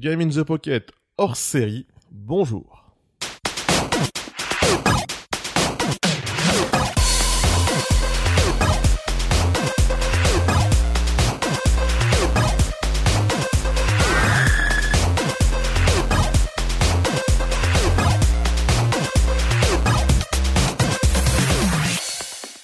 Game 0.00 0.22
in 0.22 0.30
the 0.30 0.42
Pocket 0.42 0.92
hors 1.18 1.36
série, 1.36 1.86
bonjour. 2.10 2.86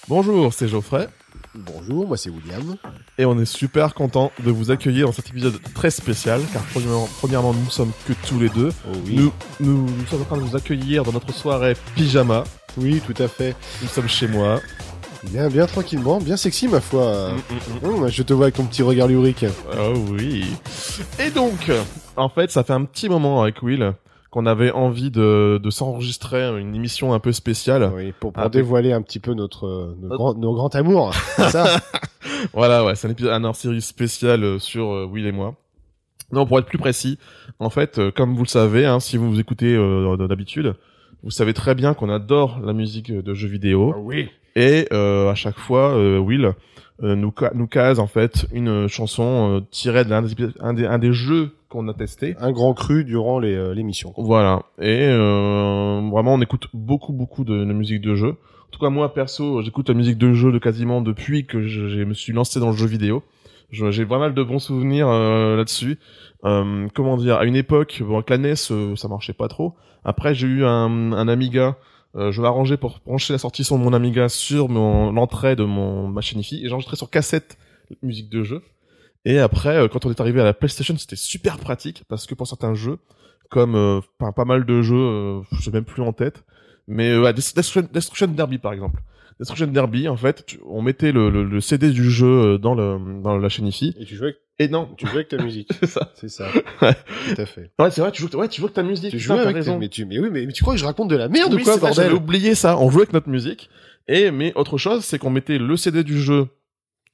Bonjour, 0.08 0.54
c'est 0.54 0.68
Geoffrey. 0.68 1.06
Bonjour, 1.58 2.06
moi 2.06 2.16
c'est 2.16 2.28
William. 2.28 2.76
Et 3.16 3.24
on 3.24 3.38
est 3.38 3.46
super 3.46 3.94
content 3.94 4.30
de 4.44 4.50
vous 4.50 4.70
accueillir 4.70 5.06
dans 5.06 5.12
cet 5.12 5.30
épisode 5.30 5.58
très 5.74 5.90
spécial, 5.90 6.40
car 6.52 6.62
premièrement, 6.64 7.08
premièrement 7.18 7.54
nous 7.54 7.70
sommes 7.70 7.92
que 8.06 8.12
tous 8.26 8.38
les 8.38 8.50
deux. 8.50 8.70
Oh 8.86 8.96
oui. 9.06 9.16
Nous, 9.16 9.32
nous, 9.60 9.86
nous 9.86 10.06
sommes 10.06 10.22
en 10.22 10.24
train 10.24 10.36
de 10.36 10.42
vous 10.42 10.56
accueillir 10.56 11.02
dans 11.02 11.12
notre 11.12 11.32
soirée 11.32 11.74
pyjama. 11.94 12.44
Oui, 12.76 13.00
tout 13.06 13.22
à 13.22 13.28
fait. 13.28 13.56
Nous 13.80 13.88
sommes 13.88 14.08
chez 14.08 14.28
moi. 14.28 14.60
Bien, 15.24 15.48
bien 15.48 15.66
tranquillement, 15.66 16.20
bien 16.20 16.36
sexy 16.36 16.68
ma 16.68 16.80
foi. 16.80 17.32
Mm, 17.32 17.36
mm, 17.36 17.88
mm. 17.88 18.02
Hum, 18.02 18.08
je 18.10 18.22
te 18.22 18.34
vois 18.34 18.46
avec 18.46 18.56
ton 18.56 18.64
petit 18.64 18.82
regard 18.82 19.08
lyrique. 19.08 19.46
Oh 19.72 19.94
oui. 20.10 20.44
Et 21.18 21.30
donc, 21.30 21.70
en 22.16 22.28
fait, 22.28 22.50
ça 22.50 22.64
fait 22.64 22.74
un 22.74 22.84
petit 22.84 23.08
moment 23.08 23.42
avec 23.42 23.62
Will 23.62 23.94
qu'on 24.36 24.44
avait 24.44 24.70
envie 24.70 25.10
de, 25.10 25.58
de 25.62 25.70
s'enregistrer 25.70 26.60
une 26.60 26.74
émission 26.74 27.14
un 27.14 27.18
peu 27.20 27.32
spéciale. 27.32 27.90
Oui, 27.94 28.12
pour, 28.20 28.34
pour 28.34 28.42
Ah, 28.42 28.50
dévoiler 28.50 28.92
un 28.92 29.00
petit 29.00 29.18
peu 29.18 29.32
notre, 29.32 29.66
euh, 29.66 29.86
notre 29.98 30.00
Notre- 30.02 30.16
grand, 30.18 30.34
nos 30.34 30.52
grands 30.52 30.68
amours. 30.68 31.14
Ça? 31.14 31.80
Voilà, 32.52 32.84
ouais, 32.84 32.94
c'est 32.96 33.08
un 33.08 33.12
épisode, 33.12 33.32
un 33.32 33.44
hors-série 33.44 33.80
spécial 33.80 34.44
euh, 34.44 34.58
sur 34.58 34.92
euh, 34.92 35.06
Will 35.06 35.24
et 35.26 35.32
moi. 35.32 35.54
Non, 36.32 36.44
pour 36.44 36.58
être 36.58 36.66
plus 36.66 36.76
précis, 36.76 37.18
en 37.60 37.70
fait, 37.70 37.98
euh, 37.98 38.10
comme 38.10 38.34
vous 38.34 38.42
le 38.42 38.48
savez, 38.48 38.84
hein, 38.84 39.00
si 39.00 39.16
vous 39.16 39.30
vous 39.30 39.40
écoutez 39.40 39.74
euh, 39.74 40.18
d'habitude, 40.28 40.74
vous 41.22 41.30
savez 41.30 41.54
très 41.54 41.74
bien 41.74 41.94
qu'on 41.94 42.10
adore 42.10 42.60
la 42.62 42.74
musique 42.74 43.10
de 43.10 43.32
jeux 43.34 43.48
vidéo. 43.48 43.94
Oui. 44.00 44.28
Et 44.54 44.86
euh, 44.92 45.30
à 45.30 45.34
chaque 45.34 45.58
fois, 45.58 45.94
euh, 45.96 46.18
Will 46.18 46.52
nous, 47.00 47.32
ca- 47.38 47.52
nous 47.54 47.66
case 47.66 47.98
en 47.98 48.06
fait 48.06 48.46
une 48.52 48.68
euh, 48.68 48.88
chanson 48.88 49.56
euh, 49.56 49.60
tirée 49.70 50.04
d'un 50.04 50.22
des, 50.22 50.34
un 50.60 50.72
des, 50.72 50.86
un 50.86 50.98
des 50.98 51.12
jeux 51.12 51.50
qu'on 51.68 51.86
a 51.88 51.94
testé. 51.94 52.36
Un 52.40 52.52
grand 52.52 52.72
cru 52.74 53.04
durant 53.04 53.38
les, 53.38 53.54
euh, 53.54 53.74
l'émission. 53.74 54.14
Voilà. 54.16 54.62
Et 54.80 55.00
euh, 55.02 56.00
vraiment, 56.10 56.34
on 56.34 56.40
écoute 56.40 56.68
beaucoup, 56.72 57.12
beaucoup 57.12 57.44
de, 57.44 57.64
de 57.64 57.72
musique 57.72 58.00
de 58.00 58.14
jeu. 58.14 58.30
En 58.30 58.70
tout 58.70 58.80
cas, 58.80 58.88
moi, 58.90 59.12
perso, 59.12 59.62
j'écoute 59.62 59.88
la 59.88 59.94
musique 59.94 60.18
de 60.18 60.32
jeu 60.32 60.52
de 60.52 60.58
quasiment 60.58 61.00
depuis 61.00 61.46
que 61.46 61.66
je, 61.66 61.88
je 61.88 62.02
me 62.02 62.14
suis 62.14 62.32
lancé 62.32 62.60
dans 62.60 62.70
le 62.70 62.76
jeu 62.76 62.86
vidéo. 62.86 63.22
J'ai 63.70 64.06
pas 64.06 64.18
mal 64.18 64.32
de 64.32 64.42
bons 64.42 64.60
souvenirs 64.60 65.08
euh, 65.08 65.56
là-dessus. 65.56 65.98
Euh, 66.44 66.86
comment 66.94 67.16
dire? 67.16 67.36
À 67.36 67.44
une 67.44 67.56
époque, 67.56 68.00
bon, 68.06 68.14
avec 68.14 68.30
la 68.30 68.38
NES, 68.38 68.54
euh, 68.70 68.94
ça 68.96 69.08
marchait 69.08 69.32
pas 69.32 69.48
trop. 69.48 69.74
Après, 70.04 70.34
j'ai 70.34 70.46
eu 70.46 70.64
un, 70.64 71.12
un 71.12 71.28
Amiga. 71.28 71.76
Euh, 72.14 72.32
je 72.32 72.40
m'arrangeais 72.40 72.76
pour 72.76 73.00
brancher 73.04 73.32
la 73.34 73.38
sortie 73.38 73.64
son 73.64 73.78
de 73.78 73.84
mon 73.84 73.92
Amiga 73.92 74.28
sur 74.28 74.68
mon 74.68 75.12
l'entrée 75.12 75.54
de 75.56 75.64
mon 75.64 76.08
ma 76.08 76.20
chaîne 76.22 76.40
IFI 76.40 76.64
et 76.64 76.68
j'enregistrais 76.68 76.96
sur 76.96 77.10
cassette 77.10 77.58
musique 78.02 78.30
de 78.30 78.42
jeu. 78.42 78.62
Et 79.24 79.38
après, 79.38 79.76
euh, 79.76 79.88
quand 79.88 80.06
on 80.06 80.10
est 80.10 80.20
arrivé 80.20 80.40
à 80.40 80.44
la 80.44 80.54
PlayStation, 80.54 80.96
c'était 80.96 81.16
super 81.16 81.58
pratique 81.58 82.04
parce 82.08 82.26
que 82.26 82.34
pour 82.34 82.46
certains 82.46 82.74
jeux, 82.74 82.98
comme 83.50 83.74
euh, 83.74 84.00
pas, 84.18 84.44
mal 84.44 84.64
de 84.64 84.82
jeux, 84.82 84.94
euh, 84.96 85.40
je 85.52 85.62
sais 85.62 85.70
même 85.70 85.84
plus 85.84 86.02
en 86.02 86.12
tête, 86.12 86.44
mais 86.86 87.10
euh, 87.10 87.22
ouais, 87.22 87.32
Dest- 87.32 87.56
Destruction, 87.92 88.28
Derby 88.28 88.58
par 88.58 88.72
exemple. 88.72 89.02
Destruction 89.38 89.66
Derby, 89.66 90.08
en 90.08 90.16
fait, 90.16 90.56
on 90.66 90.80
mettait 90.80 91.12
le, 91.12 91.28
le, 91.28 91.44
le 91.44 91.60
CD 91.60 91.90
du 91.90 92.10
jeu 92.10 92.56
dans 92.58 92.74
le 92.74 93.20
dans 93.22 93.36
la 93.36 93.48
chaîne 93.50 93.66
IFI. 93.66 93.94
Et 94.00 94.04
tu 94.06 94.16
jouais 94.16 94.28
avec, 94.28 94.38
Et 94.58 94.68
non, 94.68 94.88
tu 94.96 95.06
jouais 95.06 95.16
avec 95.16 95.28
ta 95.28 95.42
musique. 95.42 95.70
c'est 95.80 95.86
ça. 95.86 96.12
C'est 96.14 96.28
ça. 96.28 96.48
Ouais. 96.82 96.94
Tout 97.34 97.40
à 97.40 97.46
fait. 97.46 97.70
Ouais, 97.78 97.90
c'est 97.90 98.00
vrai, 98.00 98.12
tu 98.12 98.22
joues, 98.22 98.36
ouais, 98.36 98.48
tu 98.48 98.60
joues 98.60 98.66
avec 98.66 98.74
ta 98.74 98.82
musique. 98.82 99.10
Tu 99.10 99.26
t'as 99.26 99.40
avec 99.40 99.64
ta... 99.64 99.76
mais, 99.76 99.88
tu... 99.88 100.04
mais 100.04 100.18
oui, 100.18 100.28
mais, 100.30 100.46
mais 100.46 100.52
tu 100.52 100.62
crois 100.62 100.74
que 100.74 100.80
je 100.80 100.84
raconte 100.84 101.08
de 101.08 101.16
la 101.16 101.28
merde 101.28 101.54
oui, 101.54 101.62
ou 101.62 101.64
quoi, 101.64 101.76
bordel 101.78 101.94
J'avais 101.94 102.14
oublié 102.14 102.54
ça. 102.54 102.78
On 102.78 102.90
jouait 102.90 103.02
avec 103.02 103.12
notre 103.12 103.28
musique. 103.28 103.70
Et 104.08 104.30
mais 104.30 104.52
autre 104.54 104.78
chose, 104.78 105.04
c'est 105.04 105.18
qu'on 105.18 105.30
mettait 105.30 105.58
le 105.58 105.76
CD 105.76 106.04
du 106.04 106.20
jeu 106.20 106.48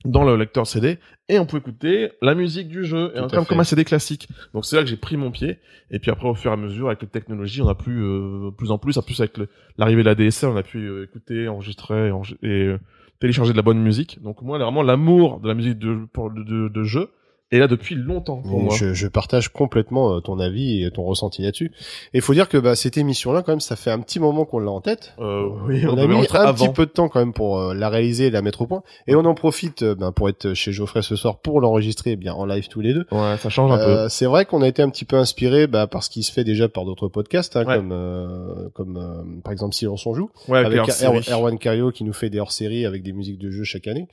dans 0.05 0.25
le 0.25 0.37
lecteur 0.37 0.67
CD 0.67 0.99
et 1.29 1.39
on 1.39 1.47
pouvait 1.47 1.61
écouter 1.61 2.11
la 2.21 2.35
musique 2.35 2.69
du 2.69 2.85
jeu 2.85 3.13
et 3.15 3.21
comme, 3.31 3.47
comme 3.47 3.61
un 3.61 3.65
CD 3.65 3.85
classique. 3.85 4.29
Donc 4.53 4.65
c'est 4.65 4.77
là 4.77 4.83
que 4.83 4.89
j'ai 4.89 4.97
pris 4.97 5.17
mon 5.17 5.31
pied. 5.31 5.59
Et 5.91 5.99
puis 5.99 6.11
après, 6.11 6.29
au 6.29 6.35
fur 6.35 6.51
et 6.51 6.55
à 6.55 6.57
mesure, 6.57 6.89
avec 6.89 7.03
les 7.03 7.09
technologies, 7.09 7.63
on 7.63 7.69
a 7.69 7.75
pu 7.75 7.91
euh, 7.91 8.51
plus 8.51 8.71
en 8.71 8.79
plus, 8.79 8.99
en 8.99 9.03
plus 9.03 9.21
avec 9.21 9.39
l'arrivée 9.79 10.03
de 10.03 10.09
la 10.09 10.15
DSL, 10.15 10.51
on 10.51 10.57
a 10.57 10.63
pu 10.63 10.79
euh, 10.79 11.05
écouter, 11.05 11.49
enregistrer 11.49 12.11
et, 12.43 12.47
euh, 12.47 12.79
télécharger 13.21 13.53
de 13.53 13.57
la 13.57 13.63
bonne 13.63 13.81
musique. 13.81 14.21
Donc 14.23 14.43
moi, 14.43 14.59
vraiment 14.59 14.83
l'amour 14.83 15.41
de 15.41 15.49
la 15.49 15.55
musique 15.55 15.79
de, 15.79 16.07
pour, 16.13 16.31
de, 16.31 16.43
de, 16.43 16.69
de 16.69 16.83
jeu 16.83 17.11
est 17.53 17.59
là 17.59 17.69
depuis 17.69 17.95
longtemps 17.95 18.39
pour 18.43 18.61
moi. 18.61 18.75
je, 18.75 18.95
je 18.95 19.07
partage 19.09 19.49
complètement 19.51 20.15
euh, 20.17 20.21
ton 20.21 20.39
avis 20.41 20.83
et 20.85 20.91
ton 20.91 21.05
ressenti 21.05 21.43
là-dessus. 21.43 21.71
Et 22.15 22.19
il 22.19 22.21
faut 22.23 22.35
dire 22.35 22.49
que 22.49 22.57
bah, 22.59 22.75
cette 22.75 22.97
émission-là, 22.97 23.43
quand 23.43 23.53
même, 23.53 23.61
ça 23.61 23.77
fait 23.77 23.91
un 23.91 24.01
petit 24.01 24.19
moment 24.21 24.45
qu'on 24.45 24.59
l'a 24.59 24.71
en 24.71 24.81
tête. 24.81 25.15
Euh, 25.21 25.47
oui, 25.67 25.85
on, 25.87 25.97
a 25.99 26.07
mis 26.07 26.17
un 26.17 26.23
avant. 26.35 26.55
petit 26.55 26.73
peu 26.73 26.87
de 26.87 26.91
temps 26.91 27.09
quand 27.09 27.21
même 27.21 27.33
pour 27.33 27.59
euh, 27.61 27.75
la 27.75 27.89
réaliser 27.89 28.27
et 28.27 28.31
la 28.31 28.43
mettre 28.43 28.63
au 28.63 28.67
point. 28.67 28.83
Et 29.07 29.15
on 29.15 29.25
en 29.25 29.35
profite 29.35 29.83
euh, 29.83 29.95
ben, 29.95 30.13
pour 30.13 30.29
être 30.29 30.55
chez 30.55 30.73
Geoffrey 30.73 31.03
ce 31.03 31.17
soir 31.17 31.39
pour 31.39 31.61
l'enregistrer 31.61 32.13
eh 32.13 32.17
bien 32.17 32.33
en 32.35 32.47
live 32.47 32.69
tous 32.69 32.81
les 32.81 32.95
deux. 32.95 33.07
Ouais, 33.13 33.37
ça 33.39 33.49
change 33.49 33.71
un 33.73 33.79
peu. 33.79 34.09
C'est 34.09 34.27
vrai 34.27 34.45
qu'on 34.47 34.63
a 34.63 34.69
été 34.69 34.83
un 34.83 34.89
petit 34.91 35.05
peu 35.05 35.17
inspiré 35.17 35.67
bah, 35.67 35.87
par 35.87 36.03
ce 36.03 36.11
qui 36.11 36.23
se 36.23 36.33
fait 36.33 36.45
déjà 36.45 36.69
par 36.69 36.85
d'autres 36.85 37.09
podcasts, 37.09 37.57
hein, 37.57 37.65
Ouais. 37.67 37.77
comme 37.77 37.93
euh, 37.93 38.69
comme 38.75 38.97
euh, 38.97 39.41
par 39.43 39.53
exemple 39.53 39.75
Silence 39.75 40.07
on 40.07 40.15
joue, 40.15 40.31
Ouais, 40.49 40.59
avec. 40.59 40.79
Er- 40.89 41.31
Erwan 41.33 41.59
Cario 41.59 41.91
qui 41.91 42.05
nous 42.05 42.13
fait 42.13 42.31
des 42.31 42.41
hors-séries 42.41 42.87
avec 42.87 43.03
des 43.03 43.13
musiques 43.13 43.39
de 43.39 43.51
jeux 43.51 43.65
chaque 43.65 43.87
année, 43.87 44.09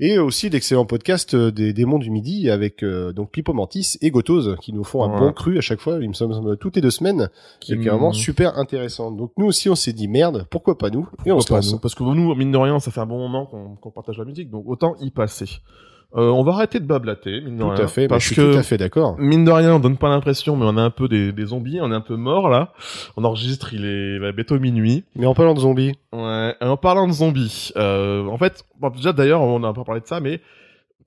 et 0.00 0.18
aussi 0.18 0.50
d'excellents 0.50 0.84
podcasts 0.86 1.34
euh, 1.34 1.50
des 1.50 1.72
démons 1.72 1.98
du 1.98 2.10
midi 2.10 2.50
avec 2.50 2.79
euh, 2.82 3.12
donc 3.12 3.30
Pipo 3.30 3.52
Mantis 3.52 3.96
et 4.00 4.10
Gotoz 4.10 4.56
qui 4.60 4.72
nous 4.72 4.84
font 4.84 5.04
un 5.04 5.12
Ouais. 5.12 5.18
bon 5.20 5.32
cru 5.32 5.58
à 5.58 5.60
chaque 5.60 5.80
fois. 5.80 5.98
Il 6.00 6.08
me 6.08 6.14
semble 6.14 6.56
toutes 6.56 6.76
les 6.76 6.82
deux 6.82 6.90
semaines, 6.90 7.28
qui 7.60 7.72
est 7.72 7.76
vraiment 7.76 8.08
me- 8.08 8.14
super 8.14 8.58
intéressant. 8.58 9.10
Donc 9.10 9.32
nous 9.36 9.46
aussi 9.46 9.68
on 9.68 9.74
s'est 9.74 9.92
dit 9.92 10.08
merde, 10.08 10.46
pourquoi 10.50 10.78
pas 10.78 10.90
nous? 10.90 11.08
Et 11.26 11.32
on 11.32 11.40
se 11.40 11.46
Pourquoi 11.46 11.56
pas 11.58 11.62
lance. 11.62 11.72
nous? 11.72 11.78
Parce 11.78 11.94
que 11.94 12.02
nous, 12.02 12.34
mine 12.34 12.52
de 12.52 12.58
rien, 12.58 12.78
ça 12.80 12.90
fait 12.90 13.00
un 13.00 13.06
bon 13.06 13.18
moment 13.18 13.46
qu'on 13.46 13.90
partage 13.90 14.18
la 14.18 14.24
musique, 14.24 14.50
donc 14.50 14.64
autant 14.66 14.94
y 15.00 15.10
passer. 15.10 15.46
Euh, 16.16 16.28
on 16.28 16.42
va 16.42 16.54
arrêter 16.54 16.80
de 16.80 16.86
bablater, 16.86 17.40
mine 17.40 17.54
de 17.56 17.62
Tout 17.62 17.68
rien. 17.68 17.84
à 17.84 17.86
fait, 17.86 18.08
parce 18.08 18.24
je 18.24 18.26
suis 18.32 18.34
que 18.36 18.52
tout 18.54 18.58
à 18.58 18.64
fait 18.64 18.76
d'accord. 18.76 19.14
mine 19.20 19.44
de 19.44 19.50
rien, 19.52 19.76
on 19.76 19.78
donne 19.78 19.96
pas 19.96 20.08
l'impression, 20.08 20.56
mais 20.56 20.64
on 20.66 20.76
est 20.76 20.80
un 20.80 20.90
peu 20.90 21.06
des, 21.06 21.30
des 21.32 21.46
zombies, 21.46 21.78
on 21.80 21.92
est 21.92 21.94
un 21.94 22.00
peu 22.00 22.16
morts 22.16 22.48
là. 22.48 22.72
On 23.16 23.22
enregistre, 23.22 23.72
il 23.74 23.84
est 23.84 24.18
bah, 24.18 24.32
bientôt 24.32 24.58
minuit. 24.58 25.04
Mais 25.14 25.26
en 25.26 25.34
parlant 25.34 25.54
de 25.54 25.60
zombies, 25.60 25.92
Ouais. 26.12 26.54
En 26.60 26.76
parlant 26.76 27.06
de 27.06 27.12
zombies, 27.12 27.70
euh, 27.76 28.26
en 28.26 28.38
fait, 28.38 28.64
bon, 28.80 28.90
déjà 28.90 29.12
d'ailleurs, 29.12 29.40
on 29.42 29.62
a 29.62 29.72
pas 29.72 29.84
parlé 29.84 30.00
de 30.00 30.06
ça, 30.08 30.18
mais 30.18 30.40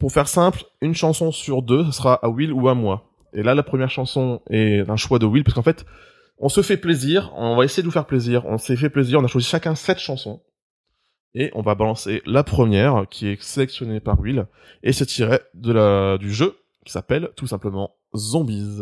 pour 0.03 0.11
faire 0.11 0.27
simple, 0.27 0.65
une 0.81 0.93
chanson 0.93 1.31
sur 1.31 1.61
deux, 1.61 1.85
ce 1.85 1.93
sera 1.93 2.15
à 2.15 2.27
Will 2.27 2.51
ou 2.51 2.67
à 2.67 2.73
moi. 2.73 3.09
Et 3.31 3.41
là, 3.41 3.55
la 3.55 3.63
première 3.63 3.89
chanson 3.89 4.41
est 4.49 4.89
un 4.89 4.97
choix 4.97 5.17
de 5.17 5.25
Will, 5.25 5.45
parce 5.45 5.55
qu'en 5.55 5.61
fait, 5.61 5.85
on 6.39 6.49
se 6.49 6.61
fait 6.61 6.75
plaisir, 6.75 7.31
on 7.37 7.55
va 7.55 7.63
essayer 7.63 7.81
de 7.83 7.87
vous 7.87 7.93
faire 7.93 8.05
plaisir, 8.05 8.45
on 8.45 8.57
s'est 8.57 8.75
fait 8.75 8.89
plaisir, 8.89 9.21
on 9.21 9.23
a 9.23 9.27
choisi 9.27 9.47
chacun 9.47 9.75
sept 9.75 9.99
chansons. 9.99 10.41
Et 11.35 11.51
on 11.55 11.61
va 11.61 11.75
balancer 11.75 12.21
la 12.25 12.43
première, 12.43 13.05
qui 13.09 13.29
est 13.29 13.41
sélectionnée 13.41 14.01
par 14.01 14.19
Will, 14.19 14.45
et 14.83 14.91
c'est 14.91 15.05
tiré 15.05 15.39
du 15.53 16.33
jeu, 16.33 16.57
qui 16.85 16.91
s'appelle 16.91 17.29
tout 17.37 17.47
simplement 17.47 17.95
Zombies. 18.13 18.81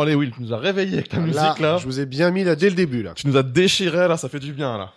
Bon 0.00 0.06
allez 0.06 0.14
Will, 0.14 0.30
tu 0.30 0.40
nous 0.40 0.54
as 0.54 0.56
réveillé 0.56 0.94
avec 0.94 1.10
ta 1.10 1.18
Là, 1.18 1.22
musique 1.26 1.58
là. 1.60 1.76
je 1.76 1.84
vous 1.84 2.00
ai 2.00 2.06
bien 2.06 2.30
mis 2.30 2.42
là 2.42 2.56
dès 2.56 2.70
le 2.70 2.74
début 2.74 3.02
là. 3.02 3.12
Tu 3.14 3.26
nous 3.26 3.36
as 3.36 3.42
déchiré 3.42 4.08
là, 4.08 4.16
ça 4.16 4.30
fait 4.30 4.38
du 4.38 4.54
bien 4.54 4.78
là. 4.78 4.92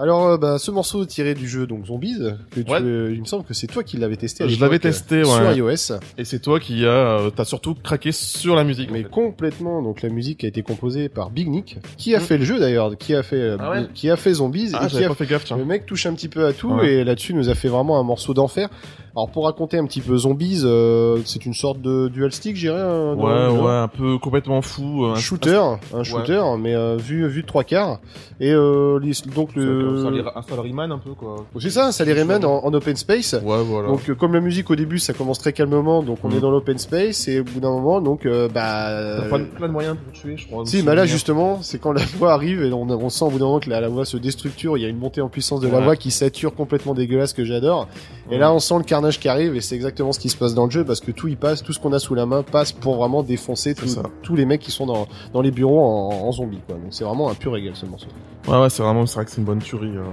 Alors, 0.00 0.26
euh, 0.28 0.36
bah, 0.38 0.58
ce 0.58 0.70
morceau 0.70 1.04
tiré 1.04 1.34
du 1.34 1.46
jeu 1.48 1.66
donc 1.66 1.84
Zombies, 1.86 2.16
que 2.52 2.60
tu, 2.60 2.70
Ouais. 2.70 2.78
euh, 2.80 3.10
il 3.12 3.20
me 3.20 3.24
semble 3.26 3.44
que 3.44 3.52
c'est 3.52 3.66
toi 3.66 3.82
qui 3.82 3.96
l'avais 3.98 4.16
testé. 4.16 4.44
à 4.44 4.48
Je 4.48 4.58
l'avais 4.60 4.76
euh, 4.76 4.78
testé, 4.78 5.24
sur 5.24 5.34
ouais. 5.42 5.56
iOS, 5.56 5.98
Et 6.16 6.24
c'est 6.24 6.38
toi 6.38 6.60
qui 6.60 6.86
a, 6.86 6.88
euh, 6.88 7.30
t'as 7.30 7.44
surtout 7.44 7.74
craqué 7.74 8.10
sur 8.12 8.54
la 8.54 8.62
musique. 8.64 8.88
en 8.90 8.92
mais 8.94 9.02
fait. 9.02 9.10
complètement. 9.10 9.82
Donc 9.82 10.00
la 10.02 10.08
musique 10.08 10.44
a 10.44 10.46
été 10.46 10.62
composée 10.62 11.08
par 11.10 11.30
Big 11.30 11.48
Nick, 11.48 11.78
qui 11.98 12.14
a 12.14 12.18
Mm. 12.18 12.22
fait 12.22 12.38
le 12.38 12.44
jeu 12.44 12.58
d'ailleurs, 12.60 12.96
qui 12.96 13.14
a 13.14 13.22
fait, 13.24 13.36
euh, 13.36 13.56
Ah 13.58 13.70
ouais 13.72 13.86
qui 13.92 14.08
a 14.08 14.16
fait 14.16 14.32
Zombies 14.34 14.70
Ah, 14.72 14.86
et 14.86 14.88
qui 14.88 15.04
a 15.04 15.08
pas 15.08 15.14
fait 15.14 15.26
gaffe 15.26 15.44
tiens. 15.44 15.56
Le 15.58 15.64
mec 15.66 15.84
touche 15.84 16.06
un 16.06 16.14
petit 16.14 16.28
peu 16.28 16.46
à 16.46 16.52
tout 16.54 16.70
Ouais. 16.70 16.92
et 16.92 17.04
là-dessus 17.04 17.34
nous 17.34 17.50
a 17.50 17.54
fait 17.56 17.68
vraiment 17.68 17.98
un 17.98 18.04
morceau 18.04 18.32
d'enfer. 18.34 18.68
Alors 19.16 19.30
pour 19.30 19.44
raconter 19.46 19.78
un 19.78 19.84
petit 19.86 20.00
peu 20.00 20.16
Zombies, 20.16 20.62
euh, 20.64 21.18
c'est 21.24 21.44
une 21.46 21.54
sorte 21.54 21.80
de 21.80 22.08
dual 22.08 22.30
stick, 22.32 22.54
je 22.56 22.60
dirais. 22.60 22.80
un- 22.80 23.14
Ouais, 23.14 23.58
ouais, 23.60 23.70
un 23.72 23.88
peu 23.88 24.18
complètement 24.18 24.62
fou. 24.62 25.04
euh, 25.04 25.08
Un 25.10 25.12
un- 25.12 25.16
shooter, 25.16 25.60
un 25.94 26.02
shooter, 26.04 26.42
mais 26.58 26.74
euh, 26.74 26.96
vu 26.96 27.26
vu 27.26 27.42
de 27.42 27.46
trois 27.46 27.64
quarts. 27.64 28.00
Et 28.40 28.52
euh, 28.52 29.00
l'is- 29.02 29.22
donc 29.34 29.50
un- 29.56 29.60
le, 29.60 30.24
Un 30.36 30.42
salaryman 30.42 30.92
un 30.92 30.98
peu 30.98 31.10
quoi. 31.14 31.44
c'est 31.58 31.70
ça, 31.70 31.90
ça 31.90 32.04
les 32.04 32.12
Rayman 32.12 32.44
en, 32.44 32.64
en 32.64 32.72
open 32.74 32.94
space. 32.96 33.34
Ouais, 33.44 33.62
voilà. 33.64 33.88
Donc 33.88 34.08
euh, 34.08 34.14
comme 34.14 34.32
la 34.34 34.40
musique 34.40 34.70
au 34.70 34.76
début 34.76 34.98
ça 34.98 35.12
commence 35.14 35.38
très 35.40 35.52
calmement, 35.52 36.02
donc 36.02 36.18
on 36.22 36.28
Mm. 36.28 36.34
est 36.36 36.40
dans 36.40 36.50
l'open 36.50 36.78
space 36.78 37.26
et 37.28 37.40
au 37.40 37.44
bout 37.44 37.60
d'un 37.60 37.70
moment 37.70 38.00
donc 38.00 38.24
euh, 38.26 38.48
bah 38.48 39.18
T'as 39.22 39.28
pas 39.28 39.38
plein 39.38 39.66
de 39.68 39.72
moyens 39.72 39.96
pour 40.04 40.12
tuer, 40.12 40.36
je 40.36 40.46
crois. 40.46 40.64
si, 40.66 40.82
bah 40.82 40.94
là 40.94 41.06
justement, 41.06 41.58
c'est 41.62 41.80
quand 41.80 41.92
la 41.92 42.02
voix 42.18 42.32
arrive 42.32 42.62
et 42.62 42.72
on, 42.72 42.82
on 42.88 43.08
sent 43.08 43.24
au 43.24 43.30
bout 43.30 43.38
d'un 43.38 43.46
moment 43.46 43.60
que 43.60 43.70
la, 43.70 43.80
la 43.80 43.88
voix 43.88 44.04
se 44.04 44.16
déstructure, 44.16 44.76
il 44.78 44.82
y 44.82 44.86
a 44.86 44.88
une 44.88 44.98
montée 44.98 45.20
en 45.20 45.28
puissance 45.28 45.60
de 45.60 45.68
la 45.68 45.80
voix 45.80 45.96
qui 45.96 46.10
sature 46.12 46.54
complètement 46.54 46.94
dégueulasse 46.94 47.32
que 47.32 47.44
j'adore. 47.44 47.88
Et 48.30 48.36
là, 48.36 48.52
on 48.52 48.58
sent 48.58 48.74
le 48.76 48.84
carnage 48.98 49.20
qui 49.20 49.28
arrive 49.28 49.54
et 49.54 49.60
c'est 49.60 49.74
exactement 49.76 50.12
ce 50.12 50.18
qui 50.18 50.28
se 50.28 50.36
passe 50.36 50.54
dans 50.54 50.64
le 50.64 50.70
jeu 50.70 50.84
parce 50.84 51.00
que 51.00 51.10
tout 51.12 51.28
y 51.28 51.36
passe, 51.36 51.62
tout 51.62 51.72
ce 51.72 51.78
qu'on 51.78 51.92
a 51.92 51.98
sous 51.98 52.14
la 52.14 52.26
main 52.26 52.42
passe 52.42 52.72
pour 52.72 52.96
vraiment 52.96 53.22
défoncer 53.22 53.74
tout- 53.74 53.86
tous 54.22 54.34
les 54.34 54.44
mecs 54.44 54.60
qui 54.60 54.70
sont 54.72 54.86
dans, 54.86 55.06
dans 55.32 55.40
les 55.40 55.50
bureaux 55.50 55.80
en, 55.80 56.10
en 56.26 56.32
zombies 56.32 56.60
quoi. 56.66 56.76
Donc 56.76 56.88
c'est 56.90 57.04
vraiment 57.04 57.30
un 57.30 57.34
pur 57.34 57.52
régal 57.52 57.74
ce 57.76 57.86
morceau. 57.86 58.08
Ouais, 58.48 58.58
ouais, 58.60 58.70
c'est 58.70 58.82
vraiment, 58.82 59.06
c'est 59.06 59.14
vrai 59.16 59.24
que 59.24 59.30
c'est 59.30 59.38
une 59.38 59.44
bonne 59.44 59.60
tuerie. 59.62 59.96
euh. 59.96 60.04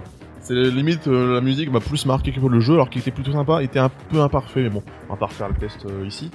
C'est 0.42 0.54
limite 0.54 1.08
euh, 1.08 1.34
la 1.34 1.42
musique 1.42 1.72
m'a 1.72 1.80
plus 1.80 2.06
marqué 2.06 2.32
que 2.32 2.40
le 2.40 2.60
jeu, 2.60 2.74
alors 2.76 2.92
qu'il 2.92 3.02
était 3.02 3.10
plutôt 3.10 3.32
sympa, 3.32 3.62
il 3.62 3.66
était 3.66 3.80
un 3.80 3.90
peu 4.12 4.22
imparfait, 4.22 4.62
mais 4.62 4.70
bon, 4.70 4.84
on 5.10 5.14
va 5.14 5.18
pas 5.18 5.26
refaire 5.26 5.50
le 5.50 5.56
test 5.56 5.80
euh, 5.88 6.06
ici. 6.06 6.30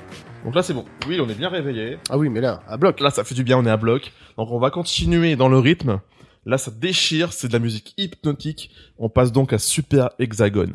Donc 0.45 0.55
là 0.57 0.63
c'est 0.65 0.75
bon. 0.75 0.85
Oui, 1.07 1.21
on 1.21 1.29
est 1.29 1.35
bien 1.39 1.49
réveillé. 1.49 1.99
Ah 2.11 2.19
oui, 2.19 2.29
mais 2.29 2.41
là, 2.41 2.61
à 2.67 2.77
bloc. 2.77 2.99
Là 2.99 3.11
ça 3.11 3.23
fait 3.23 3.37
du 3.37 3.45
bien, 3.45 3.57
on 3.59 3.65
est 3.67 3.71
à 3.71 3.77
bloc. 3.77 4.13
Donc 4.37 4.51
on 4.51 4.59
va 4.59 4.71
continuer 4.71 5.37
dans 5.37 5.49
le 5.49 5.59
rythme. 5.59 6.01
Là 6.47 6.59
ça 6.59 6.73
déchire, 6.73 7.33
c'est 7.33 7.47
de 7.47 7.53
la 7.53 7.59
musique 7.61 7.95
hypnotique. 7.99 8.73
On 8.99 9.09
passe 9.09 9.31
donc 9.31 9.53
à 9.53 9.59
Super 9.59 10.11
Hexagone. 10.19 10.73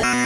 Bye. 0.00 0.21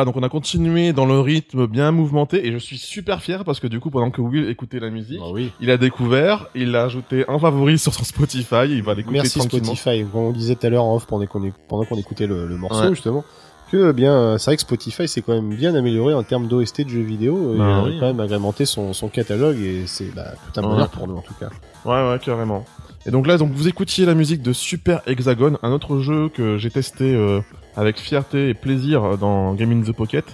Voilà, 0.00 0.12
donc 0.14 0.16
on 0.16 0.22
a 0.26 0.30
continué 0.30 0.94
dans 0.94 1.04
le 1.04 1.20
rythme 1.20 1.66
bien 1.66 1.90
mouvementé 1.92 2.46
et 2.46 2.52
je 2.52 2.56
suis 2.56 2.78
super 2.78 3.20
fier 3.20 3.44
parce 3.44 3.60
que 3.60 3.66
du 3.66 3.80
coup, 3.80 3.90
pendant 3.90 4.10
que 4.10 4.22
Will 4.22 4.48
écoutait 4.48 4.80
la 4.80 4.88
musique, 4.88 5.20
Ah 5.22 5.28
oui. 5.30 5.50
il 5.60 5.70
a 5.70 5.76
découvert, 5.76 6.46
il 6.54 6.70
l'a 6.70 6.84
ajouté 6.84 7.28
en 7.28 7.38
favori 7.38 7.78
sur 7.78 7.92
son 7.92 8.04
Spotify, 8.04 8.64
il 8.70 8.82
va 8.82 8.94
l'écouter 8.94 9.18
Merci 9.18 9.38
tranquillement. 9.40 9.74
Spotify. 9.74 10.06
Comme 10.10 10.22
on 10.22 10.30
disait 10.32 10.54
tout 10.54 10.66
à 10.66 10.70
l'heure 10.70 10.84
en 10.84 10.96
off 10.96 11.06
pendant 11.06 11.26
qu'on 11.26 11.96
écoutait 11.98 12.26
le, 12.26 12.46
le 12.46 12.56
morceau 12.56 12.80
Ouais. 12.84 12.88
justement, 12.94 13.24
que 13.70 13.90
eh 13.90 13.92
bien 13.92 14.38
c'est 14.38 14.46
vrai 14.46 14.56
que 14.56 14.62
Spotify 14.62 15.06
s'est 15.06 15.20
quand 15.20 15.34
même 15.34 15.54
bien 15.54 15.74
amélioré 15.74 16.14
en 16.14 16.22
termes 16.22 16.48
d'OST 16.48 16.80
de 16.84 16.88
jeux 16.88 17.02
vidéo. 17.02 17.50
il 17.52 17.58
Bah 17.58 17.76
a 17.80 17.84
oui. 17.84 17.98
quand 18.00 18.06
même 18.06 18.20
agrémenté 18.20 18.64
son, 18.64 18.94
son 18.94 19.08
catalogue 19.08 19.58
et 19.60 19.82
c'est 19.84 20.14
bah, 20.14 20.28
tout 20.54 20.58
un 20.58 20.62
Ouais. 20.62 20.68
bonheur 20.70 20.88
pour 20.88 21.08
nous 21.08 21.16
en 21.16 21.20
tout 21.22 21.34
cas. 21.38 21.50
Ouais, 21.84 22.10
ouais, 22.10 22.18
carrément. 22.24 22.64
Et 23.04 23.10
donc 23.10 23.26
là, 23.26 23.36
donc 23.36 23.50
vous 23.52 23.68
écoutiez 23.68 24.06
la 24.06 24.14
musique 24.14 24.40
de 24.40 24.54
Super 24.54 25.02
Hexagon, 25.06 25.58
un 25.62 25.72
autre 25.72 25.98
jeu 25.98 26.30
que 26.30 26.56
j'ai 26.56 26.70
testé 26.70 27.14
euh, 27.14 27.40
avec 27.76 27.98
fierté 27.98 28.48
et 28.48 28.54
plaisir 28.54 29.18
dans 29.18 29.54
Game 29.54 29.72
in 29.72 29.82
the 29.82 29.92
Pocket. 29.92 30.24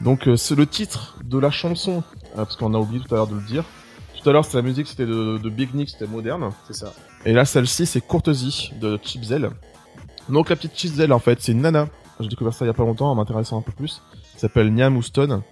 Donc 0.00 0.28
euh, 0.28 0.36
c'est 0.36 0.54
le 0.54 0.66
titre 0.66 1.18
de 1.24 1.38
la 1.38 1.50
chanson, 1.50 2.02
euh, 2.32 2.36
parce 2.36 2.56
qu'on 2.56 2.74
a 2.74 2.78
oublié 2.78 3.02
tout 3.04 3.12
à 3.14 3.18
l'heure 3.18 3.26
de 3.26 3.34
le 3.34 3.42
dire. 3.42 3.64
Tout 4.20 4.28
à 4.28 4.32
l'heure, 4.32 4.44
c'était 4.44 4.58
la 4.58 4.62
musique, 4.62 4.86
c'était 4.86 5.06
de, 5.06 5.38
de 5.38 5.50
Big 5.50 5.74
Nick, 5.74 5.90
c'était 5.90 6.06
moderne. 6.06 6.50
C'est 6.66 6.74
ça. 6.74 6.92
Et 7.24 7.32
là, 7.32 7.44
celle-ci, 7.44 7.86
c'est 7.86 8.00
Courtesy 8.00 8.72
de 8.80 8.98
Chipzel. 9.02 9.50
Donc 10.28 10.50
la 10.50 10.56
petite 10.56 10.76
Chipzel, 10.76 11.12
en 11.12 11.18
fait, 11.18 11.40
c'est 11.40 11.52
une 11.52 11.62
nana. 11.62 11.88
J'ai 12.20 12.28
découvert 12.28 12.52
ça 12.52 12.64
il 12.64 12.68
y 12.68 12.70
a 12.70 12.74
pas 12.74 12.82
longtemps 12.82 13.10
en 13.10 13.14
m'intéressant 13.14 13.58
un 13.58 13.62
peu 13.62 13.72
plus. 13.72 14.02
Elle 14.34 14.40
s'appelle 14.40 14.72
Nia 14.72 14.90
Mouston. 14.90 15.42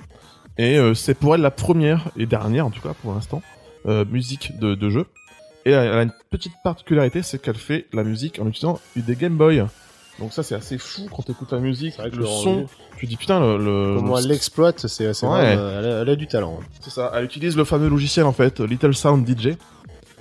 Et 0.58 0.78
euh, 0.78 0.94
c'est 0.94 1.14
pour 1.14 1.34
elle 1.34 1.42
la 1.42 1.50
première 1.50 2.08
et 2.16 2.26
dernière, 2.26 2.66
en 2.66 2.70
tout 2.70 2.80
cas 2.80 2.94
pour 3.02 3.14
l'instant, 3.14 3.42
euh, 3.86 4.04
musique 4.04 4.58
de, 4.58 4.74
de 4.74 4.90
jeu. 4.90 5.06
Et 5.64 5.70
elle 5.70 5.92
a 5.92 6.02
une 6.02 6.12
petite 6.30 6.54
particularité, 6.62 7.22
c'est 7.22 7.40
qu'elle 7.40 7.56
fait 7.56 7.86
la 7.92 8.04
musique 8.04 8.38
en 8.40 8.46
utilisant 8.46 8.80
des 8.96 9.16
Game 9.16 9.36
Boy. 9.36 9.64
Donc 10.18 10.32
ça, 10.32 10.42
c'est 10.42 10.54
assez 10.54 10.78
fou 10.78 11.02
quand 11.14 11.22
t'écoutes 11.22 11.52
la 11.52 11.58
musique, 11.58 11.96
vrai 11.96 12.10
que 12.10 12.16
le 12.16 12.22
le 12.22 12.26
son. 12.26 12.54
rendu- 12.54 12.66
Tu 12.96 13.06
dis 13.06 13.16
putain, 13.16 13.38
le, 13.40 13.58
le- 13.58 13.96
Comment 13.96 14.14
le- 14.16 14.20
elle 14.22 14.28
l'exploite, 14.28 14.86
c'est 14.86 15.06
assez 15.06 15.26
Ouais. 15.26 15.54
vraiment, 15.56 15.68
elle, 15.78 15.84
a, 15.84 16.00
elle 16.02 16.08
a 16.08 16.16
du 16.16 16.26
talent. 16.26 16.58
hein. 16.60 16.64
c'est 16.80 16.90
ça. 16.90 17.12
Elle 17.14 17.24
utilise 17.24 17.56
le 17.56 17.64
fameux 17.64 17.88
logiciel 17.88 18.24
en 18.24 18.32
fait, 18.32 18.60
Little 18.60 18.94
Sound 18.94 19.26
DJ, 19.28 19.56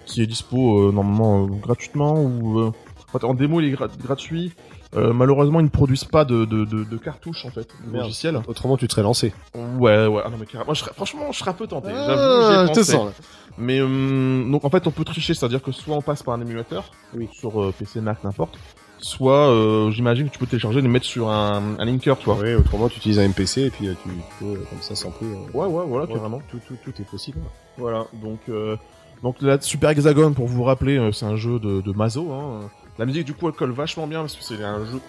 qui 0.05 0.21
est 0.21 0.27
dispo 0.27 0.89
euh, 0.89 0.91
normalement 0.91 1.43
euh, 1.45 1.47
gratuitement 1.47 2.21
ou 2.21 2.59
euh, 2.59 2.71
en 3.13 3.19
fait, 3.19 3.25
en 3.25 3.33
démo 3.33 3.61
il 3.61 3.67
est 3.69 3.75
gra- 3.75 3.89
gratuit. 4.03 4.51
Euh, 4.97 5.11
malheureusement, 5.13 5.59
ils 5.59 5.63
ne 5.65 5.69
produisent 5.69 6.05
pas 6.05 6.23
de, 6.23 6.45
de, 6.45 6.63
de, 6.63 6.83
de 6.85 6.97
cartouches 6.97 7.45
en 7.45 7.49
fait, 7.49 7.67
de 7.85 7.91
Merde. 7.91 8.03
logiciel. 8.05 8.39
Autrement, 8.47 8.77
tu 8.77 8.87
te 8.87 8.93
serais 8.93 9.01
lancé. 9.03 9.33
Ouais, 9.53 10.07
ouais. 10.07 10.21
Ah 10.25 10.29
non 10.29 10.37
mais 10.39 10.45
carrément, 10.45 10.65
moi, 10.67 10.73
je 10.73 10.79
serais, 10.81 10.91
franchement, 10.93 11.31
je 11.31 11.39
serais 11.39 11.51
un 11.51 11.55
peu 11.55 11.67
tenté. 11.67 11.89
Ah, 11.91 12.65
J'avoue, 12.67 12.83
sens, 12.83 12.93
là. 12.93 13.11
Mais 13.57 13.81
hum, 13.81 14.49
donc 14.51 14.63
en 14.65 14.69
fait, 14.69 14.85
on 14.87 14.91
peut 14.91 15.03
tricher, 15.05 15.33
c'est-à-dire 15.33 15.61
que 15.61 15.71
soit 15.73 15.95
on 15.95 16.01
passe 16.01 16.23
par 16.23 16.33
un 16.35 16.41
émulateur, 16.41 16.91
Oui. 17.13 17.27
sur 17.33 17.61
euh, 17.61 17.73
PC, 17.77 17.99
Mac, 18.01 18.23
n'importe. 18.23 18.57
Soit, 19.05 19.50
euh, 19.51 19.91
j'imagine 19.91 20.27
que 20.29 20.33
tu 20.33 20.39
peux 20.39 20.47
télécharger 20.47 20.79
et 20.79 20.81
les 20.81 20.88
mettre 20.88 21.05
sur 21.05 21.29
un, 21.29 21.75
un 21.77 21.85
linker, 21.85 22.17
tu 22.17 22.25
vois. 22.25 22.38
Oui, 22.41 22.55
autrement, 22.55 22.89
tu 22.89 22.97
utilises 22.97 23.19
un 23.19 23.27
MPC 23.27 23.62
et 23.62 23.69
puis 23.69 23.88
euh, 23.88 23.93
tu, 24.01 24.09
tu 24.09 24.15
peux 24.39 24.45
euh, 24.53 24.63
comme 24.67 24.81
ça 24.81 24.95
sampler. 24.95 25.27
euh, 25.27 25.35
Ouais, 25.53 25.67
ouais, 25.67 25.83
voilà, 25.88 26.05
ouais, 26.07 26.13
carrément. 26.15 26.41
Tout, 26.50 26.59
tout, 26.67 26.75
tout 26.83 26.93
est 27.00 27.05
possible. 27.05 27.38
Voilà, 27.77 28.07
donc 28.13 28.39
euh, 28.50 28.75
donc 29.21 29.35
la 29.41 29.62
Super 29.62 29.91
Hexagon 29.91 30.33
pour 30.33 30.47
vous 30.47 30.63
rappeler, 30.63 30.97
euh, 30.97 31.12
c'est 31.12 31.27
un 31.27 31.35
jeu 31.35 31.59
de, 31.59 31.81
de 31.81 31.91
Mazo. 31.91 32.31
Hein. 32.33 32.62
La 32.97 33.05
musique 33.05 33.25
du 33.25 33.35
coup 33.35 33.47
elle 33.47 33.53
colle 33.53 33.74
vachement 33.74 34.07
bien 34.07 34.21
parce 34.21 34.35
que 34.35 34.43
c'est 34.43 34.63
un 34.63 34.79
jeu 34.83 35.00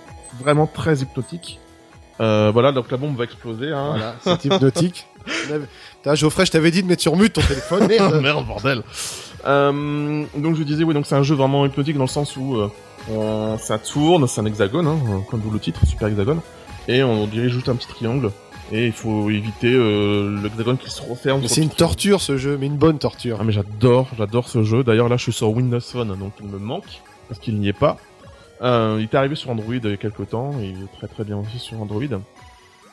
vraiment 0.42 0.66
très 0.66 0.98
hypnotique. 0.98 1.58
Euh, 2.20 2.50
voilà, 2.52 2.72
donc 2.72 2.90
la 2.90 2.98
bombe 2.98 3.16
va 3.16 3.24
exploser. 3.24 3.72
Hein. 3.72 3.94
Voilà, 3.96 4.14
c'est 4.20 4.44
hypnotique. 4.44 5.06
Putain, 5.24 6.14
Geoffrey, 6.14 6.44
je 6.44 6.50
t'avais 6.52 6.70
dit 6.70 6.82
de 6.82 6.88
mettre 6.88 7.00
sur 7.02 7.16
mute 7.16 7.32
ton 7.32 7.40
téléphone. 7.40 7.86
Merde. 7.86 8.20
Merde, 8.22 8.46
bordel. 8.46 8.82
Euh, 9.46 10.24
donc 10.36 10.54
je 10.56 10.62
disais, 10.64 10.84
oui, 10.84 10.92
donc 10.92 11.06
c'est 11.06 11.14
un 11.14 11.22
jeu 11.22 11.34
vraiment 11.34 11.64
hypnotique 11.64 11.96
dans 11.96 12.04
le 12.04 12.08
sens 12.08 12.36
où 12.36 12.56
euh, 12.56 12.68
on- 13.10 13.56
ça 13.58 13.78
tourne, 13.78 14.26
c'est 14.28 14.40
un 14.40 14.46
hexagone, 14.46 14.86
hein, 14.86 14.98
comme 15.30 15.40
vous 15.40 15.50
le 15.50 15.58
titre, 15.60 15.84
Super 15.86 16.08
Hexagone, 16.08 16.40
et 16.88 17.02
on 17.02 17.26
dirige 17.26 17.52
juste 17.52 17.68
un 17.68 17.76
petit 17.76 17.88
triangle. 17.88 18.30
Et 18.72 18.86
il 18.86 18.92
faut 18.92 19.30
éviter 19.30 19.72
euh, 19.72 20.40
l'hexagone 20.42 20.76
qui 20.76 20.90
se 20.90 21.00
referme. 21.00 21.40
Mais 21.40 21.46
c'est 21.48 21.62
une 21.62 21.68
torture 21.70 22.20
ce 22.20 22.36
jeu, 22.36 22.56
mais 22.58 22.66
une 22.66 22.76
bonne 22.76 22.98
torture. 22.98 23.38
Ah 23.40 23.44
mais 23.44 23.52
j'adore, 23.52 24.08
j'adore 24.18 24.48
ce 24.48 24.64
jeu. 24.64 24.82
D'ailleurs 24.82 25.08
là 25.08 25.16
je 25.16 25.22
suis 25.22 25.32
sur 25.32 25.50
Windows 25.50 25.78
Phone, 25.80 26.16
donc 26.18 26.32
il 26.40 26.48
me 26.48 26.58
manque 26.58 27.00
parce 27.28 27.40
qu'il 27.40 27.60
n'y 27.60 27.68
est 27.68 27.72
pas. 27.72 27.96
Euh, 28.62 28.96
il 28.98 29.04
est 29.04 29.14
arrivé 29.14 29.36
sur 29.36 29.50
Android 29.50 29.74
il 29.74 29.88
y 29.88 29.92
a 29.92 29.96
quelques 29.96 30.30
temps, 30.30 30.52
et 30.60 30.70
il 30.70 30.82
est 30.82 30.96
très 30.98 31.06
très 31.06 31.22
bien 31.22 31.36
aussi 31.36 31.60
sur 31.60 31.80
Android. 31.80 32.02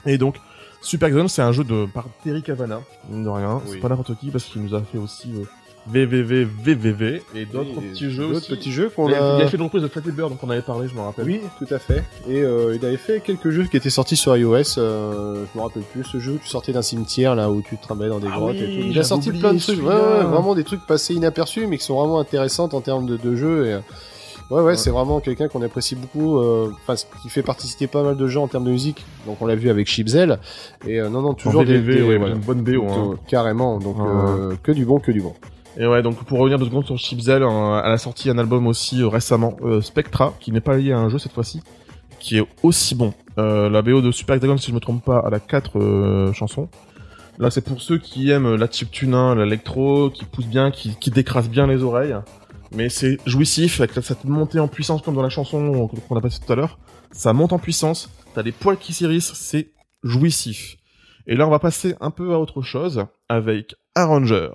Et 0.05 0.19
donc 0.19 0.35
Super 0.83 1.07
Hexagon 1.09 1.27
c'est 1.27 1.41
un 1.41 1.51
jeu 1.53 1.63
de 1.63 1.87
par 1.91 2.05
Terry 2.23 2.43
Cavana, 2.43 2.81
mine 3.09 3.23
de 3.23 3.29
rien. 3.29 3.55
Oui. 3.65 3.71
C'est 3.71 3.77
pas 3.79 3.89
n'importe 3.89 4.15
qui 4.19 4.29
parce 4.29 4.43
qu'il 4.43 4.61
nous 4.61 4.75
a 4.75 4.81
fait 4.83 4.99
aussi 4.99 5.31
euh, 5.33 5.43
VVV, 5.87 6.45
VVV 6.45 7.21
et 7.35 7.45
d'autres 7.45 7.69
Oui, 7.77 7.89
petits 7.89 8.09
jeux 8.09 8.23
D'autres 8.27 8.37
aussi. 8.37 8.49
petits 8.55 8.71
jeux 8.71 8.89
Il 8.89 8.95
qu'on 8.95 9.07
a... 9.11 9.37
il 9.39 9.43
a 9.43 9.47
fait 9.47 9.57
une 9.57 9.63
reprise 9.63 9.83
de 9.83 9.87
Flappy 9.89 10.11
Bird 10.11 10.31
dont 10.31 10.37
on 10.41 10.49
avait 10.49 10.61
parlé, 10.61 10.87
je 10.87 10.95
me 10.95 11.01
rappelle. 11.01 11.25
Oui, 11.25 11.41
tout 11.59 11.71
à 11.73 11.77
fait. 11.79 12.03
Et 12.29 12.41
euh, 12.41 12.75
il 12.79 12.85
avait 12.85 12.95
fait 12.97 13.19
quelques 13.21 13.49
jeux 13.49 13.65
qui 13.65 13.75
étaient 13.75 13.89
sortis 13.89 14.15
sur 14.15 14.35
iOS. 14.37 14.77
Euh, 14.77 15.43
je 15.53 15.57
me 15.59 15.63
rappelle 15.63 15.83
plus. 15.83 16.03
Ce 16.05 16.19
jeu 16.19 16.33
où 16.33 16.37
tu 16.37 16.47
sortais 16.47 16.71
d'un 16.71 16.81
cimetière 16.81 17.35
là 17.35 17.49
où 17.51 17.61
tu 17.61 17.77
te 17.77 17.87
dans 17.87 18.19
des 18.19 18.27
Ah 18.31 18.37
grottes 18.37 18.55
oui, 18.57 18.63
et 18.63 18.81
tout. 18.81 18.87
Il 18.91 18.97
a 18.99 19.03
sorti 19.03 19.29
oublié 19.29 19.41
plein 19.41 19.53
de 19.53 19.59
trucs. 19.59 19.79
Ouais, 19.79 19.87
ouais, 19.93 20.23
vraiment 20.23 20.55
des 20.55 20.63
trucs 20.63 20.85
passés 20.87 21.13
inaperçus 21.15 21.67
mais 21.67 21.77
qui 21.77 21.83
sont 21.85 21.99
vraiment 21.99 22.19
intéressantes 22.19 22.73
en 22.73 22.81
termes 22.81 23.05
de, 23.05 23.17
de 23.17 23.35
jeu. 23.35 23.65
Et, 23.67 23.73
ouais, 23.75 23.81
ouais, 24.51 24.61
Ouais. 24.61 24.77
c'est 24.77 24.89
vraiment 24.89 25.19
quelqu'un 25.19 25.47
qu'on 25.49 25.61
apprécie 25.61 25.95
beaucoup. 25.95 26.37
euh, 26.39 26.69
Enfin, 26.87 26.95
qui 27.21 27.29
fait 27.29 27.43
participer 27.43 27.87
pas 27.87 28.03
mal 28.03 28.15
de 28.15 28.27
gens 28.27 28.43
en 28.43 28.47
termes 28.47 28.65
de 28.65 28.71
musique. 28.71 29.03
Donc 29.25 29.37
on 29.41 29.45
l'a 29.45 29.55
vu 29.55 29.69
avec 29.69 29.87
Chipzel. 29.87 30.39
Et 30.87 30.99
euh, 31.01 31.09
non, 31.09 31.21
non, 31.21 31.33
toujours 31.33 31.65
des, 31.65 31.79
des- 31.81 32.01
ouais, 32.01 32.17
voilà. 32.17 32.35
une 32.35 32.41
bonne 32.41 32.61
BO. 32.61 32.85
Hein. 32.89 32.95
Donc, 32.95 33.25
Carrément. 33.27 33.79
Donc 33.79 33.97
Ouais. 33.99 34.05
euh, 34.07 34.53
que 34.63 34.71
du 34.71 34.85
bon, 34.85 34.99
que 34.99 35.11
du 35.11 35.21
bon. 35.21 35.33
Et 35.77 35.87
ouais, 35.87 36.03
donc 36.03 36.23
pour 36.25 36.39
revenir 36.39 36.59
deux 36.59 36.65
secondes 36.65 36.85
sur 36.85 36.97
Chipzel, 36.97 37.41
euh, 37.41 37.81
elle 37.83 37.91
a 37.91 37.97
sorti 37.97 38.29
un 38.29 38.37
album 38.37 38.67
aussi 38.67 39.01
euh, 39.01 39.07
récemment, 39.07 39.57
euh, 39.63 39.81
Spectra, 39.81 40.33
qui 40.39 40.51
n'est 40.51 40.61
pas 40.61 40.77
lié 40.77 40.91
à 40.91 40.99
un 40.99 41.09
jeu 41.09 41.17
cette 41.17 41.31
fois-ci, 41.31 41.61
qui 42.19 42.37
est 42.37 42.45
aussi 42.61 42.93
bon. 42.93 43.13
Euh, 43.39 43.69
la 43.69 43.81
BO 43.81 44.01
de 44.01 44.11
Super 44.11 44.35
Hexagon, 44.35 44.57
si 44.57 44.69
je 44.69 44.75
me 44.75 44.79
trompe 44.79 45.03
pas, 45.03 45.23
elle 45.25 45.33
a 45.33 45.39
quatre 45.39 45.79
euh, 45.79 46.31
chansons. 46.33 46.69
Là, 47.39 47.49
c'est 47.49 47.61
pour 47.65 47.81
ceux 47.81 47.97
qui 47.97 48.29
aiment 48.29 48.55
la 48.55 48.69
chiptune, 48.69 49.33
l'électro, 49.33 50.11
qui 50.11 50.25
pousse 50.25 50.45
bien, 50.45 50.69
qui, 50.69 50.95
qui 50.95 51.09
décrase 51.09 51.49
bien 51.49 51.65
les 51.65 51.81
oreilles. 51.81 52.15
Mais 52.71 52.89
c'est 52.89 53.17
jouissif, 53.25 53.81
avec 53.81 53.93
cette 53.93 54.25
montée 54.25 54.59
en 54.59 54.67
puissance 54.67 55.01
comme 55.01 55.15
dans 55.15 55.23
la 55.23 55.29
chanson 55.29 55.89
qu'on 56.07 56.15
a 56.15 56.21
passée 56.21 56.39
tout 56.45 56.53
à 56.53 56.55
l'heure. 56.55 56.77
Ça 57.11 57.33
monte 57.33 57.53
en 57.53 57.59
puissance, 57.59 58.11
t'as 58.35 58.43
des 58.43 58.51
poils 58.51 58.77
qui 58.77 58.93
s'irissent, 58.93 59.33
c'est 59.33 59.71
jouissif. 60.03 60.77
Et 61.25 61.35
là, 61.35 61.47
on 61.47 61.51
va 61.51 61.59
passer 61.59 61.95
un 62.01 62.11
peu 62.11 62.33
à 62.33 62.39
autre 62.39 62.61
chose 62.61 63.05
avec 63.29 63.75
Arranger. 63.95 64.49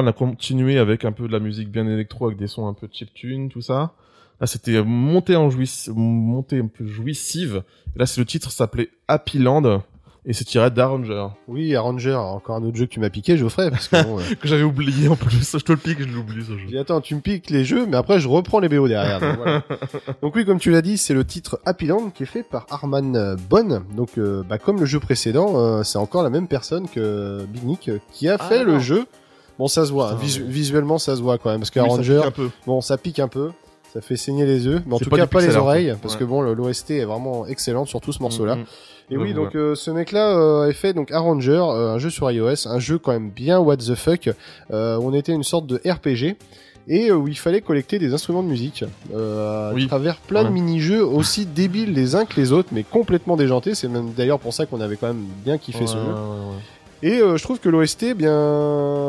On 0.00 0.06
a 0.06 0.12
continué 0.12 0.78
avec 0.78 1.04
un 1.04 1.12
peu 1.12 1.26
de 1.26 1.32
la 1.32 1.40
musique 1.40 1.70
bien 1.70 1.86
électro, 1.86 2.26
avec 2.26 2.38
des 2.38 2.46
sons 2.46 2.66
un 2.66 2.74
peu 2.74 2.88
chiptune, 2.90 3.48
tout 3.48 3.62
ça. 3.62 3.94
Là, 4.40 4.46
c'était 4.46 4.82
monté 4.82 5.36
en 5.36 5.50
jouiss... 5.50 5.90
monté 5.94 6.58
un 6.58 6.66
peu 6.66 6.86
jouissive. 6.86 7.62
Et 7.94 7.98
là, 7.98 8.06
c'est 8.06 8.20
le 8.20 8.24
titre 8.24 8.50
s'appelait 8.50 8.90
Happy 9.06 9.38
Land 9.38 9.82
et 10.26 10.32
c'est 10.32 10.44
tiré 10.44 10.70
d'Arranger. 10.70 11.28
Oui, 11.48 11.74
Arranger, 11.74 12.14
encore 12.14 12.56
un 12.56 12.62
autre 12.62 12.76
jeu 12.76 12.86
que 12.86 12.90
tu 12.90 13.00
m'as 13.00 13.08
piqué, 13.08 13.36
Geoffrey, 13.36 13.70
parce 13.70 13.88
que 13.88 14.02
bon, 14.02 14.18
euh, 14.20 14.34
que 14.38 14.48
j'avais 14.48 14.62
oublié 14.62 15.08
en 15.08 15.16
plus. 15.16 15.56
Je 15.58 15.64
te 15.64 15.72
le 15.72 15.78
pique, 15.78 16.00
je 16.00 16.08
l'oublie 16.08 16.44
ce 16.44 16.52
je 16.52 16.58
jeu. 16.58 16.66
dis, 16.66 16.78
attends, 16.78 17.00
tu 17.00 17.14
me 17.14 17.20
piques 17.20 17.48
les 17.48 17.64
jeux, 17.64 17.86
mais 17.86 17.96
après 17.96 18.20
je 18.20 18.28
reprends 18.28 18.60
les 18.60 18.68
BO 18.68 18.86
derrière. 18.86 19.20
Donc, 19.20 19.36
voilà. 19.36 19.62
Donc 20.22 20.34
oui, 20.36 20.44
comme 20.44 20.58
tu 20.58 20.70
l'as 20.70 20.82
dit, 20.82 20.98
c'est 20.98 21.14
le 21.14 21.24
titre 21.24 21.60
Happy 21.64 21.86
Land 21.86 22.10
qui 22.10 22.24
est 22.24 22.26
fait 22.26 22.42
par 22.42 22.66
Arman 22.70 23.16
euh, 23.16 23.36
Bonne. 23.48 23.84
Donc 23.96 24.18
euh, 24.18 24.42
bah, 24.46 24.58
comme 24.58 24.78
le 24.78 24.86
jeu 24.86 25.00
précédent, 25.00 25.54
euh, 25.56 25.82
c'est 25.84 25.98
encore 25.98 26.22
la 26.22 26.30
même 26.30 26.48
personne 26.48 26.88
que 26.88 27.46
Big 27.46 27.64
Nick 27.64 27.90
qui 28.12 28.28
a 28.28 28.36
Ah, 28.38 28.44
fait 28.44 28.62
le 28.62 28.78
jeu. 28.78 29.06
Bon, 29.60 29.68
ça 29.68 29.84
se 29.84 29.92
voit, 29.92 30.08
Putain, 30.14 30.20
visu- 30.22 30.42
mais- 30.44 30.50
visuellement 30.52 30.98
ça 30.98 31.14
se 31.16 31.20
voit 31.22 31.36
quand 31.38 31.50
même, 31.50 31.60
parce 31.60 31.70
que 31.70 31.78
Oui, 31.80 32.04
ça 32.04 32.26
un 32.26 32.30
peu. 32.30 32.48
bon, 32.66 32.80
ça 32.80 32.96
pique 32.96 33.18
un 33.20 33.28
peu. 33.28 33.50
Ça 33.92 34.00
fait 34.00 34.16
saigner 34.16 34.46
les 34.46 34.64
yeux, 34.66 34.80
mais 34.86 34.94
en 34.94 34.98
tout 34.98 35.10
pas 35.10 35.16
cas 35.18 35.26
pas 35.26 35.40
les 35.42 35.56
oreilles, 35.56 35.94
parce 36.00 36.14
Ouais. 36.14 36.20
que 36.20 36.24
bon, 36.24 36.40
l'OST 36.42 36.92
est 36.92 37.04
vraiment 37.04 37.44
excellente 37.46 37.88
sur 37.88 38.00
tout 38.00 38.12
ce 38.12 38.22
morceau-là. 38.22 38.54
Mm, 38.56 38.60
mm. 38.60 38.64
Et 39.12 39.16
Ouais, 39.16 39.22
oui, 39.24 39.28
ouais, 39.30 39.34
donc 39.34 39.54
euh, 39.56 39.74
ce 39.74 39.90
mec-là 39.90 40.30
euh, 40.38 40.62
avait 40.62 40.72
fait 40.72 40.92
donc 40.94 41.10
Arranger, 41.10 41.60
euh, 41.60 41.94
un 41.94 41.98
jeu 41.98 42.08
sur 42.08 42.30
iOS, 42.30 42.66
un 42.68 42.78
jeu 42.78 42.98
quand 42.98 43.12
même 43.12 43.28
bien 43.30 43.58
what 43.58 43.76
the 43.78 43.94
fuck. 43.96 44.30
On 44.70 45.12
était 45.12 45.32
une 45.32 45.42
sorte 45.42 45.66
de 45.66 45.76
RPG 45.84 46.36
et 46.88 47.12
où 47.12 47.28
il 47.28 47.36
fallait 47.36 47.60
collecter 47.60 47.98
des 47.98 48.14
instruments 48.14 48.42
de 48.44 48.48
musique 48.48 48.84
euh, 49.14 49.74
à 49.76 49.86
travers 49.88 50.16
plein 50.16 50.44
de 50.44 50.48
mini-jeux 50.48 51.04
aussi 51.04 51.44
débiles 51.44 51.92
les 51.92 52.14
uns 52.14 52.24
que 52.24 52.36
les 52.40 52.52
autres, 52.52 52.68
mais 52.72 52.84
complètement 52.84 53.36
déjantés. 53.36 53.74
C'est 53.74 53.88
même 53.88 54.12
d'ailleurs 54.16 54.38
pour 54.38 54.54
ça 54.54 54.64
qu'on 54.66 54.80
avait 54.80 54.96
quand 54.96 55.08
même 55.08 55.24
bien 55.44 55.58
kiffé 55.58 55.86
ce 55.86 55.94
jeu. 55.94 55.98
ouais, 55.98 56.08
ouais. 56.08 56.56
Et 57.02 57.20
euh, 57.20 57.38
je 57.38 57.42
trouve 57.42 57.58
que 57.60 57.68
l'OST 57.70 58.02
eh 58.10 58.14
bien 58.14 58.34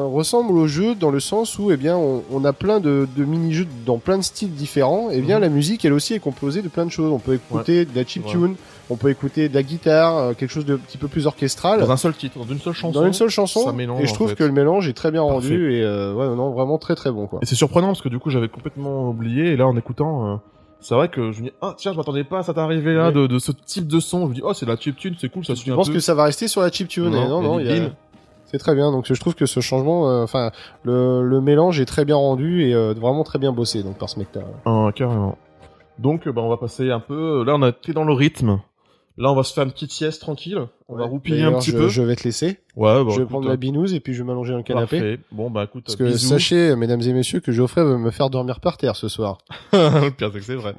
ressemble 0.06 0.54
au 0.58 0.66
jeu 0.66 0.96
dans 0.96 1.12
le 1.12 1.20
sens 1.20 1.60
où 1.60 1.72
eh 1.72 1.78
bien 1.78 1.98
on, 1.98 2.24
on 2.32 2.46
a 2.46 2.54
plein 2.54 2.80
de, 2.80 3.06
de 3.18 3.26
mini-jeux 3.26 3.68
dans 3.86 3.98
plein 3.98 4.18
de 4.18 4.24
styles 4.24 4.54
différents. 4.54 5.10
Et 5.10 5.20
bien 5.22 5.36
Mhm. 5.38 5.42
la 5.42 5.50
musique 5.50 5.84
elle 5.84 5.92
aussi 5.94 6.14
est 6.14 6.20
composée 6.20 6.62
de 6.62 6.70
plein 6.70 6.86
de 6.86 6.92
choses. 6.92 7.12
On 7.12 7.20
peut 7.20 7.34
écouter 7.34 7.84
de 7.84 7.94
la 7.94 8.06
chiptune, 8.06 8.56
on 8.90 8.96
peut 8.96 9.10
écouter 9.10 9.50
de 9.50 9.54
la 9.56 9.64
guitare, 9.64 10.18
euh, 10.18 10.34
quelque 10.34 10.52
chose 10.52 10.66
de 10.66 10.78
petit 10.78 10.98
peu 10.98 11.10
plus 11.10 11.28
orchestral. 11.28 11.82
Dans 11.82 11.92
un 11.92 11.98
seul 11.98 12.14
titre, 12.14 12.40
dans 12.40 12.46
une 12.46 12.60
seule 12.60 12.74
chanson. 12.74 12.98
Dans 12.98 13.06
une 13.06 13.14
seule 13.14 13.30
chanson, 13.30 13.66
ça 13.66 13.74
mélange, 13.74 14.02
et 14.02 14.08
je 14.08 14.14
trouve 14.14 14.30
fait. 14.30 14.36
que 14.36 14.44
le 14.46 14.54
mélange 14.54 14.88
est 14.88 14.94
très 14.94 15.12
bien 15.12 15.22
Parfait. 15.28 15.34
rendu 15.50 15.74
et 15.74 15.84
euh, 15.84 16.14
ouais 16.14 16.34
non 16.36 16.52
vraiment 16.52 16.78
très 16.78 16.96
très 16.96 17.12
bon 17.12 17.28
quoi. 17.28 17.40
Et 17.42 17.46
c'est 17.46 17.56
surprenant 17.56 17.88
parce 17.88 18.02
que 18.02 18.10
du 18.10 18.20
coup 18.20 18.30
j'avais 18.30 18.48
complètement 18.48 19.10
oublié 19.10 19.48
et 19.52 19.58
là 19.58 19.68
en 19.68 19.76
écoutant, 19.76 20.28
euh, 20.28 20.36
c'est 20.82 20.96
vrai 20.96 21.08
que 21.10 21.32
je 21.32 21.42
me 21.42 21.48
dis 21.48 21.54
ah 21.62 21.74
tiens 21.78 21.94
je 21.94 21.98
m'attendais 21.98 22.24
pas 22.24 22.40
à 22.40 22.44
ça 22.44 22.54
t'arriver 22.54 22.94
là 22.96 23.12
de, 23.12 23.28
de 23.28 23.40
ce 23.40 23.52
type 23.52 23.88
de 23.88 24.00
son. 24.00 24.26
Je 24.26 24.30
me 24.30 24.34
dis 24.36 24.42
oh 24.44 24.54
c'est 24.54 24.66
de 24.66 24.72
la 24.72 24.78
chiptune, 24.78 25.16
c'est 25.20 25.30
cool, 25.30 25.46
ça 25.46 25.56
suit 25.56 25.70
Je 25.70 25.76
pense 25.76 25.88
peu. 25.88 25.94
que 25.94 26.00
ça 26.00 26.14
va 26.16 26.24
rester 26.26 26.48
sur 26.48 26.62
la 26.62 26.72
chiptune. 26.72 27.10
non 27.10 27.42
non, 27.42 27.60
et 27.60 27.64
il 27.64 27.78
y 27.78 27.80
a- 27.80 27.90
c'est 28.46 28.58
très 28.58 28.76
bien. 28.76 28.92
Donc 28.92 29.06
je 29.08 29.18
trouve 29.20 29.34
que 29.36 29.46
ce 29.46 29.62
changement, 29.62 30.10
euh, 30.10 30.24
enfin 30.24 30.52
le, 30.84 31.24
le 31.26 31.40
mélange 31.40 31.80
est 31.80 31.86
très 31.86 32.04
bien 32.04 32.18
rendu 32.18 32.64
et 32.68 32.74
euh, 32.76 32.94
vraiment 32.94 33.24
très 33.24 33.40
bien 33.40 33.54
bossé 33.54 33.82
donc 33.84 33.98
par 33.98 34.10
ce 34.10 34.20
mec-là. 34.20 34.42
Ah, 34.66 34.90
carrément. 34.94 35.38
Donc 36.00 36.28
euh, 36.28 36.32
bah 36.34 36.42
on 36.42 36.50
va 36.50 36.58
passer 36.58 36.90
un 36.92 37.00
peu. 37.00 37.44
Là 37.46 37.54
on 37.56 37.62
a 37.62 37.70
été 37.70 37.94
dans 37.94 38.04
le 38.04 38.14
rythme. 38.14 38.60
Là 39.18 39.32
on 39.32 39.36
va 39.36 39.44
se 39.44 39.54
faire 39.54 39.64
une 39.64 39.72
petite 39.72 39.92
sieste 39.92 40.22
tranquille. 40.22 40.60
On 40.88 40.96
va 40.96 41.06
roupiller 41.06 41.44
un 41.44 41.54
petit 41.54 41.72
je, 41.72 41.78
peu. 41.78 41.90
Je 41.90 42.02
vais 42.02 42.16
te 42.16 42.24
laisser. 42.24 42.60
Ouais 42.76 43.04
bah, 43.04 43.04
je 43.04 43.10
vais 43.10 43.14
écoute, 43.16 43.28
prendre 43.28 43.48
hein. 43.48 43.52
ma 43.52 43.58
binouse 43.58 43.94
et 43.94 44.00
puis 44.00 44.14
je 44.14 44.24
vais 44.24 44.28
m'allonger 44.28 44.52
dans 44.52 44.58
le 44.58 44.64
canapé. 44.64 45.00
Parfait. 45.00 45.20
Bon 45.32 45.50
bah 45.50 45.66
écoute. 45.66 45.86
Parce 45.86 45.96
que 45.96 46.06
bisous. 46.06 46.28
sachez, 46.30 46.76
mesdames 46.76 47.02
et 47.02 47.14
messieurs, 47.14 47.40
que 47.40 47.52
Geoffrey 47.52 47.84
veut 47.84 47.98
me 47.98 48.12
faire 48.12 48.30
dormir 48.30 48.60
par 48.60 48.78
terre 48.78 48.96
ce 48.96 49.08
soir. 49.08 49.40
le 49.74 50.10
pire 50.10 50.32
c'est 50.34 50.40
que 50.40 50.46
c'est 50.46 50.56
vrai. 50.56 50.76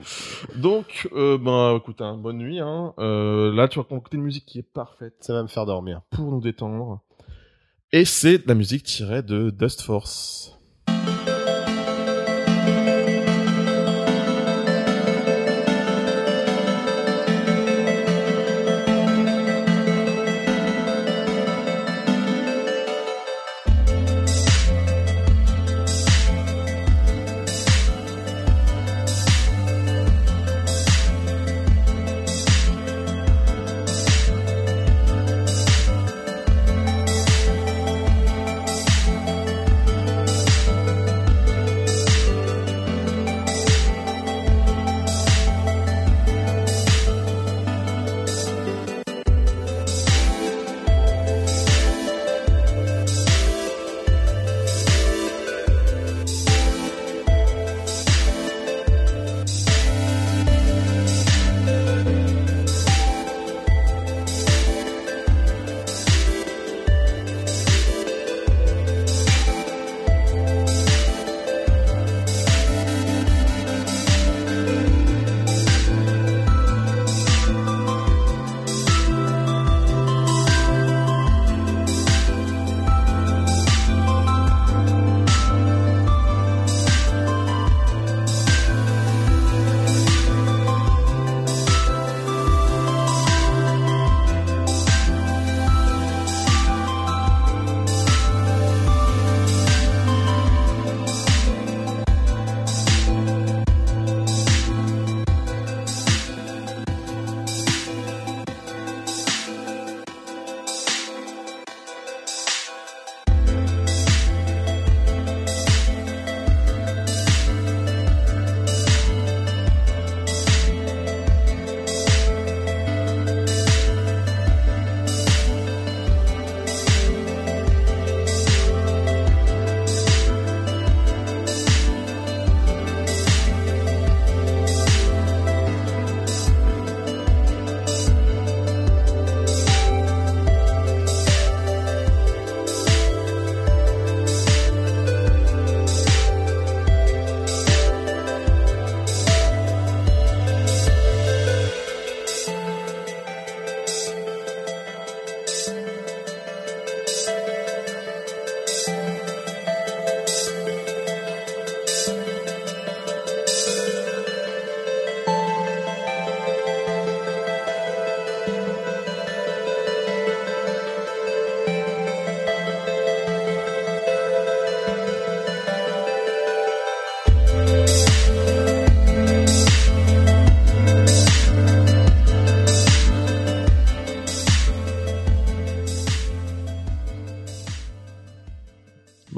Donc 0.57 1.09
euh, 1.15 1.39
bah 1.39 1.75
écoute 1.77 2.01
hein, 2.01 2.17
bonne 2.17 2.39
nuit. 2.39 2.61
Hein. 2.61 2.95
Euh, 2.99 3.55
là 3.55 3.69
tu 3.69 3.79
vas 3.79 3.85
écouter 3.85 4.17
une 4.17 4.25
musique 4.25 4.47
qui 4.47 4.59
est 4.59 4.63
parfaite. 4.63 5.15
Ça 5.21 5.35
va 5.35 5.43
me 5.43 5.49
faire 5.49 5.67
dormir. 5.67 6.01
pour 6.11 6.31
nous 6.31 6.41
détendre. 6.41 7.01
Et 7.93 8.07
c'est 8.07 8.39
de 8.39 8.49
la 8.49 8.55
musique 8.55 8.85
tirée 8.85 9.23
de 9.23 9.51
Dust 9.51 9.83
Force. 9.83 10.59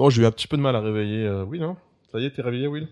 Non, 0.05 0.11
j'ai 0.11 0.23
eu 0.23 0.27
un 0.27 0.31
petit 0.31 0.47
peu 0.47 0.59
de 0.59 0.63
mal 0.63 0.77
à 0.77 0.81
réveiller 0.81 1.25
euh, 1.25 1.45
Will. 1.45 1.63
Hein. 1.63 1.77
Ça 2.13 2.19
y 2.21 2.27
est, 2.27 2.31
t'es 2.31 2.43
réveillé, 2.43 2.67
Will? 2.67 2.89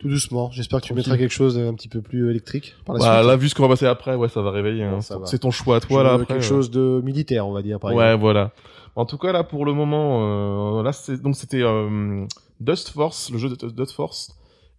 Tout 0.00 0.08
doucement. 0.08 0.50
J'espère 0.50 0.80
que 0.80 0.86
tu 0.86 0.94
mettras 0.94 1.16
quelque 1.16 1.30
chose 1.32 1.56
un 1.56 1.72
petit 1.74 1.86
peu 1.86 2.02
plus 2.02 2.28
électrique 2.30 2.74
par 2.84 2.96
la 2.96 2.98
Bah 3.00 3.14
suite. 3.18 3.28
là, 3.28 3.36
vu 3.36 3.48
ce 3.48 3.54
qu'on 3.54 3.62
va 3.62 3.68
passer 3.68 3.86
après, 3.86 4.16
ouais, 4.16 4.28
ça 4.28 4.42
va 4.42 4.50
réveiller. 4.50 4.84
Bon, 4.88 4.96
hein. 4.98 5.20
C'est 5.26 5.38
ton 5.38 5.52
choix 5.52 5.76
à 5.76 5.80
Je 5.80 5.86
toi 5.86 6.02
là 6.02 6.16
veux 6.16 6.22
après. 6.22 6.34
quelque 6.34 6.44
euh. 6.44 6.48
chose 6.48 6.72
de 6.72 7.00
militaire, 7.04 7.46
on 7.46 7.52
va 7.52 7.62
dire, 7.62 7.78
par 7.78 7.92
Ouais, 7.94 8.06
exemple. 8.06 8.20
voilà. 8.22 8.50
En 8.96 9.06
tout 9.06 9.18
cas, 9.18 9.30
là, 9.30 9.44
pour 9.44 9.64
le 9.64 9.72
moment, 9.72 10.80
euh, 10.80 10.82
là, 10.82 10.90
donc 11.22 11.36
c'était 11.36 11.62
euh, 11.62 12.26
Dust 12.60 12.90
Force, 12.90 13.30
le 13.30 13.38
jeu 13.38 13.48
de 13.48 13.54
Dust 13.70 13.92
Force, 13.92 14.32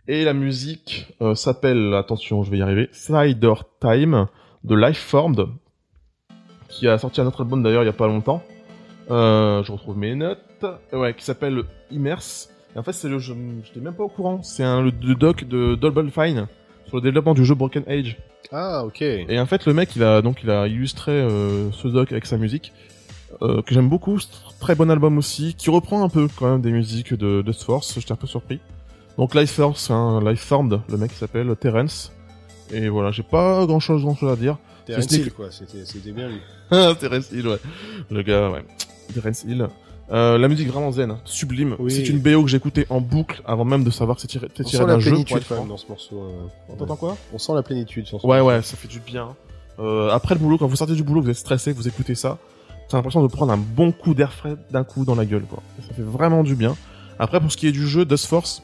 et 0.09 0.25
la 0.25 0.33
musique 0.33 1.07
euh, 1.21 1.33
s'appelle, 1.35 1.93
attention, 1.93 2.43
je 2.43 2.51
vais 2.51 2.57
y 2.57 2.61
arriver, 2.61 2.89
Slider 2.91 3.53
Time 3.79 4.27
de 4.65 4.75
Lifeformed, 4.75 5.45
qui 6.67 6.89
a 6.89 6.97
sorti 6.97 7.21
un 7.21 7.27
autre 7.27 7.41
album 7.41 7.63
d'ailleurs 7.63 7.83
il 7.83 7.85
y 7.85 7.89
a 7.89 7.93
pas 7.93 8.07
longtemps. 8.07 8.43
Euh, 9.11 9.63
je 9.63 9.71
retrouve 9.71 9.97
mes 9.97 10.15
notes. 10.15 10.39
Ouais, 10.91 11.13
qui 11.13 11.23
s'appelle 11.23 11.63
Immerse. 11.91 12.49
Et 12.75 12.79
en 12.79 12.83
fait, 12.83 12.93
c'est 12.93 13.09
le 13.09 13.19
jeu, 13.19 13.35
j'étais 13.63 13.79
même 13.79 13.93
pas 13.93 14.03
au 14.03 14.09
courant. 14.09 14.41
C'est 14.43 14.63
un 14.63 14.81
le, 14.81 14.91
le 15.03 15.15
doc 15.15 15.43
de 15.43 15.75
Double 15.75 16.09
Fine 16.09 16.47
sur 16.87 16.97
le 16.97 17.01
développement 17.01 17.33
du 17.33 17.45
jeu 17.45 17.53
Broken 17.55 17.83
Age. 17.87 18.17
Ah, 18.51 18.83
ok. 18.85 19.01
Et 19.01 19.39
en 19.39 19.45
fait, 19.45 19.65
le 19.65 19.73
mec, 19.73 19.95
il 19.95 20.03
a 20.03 20.21
donc 20.21 20.39
il 20.43 20.49
a 20.49 20.67
illustré 20.67 21.11
euh, 21.11 21.71
ce 21.71 21.87
doc 21.87 22.11
avec 22.11 22.25
sa 22.25 22.37
musique 22.37 22.73
euh, 23.41 23.61
que 23.61 23.73
j'aime 23.73 23.89
beaucoup. 23.89 24.19
Très 24.59 24.75
bon 24.75 24.89
album 24.89 25.17
aussi, 25.17 25.53
qui 25.55 25.69
reprend 25.69 26.03
un 26.03 26.09
peu 26.09 26.27
quand 26.35 26.49
même 26.49 26.61
des 26.61 26.71
musiques 26.71 27.13
de 27.13 27.41
de 27.41 27.51
Force. 27.51 27.93
J'étais 27.99 28.11
un 28.11 28.17
peu 28.17 28.27
surpris. 28.27 28.59
Donc 29.17 29.35
Life 29.35 29.51
Force, 29.51 29.91
hein, 29.91 30.21
Life 30.25 30.41
Formed, 30.41 30.81
le 30.89 30.97
mec 30.97 31.11
s'appelle 31.11 31.55
Terence. 31.59 32.11
Et 32.71 32.89
voilà, 32.89 33.11
j'ai 33.11 33.23
pas 33.23 33.65
grand 33.65 33.79
chose, 33.79 34.01
grand 34.01 34.15
chose 34.15 34.31
à 34.31 34.35
dire. 34.35 34.57
Terence 34.85 35.11
Hill, 35.11 35.31
quoi. 35.31 35.51
C'était, 35.51 35.85
c'était 35.85 36.11
bien 36.11 36.29
lui. 36.29 36.39
Terence 36.99 37.31
Hill, 37.31 37.47
ouais. 37.47 37.59
Le 38.09 38.21
gars, 38.23 38.49
ouais. 38.49 38.65
Terence 39.13 39.43
Hill. 39.43 39.67
Euh, 40.11 40.37
la 40.37 40.47
musique 40.49 40.67
vraiment 40.67 40.91
zen, 40.91 41.11
hein, 41.11 41.19
sublime. 41.23 41.75
Oui. 41.79 41.89
C'est 41.91 42.07
une 42.09 42.19
BO 42.19 42.43
que 42.43 42.49
j'écoutais 42.49 42.85
en 42.89 42.99
boucle 43.01 43.41
avant 43.45 43.63
même 43.65 43.83
de 43.83 43.89
savoir 43.89 44.17
que 44.17 44.21
c'est 44.21 44.27
tiré, 44.27 44.47
c'est 44.55 44.63
On 44.63 44.67
tiré 44.67 44.83
sent 44.83 44.87
la 44.87 44.93
d'un 44.95 44.99
jeu. 44.99 45.09
pour 45.11 45.13
plénitude 45.23 45.37
être 45.37 45.47
quand 45.47 45.55
même 45.55 45.63
franc. 45.63 45.69
dans 45.73 45.77
ce 45.77 45.87
morceau. 45.87 46.15
euh. 46.69 46.75
T'entends 46.77 46.95
quoi? 46.97 47.17
On 47.33 47.37
sent 47.37 47.53
la 47.55 47.63
plénitude 47.63 48.05
sur 48.05 48.19
ce 48.21 48.27
Ouais, 48.27 48.39
morceau. 48.39 48.55
ouais, 48.57 48.61
ça 48.61 48.75
fait 48.77 48.87
du 48.89 48.99
bien. 48.99 49.29
Euh, 49.79 50.09
après 50.11 50.35
le 50.35 50.39
boulot, 50.39 50.57
quand 50.57 50.67
vous 50.67 50.75
sortez 50.75 50.93
du 50.93 51.03
boulot, 51.03 51.21
vous 51.21 51.29
êtes 51.29 51.35
stressé, 51.37 51.71
vous 51.71 51.87
écoutez 51.87 52.15
ça, 52.15 52.37
t'as 52.89 52.97
l'impression 52.97 53.23
de 53.23 53.27
prendre 53.27 53.53
un 53.53 53.57
bon 53.57 53.91
coup 53.93 54.13
d'air 54.13 54.33
frais 54.33 54.55
d'un 54.71 54.83
coup 54.83 55.05
dans 55.05 55.15
la 55.15 55.25
gueule, 55.25 55.43
quoi. 55.49 55.63
Ça 55.87 55.93
fait 55.93 56.01
vraiment 56.03 56.43
du 56.43 56.55
bien. 56.55 56.75
Après, 57.17 57.39
pour 57.39 57.51
ce 57.51 57.57
qui 57.57 57.67
est 57.67 57.71
du 57.71 57.87
jeu 57.87 58.03
Dust 58.05 58.25
Force, 58.27 58.61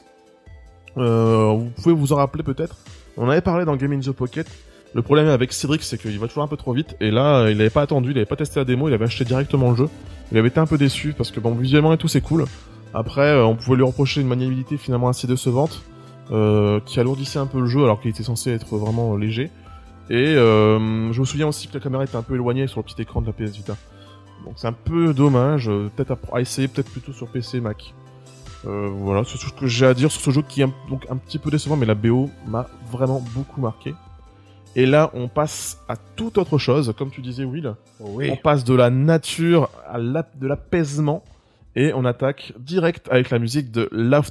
euh, 0.98 1.52
vous 1.56 1.70
pouvez 1.82 1.94
vous 1.94 2.12
en 2.12 2.16
rappeler 2.16 2.42
peut-être. 2.42 2.76
On 3.16 3.28
avait 3.28 3.40
parlé 3.40 3.64
dans 3.64 3.76
Game 3.76 3.92
in 3.92 4.00
the 4.00 4.12
Pocket. 4.12 4.46
Le 4.92 5.02
problème 5.02 5.28
avec 5.28 5.52
Cédric, 5.52 5.82
c'est 5.82 5.98
qu'il 5.98 6.18
va 6.18 6.26
toujours 6.26 6.42
un 6.42 6.48
peu 6.48 6.56
trop 6.56 6.72
vite. 6.72 6.96
Et 7.00 7.10
là, 7.10 7.48
il 7.48 7.60
avait 7.60 7.70
pas 7.70 7.82
attendu, 7.82 8.10
il 8.10 8.16
avait 8.16 8.26
pas 8.26 8.36
testé 8.36 8.58
la 8.60 8.64
démo, 8.64 8.88
il 8.88 8.94
avait 8.94 9.04
acheté 9.04 9.24
directement 9.24 9.70
le 9.70 9.76
jeu. 9.76 9.88
Il 10.32 10.38
avait 10.38 10.48
été 10.48 10.60
un 10.60 10.66
peu 10.66 10.78
déçu 10.78 11.12
parce 11.16 11.30
que 11.30 11.40
bon, 11.40 11.54
visuellement 11.54 11.92
et 11.92 11.98
tout, 11.98 12.08
c'est 12.08 12.20
cool. 12.20 12.44
Après, 12.94 13.22
euh, 13.22 13.44
on 13.44 13.56
pouvait 13.56 13.76
lui 13.76 13.84
reprocher 13.84 14.20
une 14.20 14.28
maniabilité 14.28 14.76
finalement 14.76 15.08
assez 15.08 15.26
décevante, 15.26 15.82
euh, 16.30 16.80
qui 16.86 17.00
alourdissait 17.00 17.38
un 17.38 17.46
peu 17.46 17.60
le 17.60 17.66
jeu 17.66 17.82
alors 17.82 18.00
qu'il 18.00 18.10
était 18.10 18.22
censé 18.22 18.50
être 18.50 18.76
vraiment 18.76 19.16
léger. 19.16 19.50
Et 20.10 20.34
euh, 20.34 21.12
je 21.12 21.20
me 21.20 21.24
souviens 21.24 21.46
aussi 21.46 21.68
que 21.68 21.74
la 21.74 21.80
caméra 21.80 22.02
était 22.02 22.16
un 22.16 22.22
peu 22.22 22.34
éloignée 22.34 22.66
sur 22.66 22.80
le 22.80 22.84
petit 22.84 23.00
écran 23.00 23.22
de 23.22 23.26
la 23.26 23.32
PS 23.32 23.54
Vita. 23.54 23.76
Donc 24.44 24.54
c'est 24.56 24.66
un 24.66 24.72
peu 24.72 25.14
dommage, 25.14 25.68
euh, 25.68 25.88
peut-être 25.94 26.18
à, 26.32 26.40
essayer 26.40 26.66
peut-être 26.66 26.90
plutôt 26.90 27.12
sur 27.12 27.28
PC 27.28 27.60
Mac. 27.60 27.94
Euh, 28.66 28.90
voilà, 28.92 29.22
c'est 29.24 29.38
tout 29.38 29.48
ce 29.48 29.52
que 29.52 29.68
j'ai 29.68 29.86
à 29.86 29.94
dire 29.94 30.10
sur 30.10 30.20
ce 30.20 30.30
jeu 30.32 30.42
qui 30.42 30.62
est 30.62 30.68
donc 30.88 31.06
un 31.10 31.16
petit 31.16 31.38
peu 31.38 31.50
décevant, 31.50 31.76
mais 31.76 31.86
la 31.86 31.94
BO 31.94 32.28
m'a 32.48 32.68
vraiment 32.90 33.22
beaucoup 33.34 33.60
marqué. 33.60 33.94
Et 34.76 34.86
là, 34.86 35.10
on 35.14 35.28
passe 35.28 35.78
à 35.88 35.96
toute 35.96 36.38
autre 36.38 36.58
chose, 36.58 36.94
comme 36.96 37.10
tu 37.10 37.20
disais, 37.20 37.44
Will. 37.44 37.74
Oui. 37.98 38.30
On 38.30 38.36
passe 38.36 38.64
de 38.64 38.74
la 38.74 38.90
nature 38.90 39.68
à 39.88 39.98
de 39.98 40.46
l'apaisement 40.46 41.24
et 41.76 41.92
on 41.94 42.04
attaque 42.04 42.52
direct 42.58 43.08
avec 43.10 43.30
la 43.30 43.38
musique 43.38 43.70
de 43.70 43.88
Love 43.90 44.30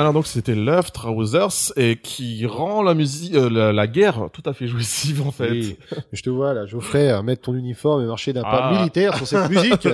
Alors 0.00 0.14
donc 0.14 0.26
c'était 0.26 0.54
Love 0.54 0.92
Trousers 0.92 1.72
et 1.76 1.96
qui 1.96 2.46
rend 2.46 2.82
la 2.82 2.94
musique, 2.94 3.34
euh, 3.34 3.50
la, 3.50 3.70
la 3.70 3.86
guerre 3.86 4.30
tout 4.32 4.40
à 4.46 4.54
fait 4.54 4.66
jouissive 4.66 5.20
en 5.26 5.30
fait. 5.30 5.50
Oui. 5.50 5.76
Je 6.14 6.22
te 6.22 6.30
vois 6.30 6.54
là, 6.54 6.64
Geoffrey, 6.64 7.10
euh, 7.10 7.20
mettre 7.20 7.42
ton 7.42 7.54
uniforme 7.54 8.02
et 8.02 8.06
marcher 8.06 8.32
d'un 8.32 8.40
pas 8.40 8.70
Ah. 8.72 8.78
militaire 8.78 9.14
sur 9.18 9.26
cette 9.26 9.50
musique. 9.50 9.86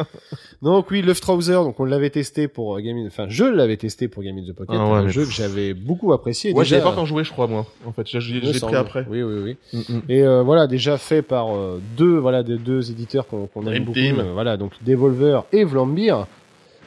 donc 0.62 0.90
oui, 0.90 1.00
Love 1.00 1.18
Trouser, 1.20 1.54
donc 1.54 1.80
on 1.80 1.86
l'avait 1.86 2.10
testé 2.10 2.46
pour 2.46 2.76
euh, 2.76 2.80
Game 2.80 2.98
in... 2.98 3.06
enfin 3.06 3.24
je 3.30 3.44
l'avais 3.44 3.78
testé 3.78 4.06
pour 4.06 4.22
Game 4.22 4.36
in 4.36 4.42
the 4.42 4.52
Pocket, 4.54 4.76
Ah 4.78 4.84
ouais, 4.86 4.98
un 4.98 5.02
mais 5.04 5.10
jeu 5.12 5.24
que 5.24 5.30
j'avais 5.32 5.72
beaucoup 5.72 6.12
apprécié. 6.12 6.52
Ouais, 6.52 6.66
j'avais 6.66 6.82
pas 6.82 6.90
encore 6.90 7.06
joué, 7.06 7.24
je 7.24 7.30
crois 7.32 7.46
moi. 7.46 7.64
En 7.86 7.92
fait, 7.92 8.06
j'ai 8.06 8.20
semble. 8.52 8.72
pris 8.72 8.76
après. 8.76 9.06
Oui, 9.08 9.22
oui, 9.22 9.40
oui. 9.42 9.56
Mm, 9.72 9.78
mm. 9.96 10.02
Et 10.10 10.22
euh, 10.24 10.42
voilà, 10.42 10.66
déjà 10.66 10.98
fait 10.98 11.22
par 11.22 11.54
euh, 11.56 11.80
deux, 11.96 12.18
voilà, 12.18 12.42
des 12.42 12.58
deux 12.58 12.90
éditeurs 12.90 13.26
qu'on 13.26 13.46
qu'on 13.46 13.66
aime 13.66 13.84
beaucoup. 13.84 13.98
Team. 13.98 14.22
voilà, 14.34 14.58
donc 14.58 14.72
Devolver 14.84 15.44
et 15.52 15.64
Vlambeer. 15.64 16.26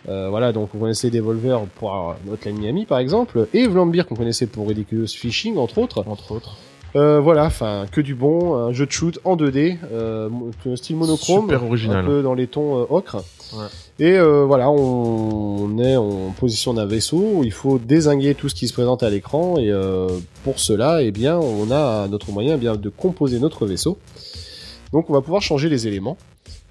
Euh, 0.09 0.29
voilà, 0.29 0.51
donc 0.51 0.69
on 0.75 0.79
connaissait 0.79 1.09
Devolver 1.09 1.59
pour 1.75 1.93
euh, 1.95 2.33
Hotline 2.33 2.57
Miami 2.57 2.85
par 2.85 2.99
exemple, 2.99 3.47
et 3.53 3.67
Vlambeer 3.67 4.03
qu'on 4.07 4.15
connaissait 4.15 4.47
pour 4.47 4.67
Ridiculous 4.67 5.07
Fishing 5.07 5.57
entre 5.57 5.77
autres. 5.77 6.03
Entre 6.07 6.31
autres. 6.31 6.57
Euh, 6.97 7.21
voilà, 7.21 7.45
enfin 7.45 7.85
que 7.89 8.01
du 8.01 8.15
bon, 8.15 8.53
un 8.55 8.73
jeu 8.73 8.85
de 8.85 8.91
shoot 8.91 9.17
en 9.23 9.37
2D, 9.37 9.77
euh, 9.93 10.27
style 10.75 10.97
monochrome, 10.97 11.43
Super 11.45 11.63
original. 11.63 12.03
un 12.03 12.05
peu 12.05 12.21
dans 12.21 12.33
les 12.33 12.47
tons 12.47 12.81
euh, 12.81 12.85
ocre. 12.89 13.23
Ouais. 13.53 13.65
Et 13.99 14.17
euh, 14.17 14.43
voilà, 14.45 14.69
on, 14.69 15.63
on 15.63 15.77
est 15.79 15.95
en 15.95 16.31
position 16.37 16.73
d'un 16.73 16.85
vaisseau 16.85 17.23
où 17.35 17.43
il 17.45 17.53
faut 17.53 17.79
désinguer 17.79 18.35
tout 18.35 18.49
ce 18.49 18.55
qui 18.55 18.67
se 18.67 18.73
présente 18.73 19.03
à 19.03 19.09
l'écran 19.09 19.57
et 19.57 19.71
euh, 19.71 20.07
pour 20.43 20.59
cela, 20.59 21.01
eh 21.01 21.11
bien, 21.11 21.37
on 21.37 21.71
a 21.71 22.09
notre 22.09 22.29
moyen 22.33 22.55
eh 22.55 22.57
bien 22.57 22.75
de 22.75 22.89
composer 22.89 23.39
notre 23.39 23.65
vaisseau. 23.65 23.97
Donc 24.91 25.09
on 25.09 25.13
va 25.13 25.21
pouvoir 25.21 25.41
changer 25.41 25.69
les 25.69 25.87
éléments 25.87 26.17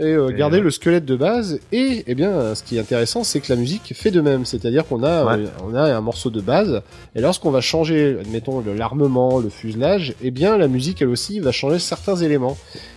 et 0.00 0.04
euh, 0.14 0.30
Et 0.30 0.34
garder 0.34 0.60
le 0.60 0.70
squelette 0.70 1.04
de 1.04 1.16
base 1.16 1.60
et 1.72 2.04
eh 2.06 2.14
bien 2.14 2.54
ce 2.54 2.62
qui 2.62 2.76
est 2.76 2.80
intéressant 2.80 3.22
c'est 3.24 3.40
que 3.40 3.52
la 3.52 3.56
musique 3.56 3.92
fait 3.94 4.10
de 4.10 4.20
même, 4.20 4.44
c'est-à-dire 4.44 4.86
qu'on 4.86 5.02
a 5.02 5.24
Ouais. 5.24 5.44
euh, 5.44 5.46
on 5.70 5.74
a 5.74 5.82
un 5.94 6.00
morceau 6.00 6.30
de 6.30 6.40
base 6.40 6.82
et 7.14 7.20
lorsqu'on 7.20 7.50
va 7.50 7.60
changer 7.60 8.16
admettons 8.20 8.62
l'armement, 8.76 9.38
le 9.38 9.48
fuselage, 9.50 10.14
eh 10.22 10.30
bien 10.30 10.56
la 10.58 10.68
musique 10.68 11.02
elle 11.02 11.08
aussi 11.08 11.38
va 11.40 11.52
changer 11.52 11.78
certains 11.78 12.16
éléments. 12.16 12.56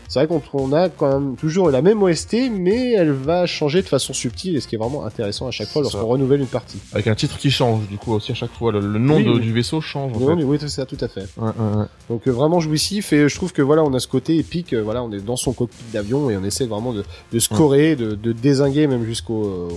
C'est 0.09 0.19
vrai 0.19 0.27
qu'on 0.27 0.43
on 0.53 0.73
a 0.73 0.89
quand 0.89 1.07
même 1.19 1.35
toujours 1.37 1.71
la 1.71 1.81
même 1.81 2.03
OST 2.03 2.35
mais 2.51 2.91
elle 2.91 3.11
va 3.13 3.47
changer 3.47 3.81
de 3.81 3.87
façon 3.87 4.13
subtile 4.13 4.55
et 4.55 4.59
ce 4.59 4.67
qui 4.67 4.75
est 4.75 4.77
vraiment 4.77 5.05
intéressant 5.05 5.47
à 5.47 5.51
chaque 5.51 5.69
fois 5.69 5.81
lorsqu'on 5.81 6.05
renouvelle 6.05 6.41
une 6.41 6.45
partie. 6.45 6.77
Avec 6.93 7.07
un 7.07 7.15
titre 7.15 7.37
qui 7.39 7.49
change, 7.49 7.87
du 7.89 7.97
coup 7.97 8.13
aussi 8.13 8.31
à 8.31 8.35
chaque 8.35 8.51
fois. 8.51 8.71
Le, 8.71 8.79
le 8.79 8.99
nom 8.99 9.15
Oui, 9.15 9.23
de- 9.25 9.31
oui. 9.31 9.39
du 9.39 9.53
vaisseau 9.53 9.81
change 9.81 10.11
en 10.15 10.19
fait. 10.19 10.43
oui, 10.43 10.57
c'est 10.59 10.67
ça, 10.69 10.85
tout 10.85 10.97
à 11.01 11.07
fait. 11.07 11.25
Ouais, 11.37 11.47
ouais, 11.47 11.77
ouais. 11.79 11.85
Donc 12.11 12.27
euh, 12.27 12.31
vraiment 12.31 12.59
jouissif 12.59 13.11
et 13.11 13.27
je 13.27 13.35
trouve 13.35 13.53
que 13.53 13.63
voilà 13.63 13.83
on 13.83 13.93
a 13.95 13.99
ce 13.99 14.07
côté 14.07 14.37
épique, 14.37 14.75
voilà 14.75 15.01
on 15.03 15.11
est 15.13 15.19
dans 15.25 15.35
son 15.37 15.51
cockpit 15.53 15.83
d'avion 15.91 16.29
et 16.29 16.37
on 16.37 16.43
essaie 16.43 16.67
vraiment 16.67 16.92
de, 16.93 17.03
de 17.31 17.39
scorer, 17.39 17.95
de, 17.95 18.15
de 18.15 18.31
désinguer 18.31 18.87
même 18.87 19.05
jusqu'au 19.05 19.43
euh, 19.45 19.69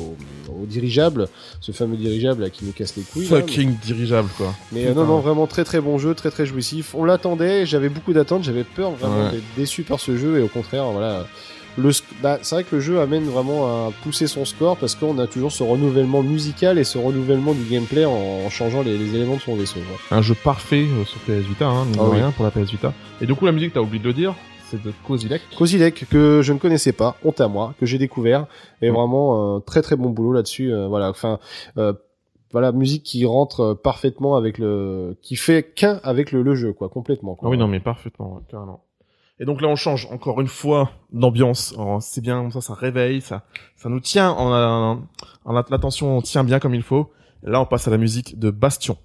au, 0.50 0.62
au 0.62 0.66
dirigeable, 0.66 1.29
ce 1.61 1.72
fameux 1.72 1.96
dirigeable 1.96 2.42
là, 2.42 2.50
qui 2.50 2.64
nous 2.64 2.72
casse 2.72 2.96
les 2.96 3.02
couilles. 3.02 3.29
là. 3.29 3.40
Fucking 3.40 3.74
dirigeable 3.85 4.29
quoi. 4.37 4.55
Mais 4.72 4.87
euh, 4.87 4.94
non 4.94 5.05
non 5.07 5.20
vraiment 5.20 5.46
très 5.46 5.64
très 5.64 5.81
bon 5.81 5.98
jeu, 5.98 6.14
très 6.14 6.31
très 6.31 6.46
jouissif. 6.46 6.94
On 6.94 7.05
l'attendait, 7.05 7.66
j'avais 7.66 7.88
beaucoup 7.88 8.12
d'attentes, 8.12 8.44
j'avais 8.44 8.64
peur 8.64 8.90
vraiment 8.92 9.24
Ouais. 9.26 9.31
d'être 9.33 9.44
déçu 9.57 9.83
par 9.83 10.00
ce 10.00 10.16
jeu 10.16 10.38
et 10.38 10.42
au 10.42 10.48
contraire 10.48 10.85
voilà. 10.87 11.26
Le, 11.79 11.90
bah, 12.22 12.38
c'est 12.40 12.55
vrai 12.55 12.64
que 12.64 12.74
le 12.76 12.81
jeu 12.81 13.00
amène 13.00 13.24
vraiment 13.24 13.66
à 13.66 13.90
pousser 14.02 14.26
son 14.26 14.46
score 14.46 14.79
parce 14.79 14.94
qu'on 14.94 15.18
a 15.18 15.26
toujours 15.26 15.52
ce 15.52 15.62
renouvellement 15.62 16.22
musical 16.22 16.79
et 16.79 16.85
ce 16.85 16.96
renouvellement 16.96 17.52
du 17.52 17.64
gameplay 17.64 18.07
en, 18.07 18.12
en 18.46 18.48
changeant 18.48 18.81
les, 18.81 18.96
les 18.96 19.14
éléments 19.14 19.37
de 19.37 19.42
son 19.42 19.55
vaisseau. 19.57 19.81
Un 20.11 20.22
jeu 20.22 20.35
parfait 20.42 20.87
euh, 20.90 21.05
sur 21.05 21.18
PS 21.20 21.46
Vita, 21.46 21.66
hein, 21.66 21.87
Ah 21.98 22.05
oui. 22.05 22.16
rien, 22.16 22.31
pour 22.31 22.46
la 22.46 22.50
PS 22.50 22.70
Vita. 22.70 22.94
Et 23.20 23.26
du 23.26 23.35
coup, 23.35 23.44
la 23.44 23.52
musique, 23.52 23.74
t'as 23.74 23.81
oublié 23.81 24.02
de 24.02 24.09
le 24.09 24.14
dire, 24.14 24.35
c'est 24.70 24.83
de 24.83 24.92
Kozilek. 25.07 25.42
Kozilek 25.57 26.07
que 26.11 26.40
je 26.42 26.52
ne 26.52 26.59
connaissais 26.59 26.92
pas, 26.92 27.16
honte 27.24 27.40
à 27.40 27.48
moi, 27.48 27.74
que 27.79 27.87
j'ai 27.87 27.98
découvert 27.98 28.46
et 28.83 28.90
Mm. 28.90 28.94
vraiment 28.94 29.57
euh, 29.57 29.61
très 29.61 29.83
très 29.83 29.96
bon 29.96 30.11
boulot 30.11 30.33
là-dessus. 30.33 30.72
euh, 30.72 30.87
voilà, 30.88 31.11
enfin 31.11 31.38
euh, 31.79 31.92
voilà 32.52 32.72
musique 32.72 33.02
qui 33.02 33.24
rentre 33.26 33.61
euh, 33.61 33.74
parfaitement 33.74 34.37
avec 34.37 34.59
le, 34.59 35.16
qui 35.22 35.37
fait 35.37 35.62
qu'un 35.62 36.00
avec 36.02 36.33
le, 36.33 36.42
le 36.42 36.55
jeu 36.55 36.72
quoi, 36.72 36.88
complètement. 36.88 37.35
Quoi. 37.35 37.48
Ah 37.48 37.50
oui, 37.50 37.59
non, 37.59 37.68
mais 37.68 37.81
parfaitement, 37.81 38.40
carrément. 38.48 38.83
Et 39.38 39.44
donc 39.44 39.61
là, 39.61 39.68
on 39.68 39.76
change 39.76 40.09
encore 40.11 40.40
une 40.40 40.46
fois 40.48 40.90
d'ambiance. 41.12 41.74
C'est 42.00 42.22
bien, 42.22 42.50
ça, 42.50 42.62
ça 42.62 42.72
réveille, 42.72 43.20
ça, 43.20 43.42
ça 43.76 43.90
nous 43.90 44.00
tient 44.00 44.31
en, 44.31 44.50
en, 44.50 45.02
en 45.44 45.52
l'attention, 45.52 46.16
on 46.16 46.22
tient 46.22 46.42
bien 46.42 46.59
comme 46.59 46.74
il 46.74 46.83
faut. 46.83 47.11
Là, 47.42 47.61
on 47.61 47.66
passe 47.66 47.87
à 47.87 47.90
la 47.90 47.98
musique 47.98 48.38
de 48.38 48.50
Bastion. 48.50 48.96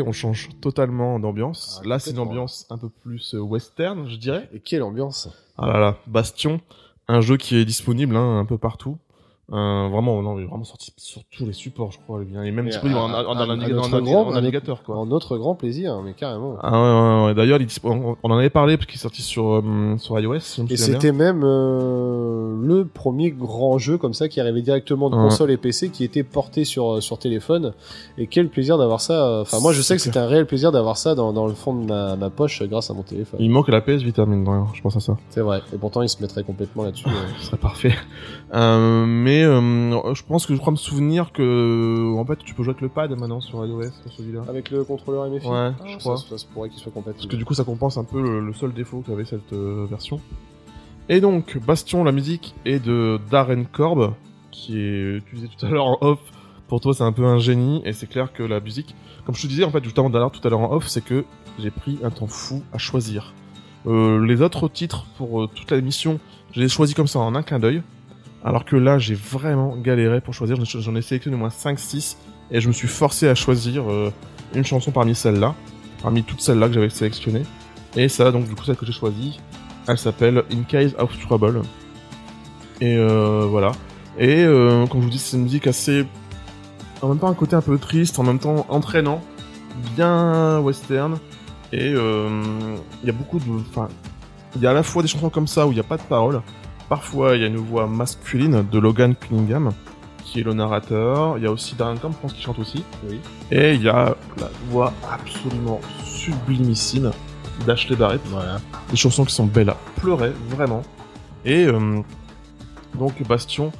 On 0.00 0.12
change 0.12 0.48
totalement 0.60 1.18
d'ambiance. 1.18 1.80
Ah, 1.82 1.88
là, 1.88 1.98
c'est 1.98 2.10
une 2.10 2.18
ambiance 2.18 2.66
un 2.70 2.78
peu 2.78 2.88
plus 2.88 3.34
euh, 3.34 3.40
western, 3.40 4.08
je 4.08 4.16
dirais. 4.16 4.48
Et 4.52 4.60
quelle 4.60 4.82
ambiance 4.82 5.28
Ah 5.58 5.66
là 5.66 5.78
là, 5.78 5.98
Bastion, 6.06 6.60
un 7.08 7.20
jeu 7.20 7.36
qui 7.36 7.56
est 7.56 7.64
disponible 7.64 8.16
hein, 8.16 8.38
un 8.38 8.44
peu 8.44 8.58
partout. 8.58 8.98
Euh, 9.52 9.88
vraiment, 9.92 10.20
non, 10.22 10.38
il 10.38 10.42
est 10.42 10.46
vraiment 10.46 10.64
sorti 10.64 10.92
sur 10.96 11.22
tous 11.30 11.46
les 11.46 11.52
supports, 11.52 11.92
je 11.92 11.98
crois. 11.98 12.20
Il 12.28 12.36
est 12.36 12.50
même 12.50 12.66
disponible 12.66 12.98
en, 12.98 14.32
navigateur, 14.32 14.82
quoi. 14.82 14.96
En 14.96 15.06
notre 15.06 15.36
grand 15.36 15.54
plaisir, 15.54 16.00
mais 16.04 16.14
carrément. 16.14 16.56
Ah 16.62 16.72
ouais, 16.72 16.78
ouais, 16.78 17.26
ouais. 17.26 17.34
D'ailleurs, 17.34 17.60
on 17.84 18.16
on 18.22 18.30
en 18.30 18.38
avait 18.38 18.50
parlé 18.50 18.76
parce 18.76 18.86
qu'il 18.86 18.96
est 18.96 19.02
sorti 19.02 19.22
sur 19.22 19.62
euh, 19.64 19.96
sur 19.98 20.18
iOS. 20.18 20.64
Et 20.68 20.76
c'était 20.76 21.12
même 21.12 21.42
euh, 21.44 22.56
le 22.60 22.86
premier 22.86 23.30
grand 23.30 23.78
jeu 23.78 23.98
comme 23.98 24.14
ça 24.14 24.28
qui 24.28 24.40
arrivait 24.40 24.62
directement 24.62 25.10
de 25.10 25.14
console 25.14 25.50
et 25.52 25.56
PC 25.56 25.90
qui 25.90 26.02
était 26.02 26.24
porté 26.24 26.64
sur 26.64 27.02
sur 27.02 27.18
téléphone. 27.18 27.72
Et 28.18 28.26
quel 28.26 28.48
plaisir 28.48 28.78
d'avoir 28.78 29.00
ça. 29.00 29.40
Enfin, 29.42 29.60
moi, 29.60 29.72
je 29.72 29.80
sais 29.80 29.94
que 29.94 30.00
C'est 30.00 30.08
c'était 30.08 30.18
un 30.18 30.26
réel 30.26 30.46
plaisir 30.46 30.72
d'avoir 30.72 30.96
ça 30.96 31.14
dans, 31.14 31.32
dans 31.32 31.46
le 31.46 31.54
fond 31.54 31.74
de 31.74 31.86
ma, 31.86 32.16
ma 32.16 32.30
poche 32.30 32.62
euh, 32.62 32.66
grâce 32.66 32.90
à 32.90 32.94
mon 32.94 33.02
téléphone. 33.02 33.38
Il 33.40 33.50
manque 33.50 33.68
la 33.68 33.80
PS 33.80 34.02
Vita, 34.02 34.26
mine 34.26 34.44
je 34.74 34.80
pense 34.82 34.96
à 34.96 35.00
ça. 35.00 35.16
C'est 35.30 35.40
vrai. 35.40 35.60
Et 35.72 35.78
pourtant, 35.78 36.02
il 36.02 36.08
se 36.08 36.20
mettrait 36.20 36.42
complètement 36.42 36.82
là-dessus. 36.84 37.06
euh. 37.08 37.12
Ce 37.38 37.46
serait 37.46 37.56
parfait. 37.56 37.94
Euh, 38.54 39.04
mais 39.36 39.44
euh, 39.44 40.14
je 40.14 40.22
pense 40.22 40.46
que 40.46 40.54
je 40.54 40.58
crois 40.60 40.70
me 40.70 40.76
souvenir 40.76 41.32
que 41.32 42.14
en 42.16 42.24
fait 42.24 42.38
tu 42.38 42.54
peux 42.54 42.62
jouer 42.62 42.70
avec 42.70 42.80
le 42.80 42.88
pad 42.88 43.10
maintenant 43.18 43.40
sur 43.40 43.64
iOS 43.64 43.82
sur 44.02 44.12
celui-là. 44.16 44.42
Avec 44.48 44.70
le 44.70 44.84
contrôleur 44.84 45.28
MFI 45.28 45.46
Ouais, 45.46 45.52
Ah, 45.54 45.74
je 45.86 45.98
crois. 45.98 46.16
Ça, 46.16 46.36
pourrait 46.52 46.70
qu'il 46.70 46.78
soit 46.78 46.92
compatible. 46.92 47.16
Parce 47.18 47.26
que 47.28 47.36
du 47.36 47.44
coup 47.44 47.54
ça 47.54 47.64
compense 47.64 47.96
un 47.98 48.04
peu 48.04 48.20
le, 48.22 48.40
le 48.40 48.52
seul 48.52 48.72
défaut 48.72 49.02
qu'avait 49.06 49.24
cette 49.24 49.52
euh, 49.52 49.86
version. 49.90 50.20
Et 51.08 51.20
donc 51.20 51.58
Bastion, 51.58 52.02
la 52.04 52.12
musique 52.12 52.54
est 52.64 52.84
de 52.84 53.20
Darren 53.30 53.64
Korb, 53.70 54.14
qui 54.50 54.78
est 54.78 55.24
tu 55.28 55.36
disais 55.36 55.48
tout 55.58 55.66
à 55.66 55.68
l'heure 55.68 55.86
en 55.86 55.98
off. 56.00 56.18
Pour 56.68 56.80
toi 56.80 56.94
c'est 56.94 57.04
un 57.04 57.12
peu 57.12 57.24
un 57.24 57.38
génie 57.38 57.82
et 57.84 57.92
c'est 57.92 58.08
clair 58.08 58.32
que 58.32 58.42
la 58.42 58.60
musique, 58.60 58.94
comme 59.24 59.34
je 59.34 59.42
te 59.42 59.46
disais 59.46 59.64
en 59.64 59.70
fait 59.70 59.84
justement 59.84 60.10
tout 60.10 60.16
à 60.16 60.20
l'heure 60.20 60.32
tout 60.32 60.46
à 60.46 60.50
l'heure 60.50 60.60
en 60.60 60.72
off, 60.72 60.88
c'est 60.88 61.04
que 61.04 61.24
j'ai 61.58 61.70
pris 61.70 61.98
un 62.02 62.10
temps 62.10 62.26
fou 62.26 62.62
à 62.72 62.78
choisir. 62.78 63.34
Euh, 63.86 64.24
les 64.26 64.42
autres 64.42 64.68
titres 64.68 65.06
pour 65.16 65.42
euh, 65.42 65.46
toute 65.46 65.70
la 65.70 65.80
mission, 65.80 66.18
je 66.52 66.60
les 66.60 66.66
ai 66.66 66.68
choisis 66.68 66.94
comme 66.96 67.06
ça 67.06 67.20
en 67.20 67.34
un 67.36 67.42
clin 67.42 67.58
d'œil. 67.60 67.82
Alors 68.46 68.64
que 68.64 68.76
là, 68.76 68.96
j'ai 68.96 69.16
vraiment 69.16 69.76
galéré 69.76 70.20
pour 70.20 70.32
choisir. 70.32 70.56
J'en 70.64 70.94
ai 70.94 71.02
sélectionné 71.02 71.34
au 71.36 71.40
moins 71.40 71.48
5-6 71.48 72.16
et 72.52 72.60
je 72.60 72.68
me 72.68 72.72
suis 72.72 72.86
forcé 72.86 73.26
à 73.26 73.34
choisir 73.34 73.90
euh, 73.90 74.12
une 74.54 74.64
chanson 74.64 74.92
parmi 74.92 75.16
celles-là, 75.16 75.56
parmi 76.00 76.22
toutes 76.22 76.40
celles-là 76.40 76.68
que 76.68 76.74
j'avais 76.74 76.88
sélectionnées. 76.88 77.42
Et 77.96 78.08
ça, 78.08 78.30
donc 78.30 78.46
du 78.46 78.54
coup, 78.54 78.62
celle 78.62 78.76
que 78.76 78.86
j'ai 78.86 78.92
choisie, 78.92 79.40
elle 79.88 79.98
s'appelle 79.98 80.44
In 80.52 80.62
Case 80.62 80.94
of 80.96 81.18
Trouble. 81.18 81.62
Et 82.80 82.96
euh, 82.96 83.46
voilà. 83.50 83.72
Et 84.16 84.44
euh, 84.44 84.86
comme 84.86 85.00
je 85.00 85.06
vous 85.06 85.10
dis, 85.10 85.18
c'est 85.18 85.36
une 85.36 85.42
musique 85.42 85.66
assez, 85.66 86.06
en 87.02 87.08
même 87.08 87.18
temps 87.18 87.28
un 87.28 87.34
côté 87.34 87.56
un 87.56 87.62
peu 87.62 87.78
triste, 87.78 88.16
en 88.20 88.22
même 88.22 88.38
temps 88.38 88.64
entraînant, 88.68 89.22
bien 89.96 90.60
western. 90.60 91.18
Et 91.72 91.92
euh, 91.92 92.76
il 93.02 93.06
y 93.08 93.10
a 93.10 93.12
beaucoup 93.12 93.40
de, 93.40 93.44
enfin, 93.70 93.88
il 94.54 94.62
y 94.62 94.68
a 94.68 94.70
à 94.70 94.72
la 94.72 94.84
fois 94.84 95.02
des 95.02 95.08
chansons 95.08 95.30
comme 95.30 95.48
ça 95.48 95.66
où 95.66 95.72
il 95.72 95.74
n'y 95.74 95.80
a 95.80 95.84
pas 95.84 95.96
de 95.96 96.02
paroles. 96.02 96.42
Parfois, 96.88 97.34
il 97.34 97.42
y 97.42 97.44
a 97.44 97.48
une 97.48 97.56
voix 97.56 97.86
masculine 97.86 98.64
de 98.70 98.78
Logan 98.78 99.14
Cunningham, 99.16 99.72
qui 100.24 100.40
est 100.40 100.44
le 100.44 100.54
narrateur. 100.54 101.36
Il 101.36 101.42
y 101.42 101.46
a 101.46 101.50
aussi 101.50 101.74
Darren 101.74 101.96
Camp, 101.96 102.12
je 102.12 102.16
pense, 102.18 102.32
qui 102.32 102.42
chante 102.42 102.58
aussi. 102.60 102.84
Oui. 103.08 103.18
Et 103.50 103.74
il 103.74 103.82
y 103.82 103.88
a 103.88 104.14
la 104.38 104.50
voix 104.70 104.92
absolument 105.10 105.80
sublimissime 106.04 107.10
d'Ashley 107.66 107.96
Barrett. 107.96 108.20
Voilà. 108.26 108.60
Des 108.90 108.96
chansons 108.96 109.24
qui 109.24 109.34
sont 109.34 109.46
belles 109.46 109.70
à 109.70 109.76
pleurer, 109.96 110.32
vraiment. 110.50 110.82
Et 111.44 111.64
euh, 111.66 112.00
donc, 112.96 113.20
Bastion, 113.26 113.72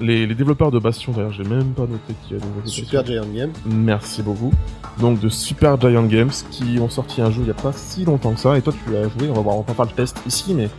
les, 0.00 0.26
les 0.26 0.34
développeurs 0.34 0.70
de 0.70 0.78
Bastion, 0.78 1.12
d'ailleurs, 1.12 1.32
j'ai 1.32 1.44
même 1.44 1.72
pas 1.74 1.82
noté 1.82 2.14
qui 2.26 2.34
a 2.34 2.38
développé 2.38 2.66
Super. 2.66 3.04
Giant 3.04 3.26
Game. 3.26 3.52
Merci 3.66 4.22
beaucoup. 4.22 4.52
Donc, 4.98 5.20
de 5.20 5.28
Super 5.28 5.78
Giant 5.78 6.04
Games, 6.04 6.32
qui 6.50 6.78
ont 6.80 6.88
sorti 6.88 7.20
un 7.20 7.30
jeu 7.30 7.42
il 7.42 7.48
y 7.48 7.50
a 7.50 7.54
pas 7.54 7.72
si 7.74 8.06
longtemps 8.06 8.32
que 8.32 8.40
ça. 8.40 8.56
Et 8.56 8.62
toi, 8.62 8.72
tu 8.72 8.90
l'as 8.90 9.08
joué, 9.08 9.28
on 9.28 9.34
va 9.34 9.40
voir, 9.42 9.56
on 9.56 9.62
va 9.62 9.74
faire 9.74 9.84
le 9.84 9.90
test 9.92 10.18
ici, 10.26 10.54
mais... 10.54 10.70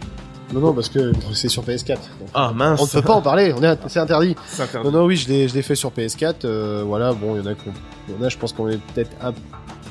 Non, 0.53 0.59
non, 0.59 0.73
parce 0.73 0.89
que 0.89 1.11
c'est 1.33 1.49
sur 1.49 1.63
PS4. 1.63 1.87
donc 1.95 2.29
Ah, 2.33 2.51
mince 2.55 2.79
On 2.79 2.85
ne 2.85 2.89
peut 2.89 3.01
pas 3.01 3.13
en 3.13 3.21
parler, 3.21 3.53
on 3.57 3.63
est, 3.63 3.77
c'est 3.87 3.99
interdit. 3.99 4.35
C'est 4.47 4.61
interdit. 4.63 4.89
Non, 4.89 4.99
non, 4.99 5.05
oui, 5.05 5.15
je 5.15 5.27
l'ai, 5.27 5.47
je 5.47 5.53
l'ai 5.55 5.61
fait 5.63 5.75
sur 5.75 5.91
PS4. 5.91 6.45
euh, 6.45 6.83
voilà, 6.85 7.13
bon, 7.13 7.35
il 7.35 7.39
y 7.43 7.47
en 7.47 7.51
a, 7.51 7.55
qui 7.55 7.67
ont- 7.67 7.73
il 8.07 8.15
y 8.15 8.17
en 8.17 8.21
a, 8.23 8.29
je 8.29 8.37
pense 8.37 8.53
qu'on 8.53 8.69
est 8.69 8.77
peut-être 8.93 9.09
un, 9.23 9.33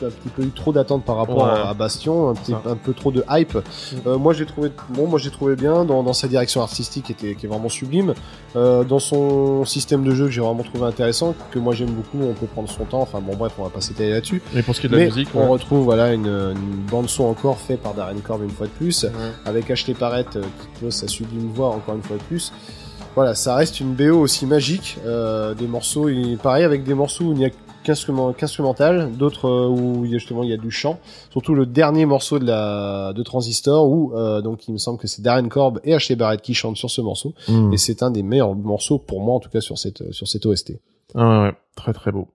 un 0.02 0.08
petit 0.10 0.28
peu 0.34 0.42
eu 0.42 0.50
trop 0.50 0.72
d'attentes 0.72 1.04
par 1.04 1.16
rapport 1.16 1.36
Ouais. 1.44 1.50
à, 1.50 1.68
à 1.68 1.74
Bastion, 1.74 2.30
un, 2.30 2.34
petit, 2.34 2.52
un 2.54 2.76
peu 2.76 2.92
trop 2.94 3.10
de 3.12 3.24
hype. 3.30 3.58
Euh, 4.06 4.18
moi, 4.18 4.32
j'ai 4.32 4.46
trouvé, 4.46 4.70
bon, 4.90 5.06
moi, 5.06 5.18
j'ai 5.18 5.30
trouvé 5.30 5.56
bien 5.56 5.84
dans, 5.84 6.02
dans 6.02 6.12
sa 6.12 6.28
direction 6.28 6.62
artistique, 6.62 7.04
qui 7.06 7.12
était, 7.12 7.34
qui 7.34 7.46
est 7.46 7.48
vraiment 7.48 7.68
sublime. 7.68 8.14
Euh, 8.56 8.84
dans 8.84 8.98
son 8.98 9.64
système 9.64 10.04
de 10.04 10.14
jeu, 10.14 10.26
que 10.26 10.30
j'ai 10.30 10.40
vraiment 10.40 10.62
trouvé 10.62 10.84
intéressant, 10.86 11.34
que 11.50 11.58
moi 11.58 11.74
j'aime 11.74 11.90
beaucoup. 11.90 12.18
On 12.22 12.32
peut 12.34 12.46
prendre 12.46 12.68
son 12.68 12.84
temps. 12.84 13.00
Enfin, 13.02 13.20
bon, 13.20 13.34
bref, 13.36 13.52
on 13.58 13.64
va 13.64 13.70
pas 13.70 13.80
s'étaler 13.80 14.10
là-dessus. 14.10 14.42
Mais 14.54 14.62
pour 14.62 14.74
ce 14.74 14.80
qui 14.80 14.86
est 14.86 14.90
de 14.90 14.94
la 14.96 15.00
Mais 15.04 15.06
musique, 15.10 15.28
on 15.34 15.40
ouais. 15.40 15.46
retrouve 15.48 15.84
voilà 15.84 16.12
une, 16.12 16.26
une 16.26 16.82
bande 16.90 17.08
son 17.08 17.24
encore 17.24 17.58
faite 17.58 17.80
par 17.82 17.94
Darren 17.94 18.16
Korb 18.24 18.42
une 18.42 18.50
fois 18.50 18.66
de 18.66 18.72
plus 18.72 19.04
Ouais. 19.04 19.10
avec 19.44 19.70
Ashley 19.70 19.94
Parrett 19.94 20.36
euh, 20.36 20.42
qui 20.42 20.80
pose 20.84 20.92
sa 20.94 21.08
sublime 21.08 21.50
voix 21.52 21.68
encore 21.70 21.94
une 21.96 22.02
fois 22.02 22.16
de 22.16 22.22
plus. 22.22 22.52
Voilà, 23.16 23.34
ça 23.34 23.54
reste 23.54 23.78
une 23.80 23.94
BO 23.94 24.18
aussi 24.20 24.44
magique, 24.44 24.98
euh, 25.06 25.54
des 25.54 25.68
morceaux, 25.68 26.08
et 26.08 26.36
pareil 26.42 26.64
avec 26.64 26.82
des 26.82 26.94
morceaux 26.94 27.26
où 27.26 27.32
il 27.32 27.38
n'y 27.38 27.44
a 27.46 27.50
qu'instrumental, 27.84 29.12
d'autres 29.12 29.48
euh, 29.48 29.68
où 29.68 30.04
il 30.04 30.10
y 30.10 30.14
a 30.14 30.18
justement 30.18 30.42
il 30.42 30.50
y 30.50 30.52
a 30.52 30.56
du 30.56 30.70
chant. 30.70 30.98
Surtout 31.30 31.54
le 31.54 31.66
dernier 31.66 32.06
morceau 32.06 32.38
de 32.38 32.46
la 32.46 33.12
de 33.12 33.22
Transistor 33.22 33.88
où 33.88 34.12
euh, 34.14 34.40
donc 34.40 34.66
il 34.66 34.72
me 34.72 34.78
semble 34.78 34.98
que 34.98 35.06
c'est 35.06 35.22
Darren 35.22 35.48
Korb 35.48 35.80
et 35.84 35.94
Ashley 35.94 36.16
Barrett 36.16 36.40
qui 36.42 36.54
chantent 36.54 36.76
sur 36.76 36.90
ce 36.90 37.00
morceau 37.00 37.34
Mm. 37.48 37.72
et 37.72 37.76
c'est 37.76 38.02
un 38.02 38.10
des 38.10 38.22
meilleurs 38.22 38.54
morceaux 38.54 38.98
pour 38.98 39.20
moi 39.20 39.34
en 39.34 39.40
tout 39.40 39.50
cas 39.50 39.60
sur 39.60 39.78
cette 39.78 40.12
sur 40.12 40.26
cette 40.26 40.46
OST. 40.46 40.80
Ah 41.14 41.28
ouais, 41.28 41.46
ouais, 41.46 41.54
très 41.76 41.92
très 41.92 42.10
beau. 42.10 42.28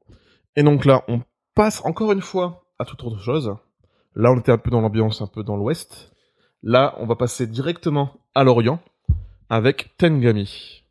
Et 0.56 0.64
donc 0.64 0.86
là, 0.86 1.04
on 1.08 1.22
passe 1.56 1.82
encore 1.86 2.12
une 2.12 2.22
fois 2.22 2.64
à 2.80 2.86
toute 2.86 3.04
autre 3.04 3.20
chose. 3.20 3.54
Là, 4.16 4.32
on 4.32 4.40
était 4.40 4.52
un 4.52 4.58
peu 4.58 4.72
dans 4.72 4.82
l'ambiance, 4.82 5.22
un 5.22 5.28
peu 5.28 5.44
dans 5.44 5.56
l'ouest. 5.56 6.12
Là, 6.64 6.96
on 7.00 7.06
va 7.06 7.16
passer 7.16 7.48
directement 7.48 8.12
à 8.36 8.44
l'orient 8.44 8.80
avec 9.50 9.96
Tengami. 9.98 10.84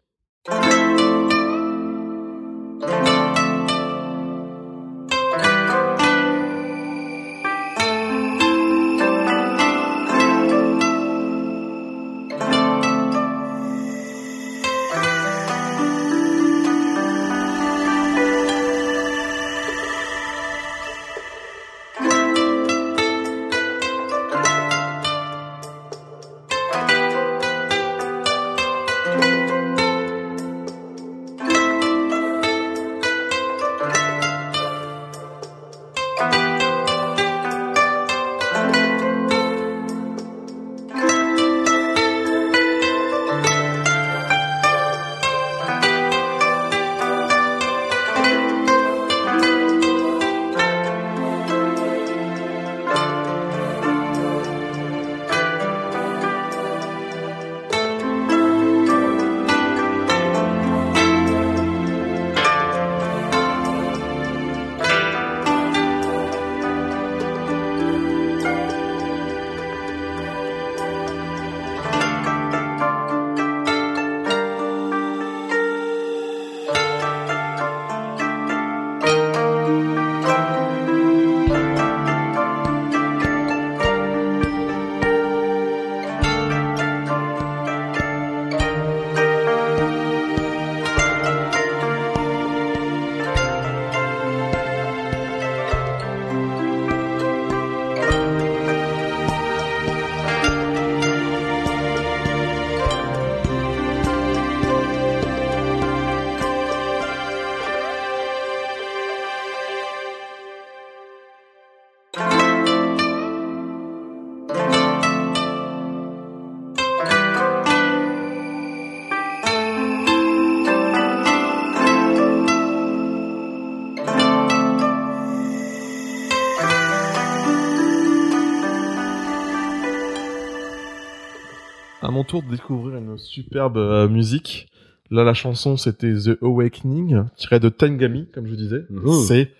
Tour 132.28 132.42
de 132.42 132.50
découvrir 132.50 132.98
une 132.98 133.18
superbe 133.18 133.76
euh, 133.78 134.08
musique. 134.08 134.68
Là, 135.10 135.24
la 135.24 135.34
chanson, 135.34 135.76
c'était 135.76 136.12
The 136.14 136.42
Awakening, 136.42 137.24
tirée 137.36 137.58
de 137.60 137.68
Tengami, 137.70 138.28
comme 138.32 138.46
je 138.46 138.54
disais. 138.54 138.84
Mhm. 138.90 139.12
C'est, 139.26 139.50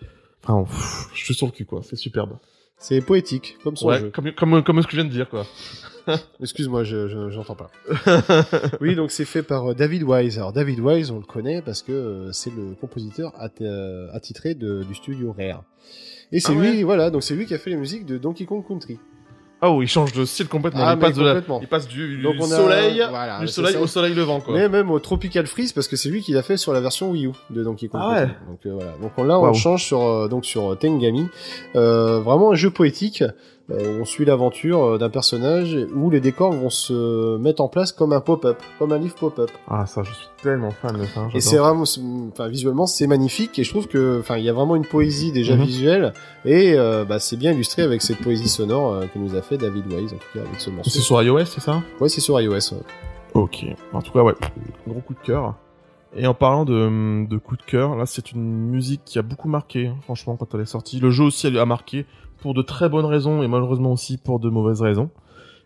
enfin, 0.43 0.63
pff, 0.63 1.09
je 1.15 1.25
suis 1.25 1.33
sur 1.33 1.47
le 1.47 1.51
cul, 1.51 1.65
quoi. 1.65 1.81
C'est 1.83 1.95
superbe. 1.95 2.37
C'est 2.77 3.01
poétique, 3.01 3.57
comme 3.63 3.75
son 3.75 3.87
Ouais, 3.87 3.99
jeu. 3.99 4.11
comme, 4.13 4.31
comme, 4.33 4.63
comme 4.63 4.81
ce 4.81 4.87
que 4.87 4.91
je 4.91 4.97
viens 4.97 5.05
de 5.05 5.11
dire, 5.11 5.27
quoi. 5.27 5.45
Excuse-moi, 6.39 6.83
je, 6.83 7.07
je- 7.09 7.29
j'entends 7.29 7.55
pas. 7.55 7.69
Oui, 8.81 8.95
donc 8.95 9.11
c'est 9.11 9.25
fait 9.25 9.43
par 9.43 9.71
euh, 9.71 9.73
David 9.73 10.03
Wise. 10.03 10.37
Alors 10.37 10.53
David 10.53 10.79
Wise, 10.79 11.11
on 11.11 11.17
le 11.19 11.25
connaît 11.25 11.61
parce 11.61 11.81
que 11.81 11.91
euh, 11.91 12.31
c'est 12.31 12.53
le 12.55 12.75
compositeur 12.79 13.33
at- 13.37 13.49
attitré 14.13 14.53
de- 14.55 14.83
du 14.83 14.95
studio 14.95 15.35
Rare. 15.37 15.63
Et 16.31 16.39
c'est 16.39 16.53
Ah 16.55 16.61
lui, 16.61 16.83
voilà, 16.83 17.09
donc 17.09 17.23
c'est 17.23 17.35
lui 17.35 17.45
qui 17.47 17.53
a 17.53 17.57
fait 17.57 17.71
les 17.71 17.75
musiques 17.75 18.05
de 18.05 18.17
Donkey 18.17 18.45
Kong 18.45 18.63
Country. 18.65 18.97
Oh, 19.61 19.81
il 19.81 19.87
change 19.87 20.13
de 20.13 20.25
style 20.25 20.47
complètement. 20.47 20.81
Ah, 20.83 20.93
il, 20.93 20.99
passe 20.99 21.15
de 21.15 21.23
la- 21.23 21.29
complètement. 21.33 21.59
il 21.61 21.67
passe 21.67 21.87
du, 21.87 22.21
Donc 22.21 22.35
a- 22.39 22.45
soleil, 22.45 23.03
voilà, 23.09 23.39
du 23.39 23.47
soleil 23.47 23.75
au 23.77 23.87
soleil 23.87 24.13
levant, 24.13 24.39
quoi. 24.39 24.53
Mais 24.53 24.69
même 24.69 24.89
au 24.91 24.99
Tropical 24.99 25.45
Freeze 25.47 25.73
parce 25.73 25.87
que 25.87 25.95
c'est 25.95 26.09
lui 26.09 26.21
qui 26.21 26.31
l'a 26.33 26.43
fait 26.43 26.57
sur 26.57 26.73
la 26.73 26.81
version 26.81 27.11
Wii 27.11 27.27
U 27.27 27.31
de 27.49 27.63
Donkey 27.63 27.87
Kong 27.87 28.01
Ah 28.03 28.19
Country. 28.21 28.35
Donc 28.49 28.59
euh, 28.65 28.71
voilà. 28.73 28.91
Donc 29.01 29.11
on- 29.17 29.23
là 29.23 29.39
on 29.39 29.53
change 29.53 29.83
sur 29.85 30.01
euh, 30.03 30.27
donc 30.27 30.45
sur 30.45 30.71
euh, 30.71 30.75
Tengami. 30.75 31.27
Euh, 31.75 32.19
vraiment 32.19 32.51
un 32.51 32.55
jeu 32.55 32.69
poétique. 32.69 33.23
Euh, 33.71 33.99
on 34.01 34.05
suit 34.05 34.25
l'aventure 34.25 34.83
euh, 34.83 34.97
d'un 34.97 35.09
personnage 35.11 35.77
où 35.93 36.09
les 36.09 36.19
décors 36.21 36.51
vont 36.51 36.71
se 36.71 37.37
mettre 37.37 37.61
en 37.61 37.67
place 37.67 37.91
comme 37.91 38.13
un 38.13 38.19
pop-up, 38.19 38.57
comme 38.79 38.91
un 38.91 38.97
livre 38.97 39.13
pop-up. 39.13 39.51
Ah, 39.67 39.85
ça, 39.85 40.01
je 40.03 40.11
suis 40.11 40.27
tellement 40.41 40.71
fan 40.71 40.97
de 40.97 41.05
ça. 41.05 41.21
Et 41.21 41.39
j'adore. 41.39 41.41
c'est 41.41 41.57
vraiment, 41.57 41.83
enfin 42.31 42.47
visuellement 42.47 42.87
c'est 42.87 43.05
magnifique 43.05 43.59
et 43.59 43.63
je 43.63 43.69
trouve 43.69 43.87
que, 43.87 44.17
enfin 44.19 44.37
il 44.37 44.43
y 44.43 44.49
a 44.49 44.53
vraiment 44.53 44.75
une 44.75 44.85
poésie 44.87 45.31
déjà 45.31 45.55
Mhm. 45.55 45.63
visuelle 45.63 46.13
et 46.45 46.73
euh, 46.75 47.05
bah, 47.05 47.19
c'est 47.19 47.37
bien 47.37 47.51
illustré 47.51 47.83
avec 47.83 48.01
cette 48.01 48.17
poésie 48.17 48.49
sonore 48.49 48.93
euh, 48.93 49.05
que 49.05 49.19
nous 49.19 49.35
a 49.35 49.41
fait 49.43 49.57
David 49.57 49.85
Wise 49.91 50.13
en 50.13 50.17
tout 50.17 50.27
cas 50.33 50.39
avec 50.41 50.59
ce 50.59 50.69
morceau. 50.71 50.89
C'est 50.89 50.99
sur 51.01 51.21
iOS, 51.21 51.45
c'est 51.45 51.61
ça? 51.61 51.81
Ouais 51.99 52.09
c'est 52.09 52.21
sur 52.21 52.41
iOS. 52.41 52.53
ouais. 52.53 52.61
Ok. 53.35 53.65
En 53.93 54.01
tout 54.01 54.11
cas, 54.11 54.23
ouais. 54.23 54.33
Gros 54.87 55.01
coup 55.01 55.13
de 55.13 55.19
cœur. 55.23 55.53
Et 56.17 56.25
en 56.25 56.33
parlant 56.33 56.65
de, 56.65 57.27
de 57.27 57.37
coup 57.37 57.55
de 57.55 57.61
cœur, 57.61 57.95
là, 57.95 58.07
c'est 58.07 58.31
une 58.31 58.41
musique 58.41 59.01
qui 59.05 59.19
a 59.19 59.21
beaucoup 59.21 59.47
marqué, 59.47 59.85
hein, 59.89 59.95
franchement, 60.05 60.35
quand 60.37 60.55
elle 60.55 60.61
est 60.61 60.65
sortie. 60.65 60.99
Le 60.99 61.11
jeu 61.11 61.25
aussi, 61.25 61.45
elle 61.45 61.59
a 61.59 61.65
marqué 61.67 62.07
pour 62.41 62.53
de 62.53 62.61
très 62.61 62.89
bonnes 62.89 63.05
raisons 63.05 63.43
et 63.43 63.47
malheureusement 63.47 63.91
aussi 63.93 64.17
pour 64.17 64.39
de 64.39 64.49
mauvaises 64.49 64.81
raisons. 64.81 65.09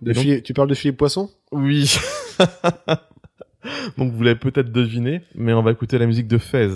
De 0.02 0.12
Et 0.12 0.14
donc- 0.14 0.24
Philippe- 0.24 0.44
tu 0.44 0.54
parles 0.54 0.70
de 0.70 0.74
Philippe 0.76 0.98
Poisson? 0.98 1.30
Oui. 1.52 1.96
donc 3.98 4.12
vous 4.12 4.24
l'avez 4.24 4.40
peut-être 4.40 4.72
deviné, 4.72 5.22
mais 5.36 5.54
on 5.54 5.62
va 5.64 5.72
écouter 5.72 5.98
la 5.98 6.06
musique 6.06 6.28
de 6.28 6.38
Fez. 6.38 6.70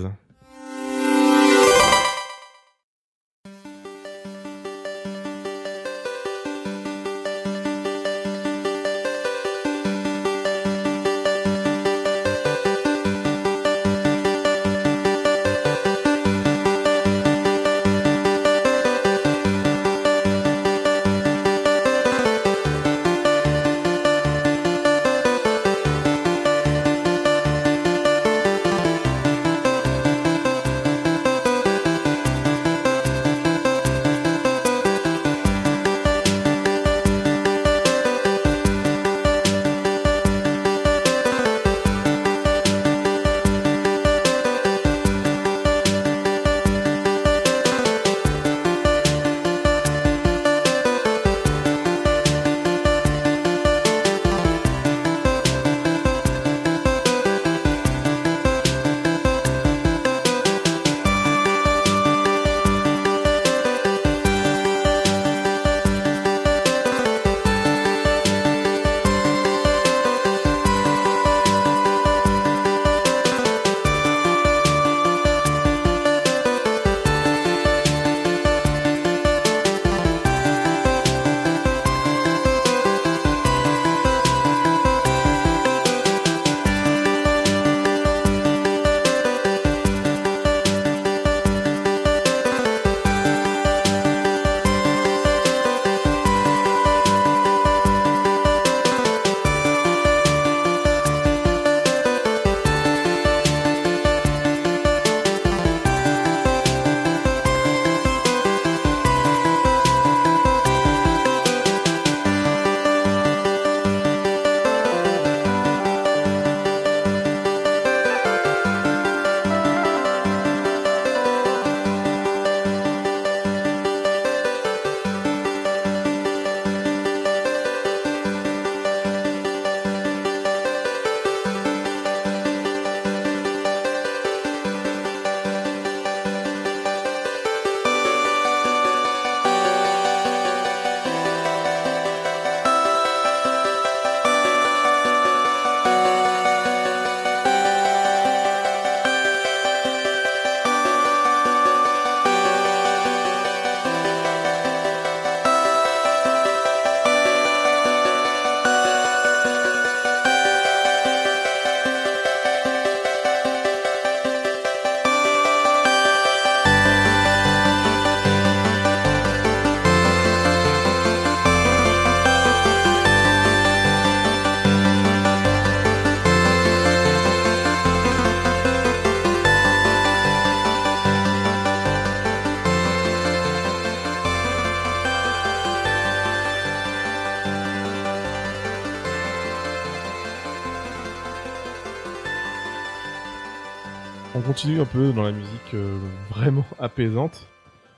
On 194.37 194.41
continue 194.41 194.79
un 194.79 194.85
peu 194.85 195.13
dans 195.13 195.23
la 195.23 195.31
musique 195.31 195.73
euh, 195.73 195.97
vraiment 196.29 196.63
apaisante 196.79 197.47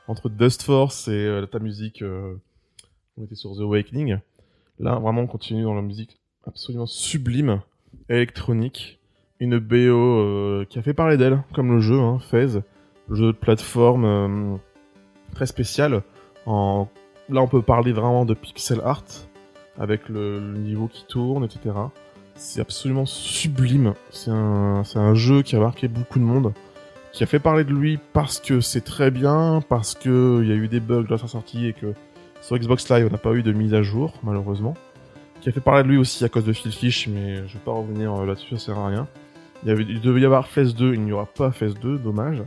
entre 0.07 0.29
Dust 0.29 0.63
Force 0.63 1.09
et 1.09 1.11
euh, 1.11 1.45
ta 1.45 1.59
musique. 1.59 2.01
euh, 2.01 2.35
on 3.17 3.25
était 3.25 3.35
sur 3.35 3.57
The 3.57 3.59
Awakening. 3.59 4.19
Là, 4.79 4.95
vraiment, 4.99 5.23
on 5.23 5.27
continue 5.27 5.63
dans 5.63 5.73
la 5.73 5.81
musique 5.81 6.17
absolument 6.47 6.85
sublime, 6.85 7.59
électronique, 8.07 8.99
une 9.41 9.59
BO 9.59 10.63
qui 10.69 10.79
a 10.79 10.81
fait 10.81 10.93
parler 10.93 11.17
d'elle, 11.17 11.43
comme 11.53 11.75
le 11.75 11.81
jeu, 11.81 11.99
hein, 11.99 12.19
le 12.31 13.15
jeu 13.15 13.25
de 13.25 13.31
plateforme 13.33 14.59
très 15.35 15.45
spécial. 15.45 16.03
Là, 16.45 16.87
on 17.27 17.47
peut 17.49 17.61
parler 17.61 17.91
vraiment 17.91 18.23
de 18.23 18.33
pixel 18.33 18.79
art 18.85 19.03
avec 19.77 20.07
le 20.07 20.39
niveau 20.39 20.87
qui 20.87 21.05
tourne, 21.05 21.43
etc. 21.43 21.75
C'est 22.39 22.61
absolument 22.61 23.05
sublime. 23.05 23.95
C'est 24.11 24.31
un, 24.31 25.13
jeu 25.13 25.41
qui 25.41 25.57
a 25.57 25.59
marqué 25.59 25.89
beaucoup 25.89 26.19
de 26.19 26.23
monde, 26.23 26.53
qui 27.11 27.21
a 27.21 27.25
fait 27.25 27.37
parler 27.37 27.65
de 27.65 27.73
lui 27.73 27.99
parce 28.13 28.39
que 28.39 28.61
c'est 28.61 28.79
très 28.79 29.11
bien, 29.11 29.61
parce 29.67 29.93
que 29.93 30.39
il 30.41 30.47
y 30.47 30.51
a 30.53 30.55
eu 30.55 30.69
des 30.69 30.79
bugs 30.79 31.03
dans 31.03 31.17
sa 31.17 31.27
sortie 31.27 31.67
et 31.67 31.73
que 31.73 31.93
sur 32.39 32.57
Xbox 32.57 32.89
Live 32.89 33.07
on 33.09 33.11
n'a 33.11 33.17
pas 33.17 33.33
eu 33.33 33.43
de 33.43 33.51
mise 33.51 33.73
à 33.73 33.83
jour 33.83 34.13
malheureusement. 34.23 34.75
Qui 35.41 35.49
a 35.49 35.51
fait 35.51 35.59
parler 35.59 35.83
de 35.83 35.89
lui 35.89 35.97
aussi 35.97 36.23
à 36.23 36.29
cause 36.29 36.45
de 36.45 36.53
Phil 36.53 36.71
Fish, 36.71 37.09
mais 37.09 37.45
je 37.47 37.53
vais 37.53 37.63
pas 37.63 37.73
revenir 37.73 38.13
euh, 38.13 38.25
là-dessus, 38.25 38.57
ça 38.57 38.67
sert 38.67 38.79
à 38.79 38.87
rien. 38.87 39.07
Il 39.65 39.99
devait 39.99 40.21
y 40.21 40.25
avoir 40.25 40.47
Phase 40.47 40.73
2, 40.75 40.93
il 40.93 41.01
n'y 41.01 41.11
aura 41.11 41.25
pas 41.25 41.51
Phase 41.51 41.75
2, 41.75 41.97
dommage. 41.97 42.41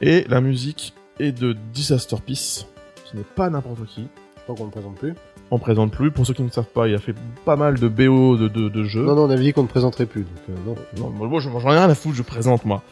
Et 0.00 0.24
la 0.28 0.40
musique 0.40 0.94
est 1.18 1.32
de 1.32 1.54
Disaster 1.74 2.16
Peace, 2.24 2.66
qui 3.04 3.18
n'est 3.18 3.22
pas 3.22 3.50
n'importe 3.50 3.84
qui. 3.84 4.08
Je 4.36 4.42
crois 4.44 4.54
qu'on 4.56 4.66
ne 4.66 4.70
présente 4.70 4.96
plus. 4.96 5.14
On 5.52 5.58
présente 5.58 5.90
plus. 5.90 6.12
Pour 6.12 6.26
ceux 6.26 6.34
qui 6.34 6.42
ne 6.42 6.48
savent 6.48 6.64
pas, 6.72 6.86
il 6.86 6.94
a 6.94 6.98
fait 6.98 7.14
pas 7.44 7.56
mal 7.56 7.78
de 7.80 7.88
BO 7.88 8.36
de, 8.36 8.46
de, 8.46 8.68
de 8.68 8.84
jeux. 8.84 9.02
Non, 9.02 9.16
non, 9.16 9.24
on 9.24 9.30
avait 9.30 9.42
dit 9.42 9.52
qu'on 9.52 9.64
ne 9.64 9.68
présenterait 9.68 10.06
plus. 10.06 10.22
Donc, 10.22 10.30
euh, 10.48 10.52
non. 10.64 10.76
Non, 10.96 11.10
moi, 11.10 11.26
moi, 11.26 11.40
j'en 11.40 11.72
ai 11.72 11.78
rien 11.78 11.90
à 11.90 11.94
foutre, 11.96 12.14
je 12.14 12.22
présente 12.22 12.64
moi. 12.64 12.82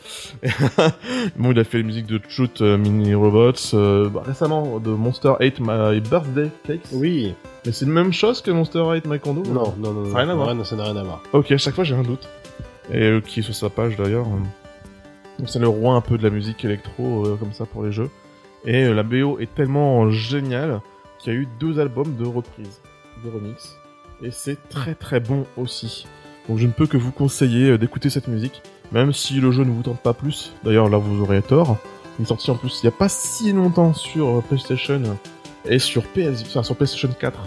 bon, 1.37 1.53
il 1.53 1.59
a 1.59 1.63
fait 1.63 1.79
les 1.79 1.85
musiques 1.85 2.07
de 2.07 2.21
Shoot 2.29 2.61
euh, 2.61 2.77
Mini 2.77 3.15
Robots, 3.15 3.53
euh, 3.75 4.09
bah, 4.09 4.25
récemment 4.27 4.81
de 4.81 4.91
Monster 4.91 5.35
8 5.39 5.61
My 5.61 6.01
Birthday 6.01 6.51
Cakes. 6.67 6.89
Oui. 6.93 7.35
Mais 7.65 7.71
c'est 7.71 7.85
la 7.85 7.93
même 7.93 8.13
chose 8.13 8.43
que 8.43 8.51
Monster 8.51 8.83
8 8.85 9.07
My 9.07 9.21
Condo 9.21 9.43
Non, 9.49 9.75
non, 9.79 9.93
non. 9.93 10.05
Ça 10.07 10.11
n'a 10.15 10.19
rien 10.19 10.29
à 10.31 10.35
voir. 10.35 10.55
Non, 10.55 10.65
ça 10.65 10.75
n'a 10.75 10.85
rien 10.85 10.97
à 10.97 11.05
voir. 11.05 11.23
Ok, 11.33 11.53
à 11.53 11.59
chaque 11.59 11.75
fois 11.75 11.85
j'ai 11.85 11.95
un 11.95 12.03
doute. 12.03 12.29
Et 12.93 13.03
euh, 13.03 13.21
qui 13.21 13.41
est 13.41 13.43
sur 13.45 13.55
sa 13.55 13.71
page 13.71 13.97
d'ailleurs. 13.97 14.25
donc 14.25 15.49
c'est 15.49 15.59
le 15.61 15.69
roi 15.69 15.95
un 15.95 16.01
peu 16.01 16.19
de 16.19 16.25
la 16.25 16.31
musique 16.31 16.65
électro 16.65 17.37
comme 17.39 17.53
ça 17.53 17.67
pour 17.67 17.85
les 17.85 17.93
jeux. 17.93 18.11
Et 18.65 18.93
la 18.93 19.05
BO 19.05 19.39
est 19.39 19.55
tellement 19.55 20.11
géniale 20.11 20.81
qu'il 21.19 21.33
y 21.33 21.37
a 21.37 21.39
eu 21.39 21.49
deux 21.59 21.79
albums 21.81 22.16
de 22.16 22.27
reprises, 22.27 22.81
de 23.25 23.31
remix. 23.31 23.77
Et 24.23 24.31
c'est 24.31 24.69
très 24.69 24.95
très 24.95 25.21
bon 25.21 25.47
aussi. 25.57 26.07
Donc 26.49 26.59
je 26.59 26.66
ne 26.66 26.73
peux 26.73 26.87
que 26.87 26.97
vous 26.97 27.12
conseiller 27.12 27.71
euh, 27.71 27.79
d'écouter 27.79 28.11
cette 28.11 28.29
musique, 28.29 28.62
même 28.93 29.12
si 29.12 29.35
le 29.41 29.51
jeu 29.51 29.64
ne 29.64 29.71
vous 29.71 29.83
tente 29.83 30.01
pas 30.01 30.14
plus. 30.14 30.53
D'ailleurs 30.64 30.89
là 30.89 30.99
vous 30.99 31.23
aurez 31.23 31.43
tort. 31.43 31.77
Il 32.19 32.23
est 32.23 32.29
sorti 32.29 32.51
en 32.51 32.57
plus 32.57 32.81
il 32.83 32.87
n'y 32.87 32.95
a 32.95 32.97
pas 32.97 33.09
si 33.09 33.53
longtemps 33.53 33.95
sur 33.95 34.27
euh, 34.29 34.41
PlayStation 34.41 35.01
et 35.66 35.79
sur 35.79 36.03
PS, 36.05 36.43
enfin, 36.47 36.62
sur 36.62 36.75
PlayStation 36.77 37.11
4, 37.19 37.39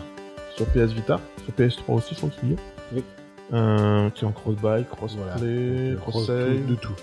sur 0.55 0.65
PS 0.67 0.91
Vita, 0.93 1.19
sur 1.43 1.53
PS3 1.53 1.95
aussi 1.95 2.09
je 2.13 2.17
crois 2.17 2.29
qu'il 2.29 2.51
y. 2.51 2.55
Oui. 2.93 3.03
Euh, 3.53 4.09
qui 4.11 4.23
est 4.23 4.27
en 4.27 4.31
cross-buy, 4.31 4.85
cross-play, 4.89 5.41
Euh, 5.41 5.95
cross-save, 5.97 6.65
de 6.67 6.75
tout. 6.75 6.93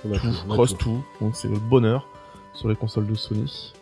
Cross 0.48 0.70
tout. 0.70 0.76
tout. 0.78 1.04
Donc 1.20 1.36
c'est 1.36 1.48
le 1.48 1.58
bonheur 1.58 2.08
sur 2.54 2.68
les 2.70 2.76
consoles 2.76 3.06
de 3.06 3.14
Sony. 3.14 3.74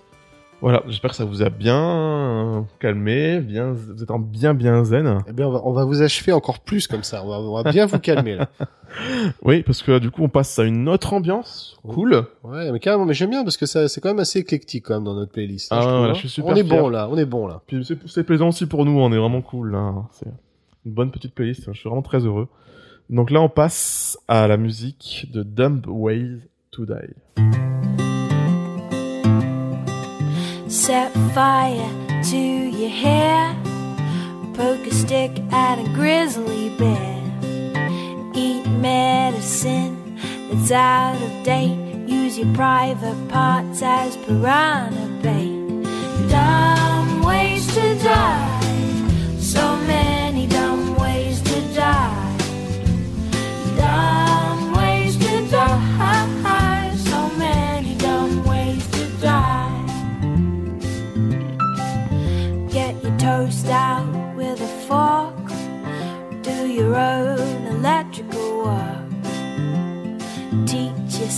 Voilà, 0.63 0.83
j'espère 0.87 1.11
que 1.11 1.17
ça 1.17 1.25
vous 1.27 1.43
a 1.43 1.51
bien 1.51 2.67
calmé, 2.81 3.41
bien, 3.41 3.73
vous 3.73 4.03
êtes 4.03 4.11
en 4.11 4.19
bien 4.19 4.55
bien 4.55 4.85
zen. 4.85 5.19
Eh 5.29 5.33
bien, 5.33 5.47
on 5.47 5.51
va, 5.51 5.61
on 5.65 5.73
va 5.73 5.85
vous 5.85 6.01
achever 6.03 6.33
encore 6.33 6.61
plus 6.61 6.87
comme 6.87 7.03
ça. 7.03 7.23
On 7.25 7.29
va, 7.29 7.39
on 7.41 7.63
va 7.63 7.71
bien 7.71 7.87
vous 7.87 7.99
calmer 7.99 8.37
là. 8.37 8.49
Oui, 9.43 9.63
parce 9.63 9.83
que 9.83 9.99
du 9.99 10.11
coup, 10.11 10.23
on 10.23 10.29
passe 10.31 10.59
à 10.59 10.65
une 10.65 10.89
autre 10.89 11.13
ambiance. 11.13 11.77
Cool. 11.87 12.25
Ouais, 12.43 12.73
mais 12.73 12.81
carrément, 12.81 13.05
mais 13.05 13.13
j'aime 13.15 13.31
bien 13.31 13.45
parce 13.45 13.57
que 13.59 13.67
ça, 13.67 13.87
c'est 13.89 14.01
quand 14.01 14.09
même 14.09 14.19
assez 14.21 14.39
éclectique 14.39 14.85
quand 14.87 14.95
même 14.95 15.05
dans 15.05 15.15
notre 15.15 15.31
playlist. 15.33 15.71
hein, 15.73 15.77
Ah 15.79 15.83
je 15.83 15.87
ouais, 15.87 15.91
trouve, 15.91 15.99
voilà, 15.99 16.11
hein. 16.13 16.15
je 16.15 16.21
suis 16.21 16.29
super 16.31 16.53
On 16.53 16.57
est 16.57 16.65
fier. 16.65 16.83
bon 16.83 16.89
là, 16.89 17.09
on 17.11 17.17
est 17.19 17.27
bon 17.27 17.47
là. 17.47 17.61
Puis 17.67 17.85
c'est 17.85 17.99
c'est 18.09 18.25
plaisant 18.25 18.49
aussi 18.49 18.65
pour 18.67 18.85
nous, 18.87 18.99
on 18.99 19.13
est 19.13 19.19
vraiment 19.19 19.43
cool 19.43 19.73
là. 19.73 19.93
C'est 20.13 20.27
une 20.87 20.93
bonne 20.93 21.11
petite 21.11 21.35
playlist, 21.35 21.65
je 21.73 21.79
suis 21.79 21.89
vraiment 21.89 22.03
très 22.03 22.21
heureux. 22.25 22.49
Donc 23.11 23.31
là, 23.31 23.41
on 23.43 23.49
passe 23.51 24.19
à 24.27 24.49
la 24.49 24.57
musique 24.57 25.29
de 25.33 25.43
Dumb 25.43 25.85
Ways 25.87 26.39
to 26.71 26.87
Die. 26.87 26.95
Set 30.69 31.13
fire 31.33 32.23
to 32.25 32.37
your 32.37 32.91
hair. 32.91 33.57
Poke 34.55 34.87
a 34.87 34.91
stick 34.93 35.31
at 35.53 35.79
a 35.79 35.89
grizzly 35.95 36.71
bear. 36.71 37.23
Eat 38.35 38.67
medicine 38.67 40.19
that's 40.51 40.73
out 40.73 41.23
of 41.23 41.45
date. 41.45 41.79
Use 42.09 42.37
your 42.37 42.53
private 42.55 43.29
parts 43.29 43.81
as 43.83 44.17
piranha 44.17 45.07
bait. 45.23 45.55
Dumb 46.29 47.23
ways 47.23 47.67
to 47.75 47.95
die. 48.03 48.56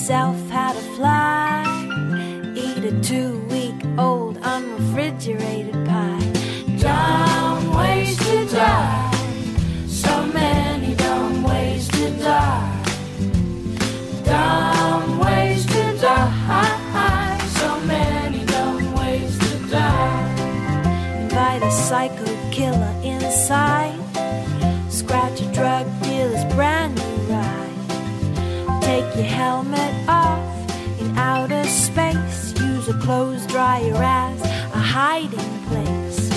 Yourself 0.09 0.49
how 0.49 0.73
to 0.73 0.81
fly. 0.97 1.65
Eat 2.57 2.83
a 2.83 2.99
two 3.03 3.41
week 3.51 3.75
old 3.99 4.39
unrefrigerated 4.39 5.85
pie. 5.85 6.33
Dumb 6.79 7.77
ways 7.77 8.17
to 8.17 8.47
die. 8.47 9.11
So 9.87 10.27
many 10.29 10.95
dumb 10.95 11.43
ways 11.43 11.89
to 11.89 12.11
die. 12.21 12.85
Dumb 14.25 15.19
ways 15.19 15.67
to 15.67 15.99
die. 16.01 17.39
So 17.61 17.79
many 17.81 18.47
dumb 18.47 18.95
ways 18.95 19.39
to 19.39 19.59
die. 19.69 21.21
Invite 21.21 21.63
a 21.65 21.71
psycho 21.71 22.25
killer 22.51 22.88
Use 33.09 33.15
a 33.15 33.17
clothes 33.17 33.47
dryer 33.47 33.95
as 33.95 34.43
a 34.43 34.79
hiding 34.79 35.39
place. 35.69 36.29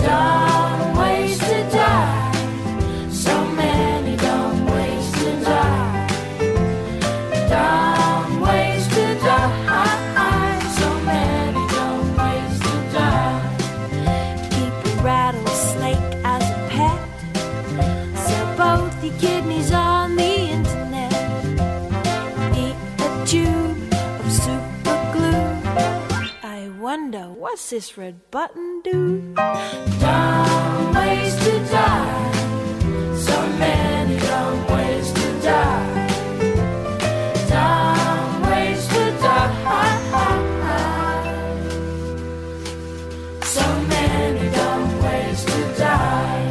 Dumb 0.00 0.96
ways 0.96 1.38
to 1.38 1.68
die. 1.72 2.29
What's 27.40 27.70
this 27.70 27.96
red 27.96 28.20
button 28.30 28.82
do? 28.84 29.34
Dumb 29.98 30.94
ways 30.94 31.34
to 31.44 31.52
die. 31.72 32.32
So 33.16 33.36
many 33.58 34.18
dumb 34.18 34.66
ways 34.66 35.10
to 35.12 35.40
die. 35.40 36.06
Dumb 37.48 38.42
ways 38.42 38.86
to 38.88 39.04
die. 39.24 39.50
So 43.42 43.66
many 43.94 44.50
dumb 44.54 45.02
ways 45.02 45.44
to 45.46 45.60
die. 45.78 46.44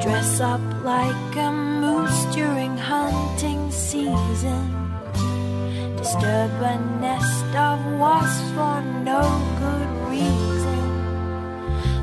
Dress 0.00 0.40
up 0.40 0.60
like 0.82 1.36
a 1.36 1.52
moose 1.52 2.24
during 2.34 2.76
hunting 2.76 3.70
season. 3.70 4.66
Disturb 5.98 6.50
a 6.62 6.78
nest 7.00 7.41
of 7.54 7.84
wasps 7.98 8.50
for 8.52 8.80
no 9.04 9.22
good 9.58 9.88
reason. 10.10 10.80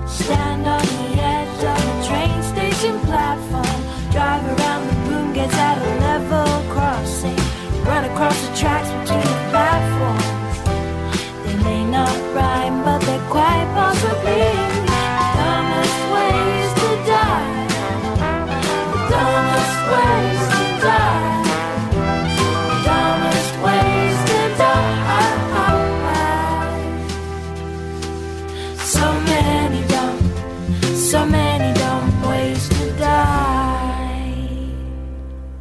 Stand 0.07 0.67
on 0.67 0.81
the 0.81 1.21
edge 1.21 1.63
of 1.73 1.79
a 1.93 2.07
train 2.07 2.43
station 2.43 2.99
platform. 3.01 3.79
Drive 4.11 4.45
around 4.45 4.87
the 4.87 4.95
boom 5.09 5.33
gates 5.33 5.53
at 5.55 5.77
a 5.77 5.89
level 6.07 6.73
crossing. 6.73 7.37
Run 7.83 8.05
across 8.05 8.39
the 8.47 8.55
tracks 8.55 8.89
between 8.89 9.21
the 9.21 9.49
platforms. 9.49 10.57
They 11.45 11.63
may 11.63 11.83
not 11.85 12.15
rhyme, 12.35 12.83
but 12.83 12.99
they're 13.01 13.29
quite 13.29 13.67
possibly 13.73 14.78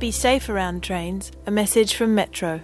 Be 0.08 0.10
safe 0.10 0.48
around 0.48 0.80
trains. 0.82 1.30
A 1.46 1.50
message 1.50 1.94
from 1.94 2.12
Metro. 2.14 2.60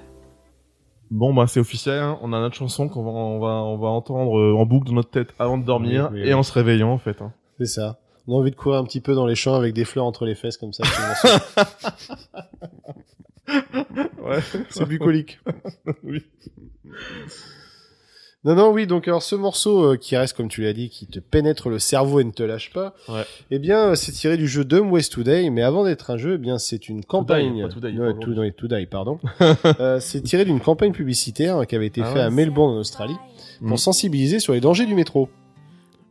Bon 1.11 1.35
bah 1.35 1.47
c'est 1.47 1.61
officiel, 1.61 1.99
hein. 2.03 2.19
on 2.23 2.33
a 2.33 2.41
notre 2.41 2.55
chanson 2.57 2.89
qu'on 2.89 3.03
va 3.05 3.11
on 3.11 3.39
va 3.39 3.49
on 3.49 3.77
va 3.77 3.89
entendre 3.89 4.39
euh, 4.39 4.55
en 4.57 4.65
boucle 4.65 4.87
dans 4.89 4.95
notre 4.95 5.11
tête 5.11 5.35
avant 5.39 5.59
de 5.59 5.65
dormir 5.65 6.09
Oui, 6.11 6.21
oui, 6.23 6.29
et 6.29 6.33
oui. 6.33 6.35
en 6.35 6.43
se 6.43 6.51
réveillant 6.55 6.89
en 6.91 6.97
fait. 6.97 7.21
hein. 7.21 7.35
C'est 7.59 7.67
ça. 7.67 7.99
On 8.27 8.33
a 8.35 8.37
envie 8.39 8.51
de 8.51 8.57
courir 8.57 8.79
un 8.81 8.85
petit 8.85 9.03
peu 9.03 9.15
dans 9.15 9.27
les 9.27 9.35
champs 9.35 9.55
avec 9.57 9.75
des 9.75 9.85
fleurs 9.85 10.07
entre 10.07 10.25
les 10.25 10.35
fesses 10.35 10.57
comme 10.57 10.73
ça. 10.73 10.85
Ouais. 14.23 14.41
C'est 14.71 14.89
bucolique. 14.89 15.39
oui. 16.03 16.25
Non, 18.45 18.55
non, 18.55 18.71
oui, 18.73 18.87
donc 18.87 19.09
alors 19.09 19.23
ce 19.23 19.35
morceau 19.35 19.93
euh, 19.93 19.97
qui 19.97 20.17
reste, 20.19 20.37
comme 20.37 20.49
tu 20.49 20.61
l'as 20.63 20.75
dit, 20.75 20.91
qui 20.91 21.07
te 21.07 21.19
pénètre 21.19 21.71
le 21.71 21.79
cerveau 21.79 22.21
et 22.21 22.25
ne 22.25 22.31
te 22.31 22.43
lâche 22.43 22.71
pas, 22.75 22.95
Ouais. 23.09 23.25
eh 23.51 23.59
bien, 23.59 23.89
euh, 23.91 23.95
c'est 23.95 24.13
tiré 24.13 24.37
du 24.37 24.47
jeu 24.47 24.65
Dumb 24.67 24.93
Ways 24.93 25.09
Today, 25.09 25.49
mais 25.49 25.63
avant 25.63 25.83
d'être 25.85 26.11
un 26.11 26.19
jeu, 26.19 26.35
eh 26.35 26.39
bien, 26.39 26.59
c'est 26.59 26.89
une 26.91 27.03
campagne... 27.05 27.63
pas 27.63 27.69
Today, 27.73 27.93
Ouais, 27.93 28.13
pardon. 28.13 28.21
To- 28.35 28.41
ouais, 28.41 28.51
Today, 28.53 28.87
pardon. 28.87 29.19
Euh, 29.81 29.99
c'est 29.99 30.21
tiré 30.21 30.45
d'une 30.45 30.61
campagne 30.61 30.93
publicitaire 30.93 31.57
hein, 31.57 31.65
qui 31.65 31.75
avait 31.75 31.87
été 31.87 32.03
Ah 32.03 32.07
faite 32.07 32.15
ouais. 32.17 32.21
à 32.23 32.31
Melbourne, 32.31 32.75
en 32.77 32.81
Australie, 32.81 33.17
pour 33.61 33.69
Mm. 33.71 33.77
sensibiliser 33.79 34.41
sur 34.41 34.53
les 34.53 34.61
dangers 34.61 34.85
du 34.87 34.95
métro. 34.95 35.29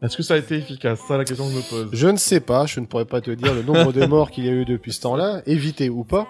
Est-ce 0.01 0.17
que 0.17 0.23
ça 0.23 0.33
a 0.33 0.37
été 0.37 0.55
efficace? 0.55 0.99
Ça, 1.07 1.17
la 1.17 1.23
question 1.25 1.45
que 1.45 1.51
je 1.51 1.57
me 1.57 1.61
pose. 1.69 1.89
Je 1.93 2.07
ne 2.07 2.17
sais 2.17 2.39
pas, 2.41 2.65
je 2.65 2.79
ne 2.79 2.85
pourrais 2.87 3.05
pas 3.05 3.21
te 3.21 3.31
dire 3.31 3.53
le 3.53 3.61
nombre 3.61 3.93
de 3.93 4.05
morts 4.07 4.31
qu'il 4.31 4.45
y 4.45 4.49
a 4.49 4.51
eu 4.51 4.65
depuis 4.65 4.91
ce 4.91 5.01
temps-là, 5.01 5.43
évité 5.45 5.89
ou 5.89 6.03
pas. 6.03 6.27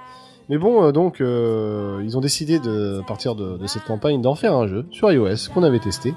Mais 0.49 0.57
bon, 0.57 0.83
euh, 0.83 0.91
donc, 0.91 1.21
euh, 1.21 2.01
ils 2.03 2.17
ont 2.17 2.21
décidé 2.21 2.59
de, 2.59 2.99
à 3.01 3.03
partir 3.03 3.35
de, 3.35 3.57
de 3.57 3.67
cette 3.67 3.83
campagne, 3.83 4.21
d'en 4.21 4.35
faire 4.35 4.53
un 4.55 4.67
jeu 4.67 4.85
sur 4.91 5.11
iOS 5.11 5.49
qu'on 5.53 5.63
avait 5.63 5.79
testé, 5.79 6.13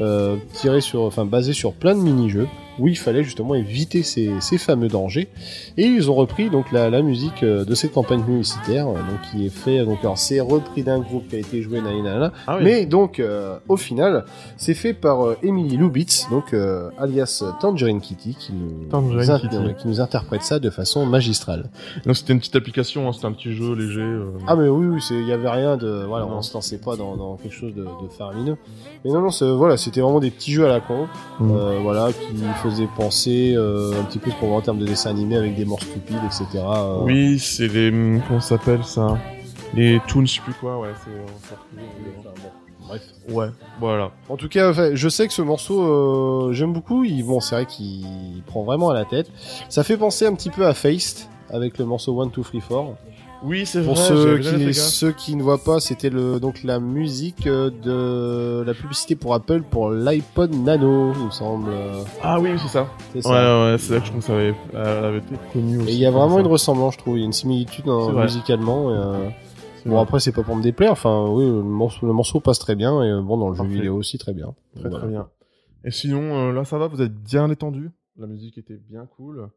euh, 0.00 0.36
tiré 0.52 0.80
sur, 0.80 1.02
enfin, 1.02 1.24
basé 1.24 1.52
sur 1.52 1.72
plein 1.72 1.94
de 1.94 2.00
mini-jeux 2.00 2.48
où 2.78 2.88
il 2.88 2.96
fallait 2.96 3.22
justement 3.24 3.54
éviter 3.54 4.02
ces, 4.02 4.30
ces 4.40 4.58
fameux 4.58 4.88
dangers. 4.88 5.28
Et 5.76 5.84
ils 5.84 6.10
ont 6.10 6.14
repris 6.14 6.50
donc 6.50 6.72
la, 6.72 6.90
la 6.90 7.02
musique 7.02 7.42
euh, 7.42 7.64
de 7.64 7.74
cette 7.74 7.92
campagne 7.92 8.22
publicitaire, 8.22 8.88
euh, 8.88 8.94
donc 8.94 9.20
qui 9.30 9.46
est 9.46 9.50
fait, 9.50 9.84
donc 9.84 9.98
alors 10.00 10.18
c'est 10.18 10.40
repris 10.40 10.82
d'un 10.82 11.00
groupe 11.00 11.28
qui 11.28 11.36
a 11.36 11.38
été 11.38 11.62
joué, 11.62 11.80
nanana, 11.80 12.32
Ah 12.46 12.56
oui. 12.58 12.64
mais 12.64 12.86
donc, 12.86 13.18
euh, 13.20 13.58
au 13.68 13.76
final, 13.76 14.24
c'est 14.56 14.74
fait 14.74 14.92
par 14.94 15.24
euh, 15.26 15.36
Emily 15.42 15.76
Lubitz, 15.76 16.28
donc 16.30 16.52
euh, 16.54 16.90
alias 16.98 17.42
Tangerine 17.60 18.00
Kitty, 18.00 18.34
qui 18.38 18.52
nous, 18.52 18.84
Tangerine 18.90 19.38
Kitty. 19.40 19.56
ouais, 19.58 19.74
qui 19.78 19.88
nous 19.88 20.00
interprète 20.00 20.42
ça 20.42 20.58
de 20.58 20.70
façon 20.70 21.06
magistrale. 21.06 21.70
Donc 22.04 22.16
c'était 22.16 22.32
une 22.32 22.38
petite 22.40 22.56
application, 22.56 23.08
hein, 23.08 23.12
c'était 23.12 23.26
un 23.26 23.32
petit 23.32 23.52
jeu 23.54 23.74
léger. 23.74 24.00
euh. 24.00 24.30
Ah 24.46 24.56
mais 24.56 24.68
oui, 24.68 24.86
oui, 24.86 25.00
c'est- 25.00 25.14
il 25.14 25.26
y 25.26 25.32
avait 25.32 25.48
rien 25.50 25.76
de, 25.76 26.04
voilà, 26.06 26.26
Non. 26.26 26.36
on 26.38 26.42
se 26.42 26.52
lançait 26.54 26.78
pas 26.78 26.96
dans, 26.96 27.16
dans 27.16 27.36
quelque 27.36 27.54
chose 27.54 27.74
de, 27.74 27.82
de 27.84 28.08
faramineux. 28.16 28.56
Mais 29.04 29.10
non, 29.10 29.20
non, 29.20 29.30
c'est- 29.30 29.48
voilà, 29.50 29.76
c'était 29.76 30.00
vraiment 30.00 30.20
des 30.20 30.30
petits 30.30 30.52
jeux 30.52 30.64
à 30.66 30.68
la 30.68 30.80
con, 30.80 31.06
Mm. 31.40 31.50
euh, 31.50 31.78
voilà, 31.82 32.08
qui 32.12 32.34
faisaient 32.70 32.88
penser 32.96 33.54
euh, 33.56 34.00
un 34.00 34.04
petit 34.04 34.18
peu 34.18 34.30
ce 34.30 34.36
qu'on 34.36 34.48
voit 34.48 34.56
en 34.56 34.60
termes 34.60 34.78
de 34.78 34.86
dessin 34.86 35.10
animé 35.10 35.36
avec 35.36 35.54
des 35.54 35.64
morts 35.64 35.82
stupides, 35.82 36.20
etc. 36.24 36.46
euh. 36.54 37.00
Oui, 37.02 37.38
c'est 37.38 37.68
les 37.68 37.90
comment 38.26 38.40
ça 38.40 38.56
s'appelle 38.56 38.84
ça? 38.84 39.18
Les 39.74 40.00
toons, 40.08 40.24
je 40.24 40.34
sais 40.34 40.40
plus 40.40 40.54
quoi. 40.54 40.78
Ouais, 40.78 40.88
c'est. 41.04 41.10
bon, 41.76 42.22
bref. 42.86 43.02
Ouais, 43.30 43.48
voilà. 43.80 44.12
En 44.28 44.36
tout 44.36 44.48
cas, 44.48 44.94
je 44.94 45.08
sais 45.08 45.26
que 45.26 45.32
ce 45.32 45.42
morceau, 45.42 45.82
euh, 45.82 46.52
j'aime 46.52 46.72
beaucoup. 46.72 47.04
Il, 47.04 47.24
bon, 47.24 47.40
c'est 47.40 47.56
vrai 47.56 47.66
qu'il 47.66 48.42
prend 48.46 48.62
vraiment 48.62 48.90
à 48.90 48.94
la 48.94 49.04
tête. 49.04 49.30
Ça 49.68 49.82
fait 49.82 49.96
penser 49.96 50.26
un 50.26 50.34
petit 50.34 50.50
peu 50.50 50.66
à 50.66 50.74
Faced 50.74 51.28
avec 51.50 51.78
le 51.78 51.84
morceau 51.84 52.20
One 52.20 52.30
Two 52.30 52.42
Three 52.42 52.60
Four. 52.60 52.96
Oui, 53.46 53.64
c'est 53.64 53.82
Pour 53.84 53.94
vrai. 53.94 54.02
ceux 54.08 54.38
qui, 54.38 54.64
gaffe. 54.66 54.72
ceux 54.74 55.12
qui 55.12 55.36
ne 55.36 55.42
voient 55.42 55.62
pas, 55.62 55.78
c'était 55.80 56.10
le 56.10 56.40
donc 56.40 56.64
la 56.64 56.80
musique 56.80 57.46
euh, 57.46 57.70
de 57.70 58.64
la 58.66 58.74
publicité 58.74 59.14
pour 59.14 59.34
Apple 59.34 59.62
pour 59.62 59.90
l'iPod 59.90 60.52
Nano, 60.54 61.12
il 61.14 61.26
me 61.26 61.30
semble. 61.30 61.70
euh, 61.70 62.02
Ah 62.22 62.40
oui, 62.40 62.50
c'est 62.58 62.68
ça. 62.68 62.88
C'est 63.12 63.18
Ouais, 63.18 63.22
ça. 63.22 63.64
ouais, 63.72 63.78
c'est 63.78 63.94
là 63.94 64.00
que 64.00 64.06
je 64.06 64.10
trouve 64.10 64.20
que 64.20 64.26
ça 64.26 64.34
avait, 64.34 64.54
elle 64.72 65.04
avait 65.04 65.18
été 65.18 65.34
connue 65.52 65.78
aussi. 65.78 65.90
Et 65.90 65.92
il 65.94 65.98
y 66.00 66.06
a 66.06 66.10
vraiment 66.10 66.34
ça. 66.36 66.40
une 66.40 66.46
ressemblance, 66.48 66.94
je 66.94 66.98
trouve. 66.98 67.16
Il 67.16 67.20
y 67.20 67.22
a 67.22 67.26
une 67.26 67.32
similitude 67.32 67.88
hein, 67.88 68.12
musicalement. 68.22 68.90
et, 68.90 68.98
euh, 68.98 69.28
Bon 69.84 70.00
après 70.00 70.18
c'est 70.18 70.32
pas 70.32 70.42
pour 70.42 70.56
me 70.56 70.62
déplaire. 70.64 70.90
Enfin 70.90 71.28
oui, 71.30 71.44
le 71.46 71.62
morceau, 71.62 72.06
le 72.06 72.12
morceau 72.12 72.40
passe 72.40 72.58
très 72.58 72.74
bien 72.74 73.04
et 73.04 73.10
euh, 73.12 73.22
bon 73.22 73.36
dans 73.38 73.50
le 73.50 73.56
Parfait. 73.56 73.70
jeu 73.70 73.76
vidéo 73.76 73.94
aussi 73.96 74.18
très 74.18 74.34
bien. 74.34 74.52
Très 74.74 74.88
Voilà. 74.88 74.98
très 74.98 75.06
bien. 75.08 75.28
Et 75.84 75.92
sinon, 75.92 76.48
euh, 76.48 76.52
là 76.52 76.64
ça 76.64 76.76
va, 76.76 76.88
vous 76.88 77.00
êtes 77.00 77.14
bien 77.14 77.46
détendu. 77.46 77.92
La 78.18 78.26
musique 78.26 78.58
était 78.58 78.80
bien 78.90 79.06
cool. 79.16 79.48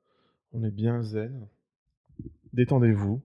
On 0.54 0.64
est 0.64 0.70
bien 0.70 1.02
zen. 1.02 1.48
Détendez-vous. 2.54 3.22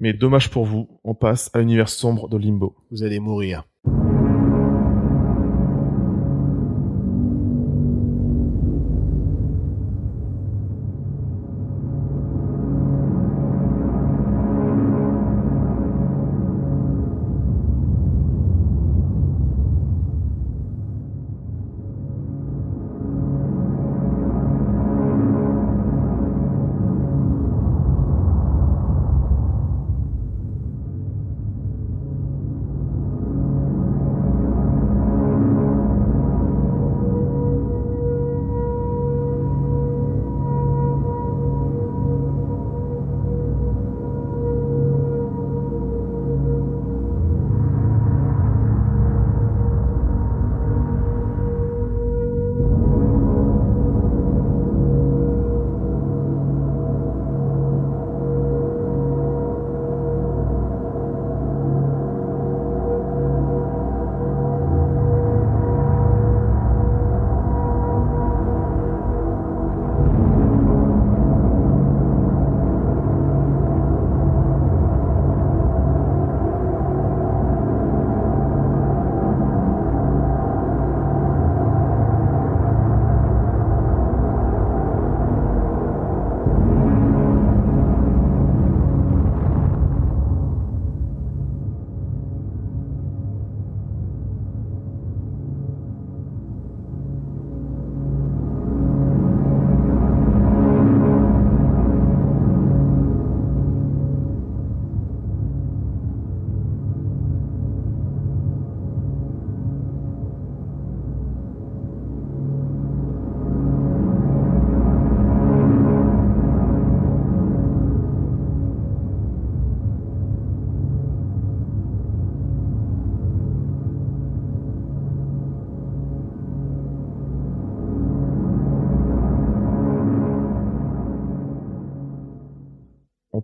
Mais 0.00 0.12
dommage 0.12 0.50
pour 0.50 0.64
vous, 0.64 1.00
on 1.04 1.14
passe 1.14 1.50
à 1.54 1.58
l'univers 1.58 1.88
sombre 1.88 2.28
de 2.28 2.36
Limbo. 2.36 2.76
Vous 2.90 3.02
allez 3.02 3.20
mourir. 3.20 3.67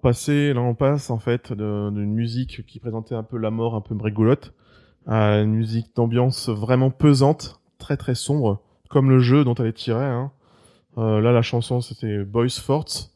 Passait, 0.04 0.52
là 0.52 0.60
on 0.60 0.74
passe 0.74 1.08
en 1.08 1.18
fait 1.18 1.54
d'une 1.54 2.12
musique 2.12 2.66
qui 2.66 2.78
présentait 2.78 3.14
un 3.14 3.22
peu 3.22 3.38
la 3.38 3.50
mort 3.50 3.74
un 3.74 3.80
peu 3.80 3.94
brégolotte 3.94 4.52
à 5.06 5.38
une 5.38 5.54
musique 5.54 5.96
d'ambiance 5.96 6.50
vraiment 6.50 6.90
pesante, 6.90 7.62
très 7.78 7.96
très 7.96 8.14
sombre, 8.14 8.60
comme 8.90 9.08
le 9.08 9.20
jeu 9.20 9.44
dont 9.44 9.54
elle 9.54 9.68
est 9.68 9.72
tirée. 9.72 10.04
Hein. 10.04 10.30
Euh, 10.98 11.22
là 11.22 11.32
la 11.32 11.40
chanson 11.40 11.80
c'était 11.80 12.18
Boys 12.22 12.50
Forts, 12.50 13.08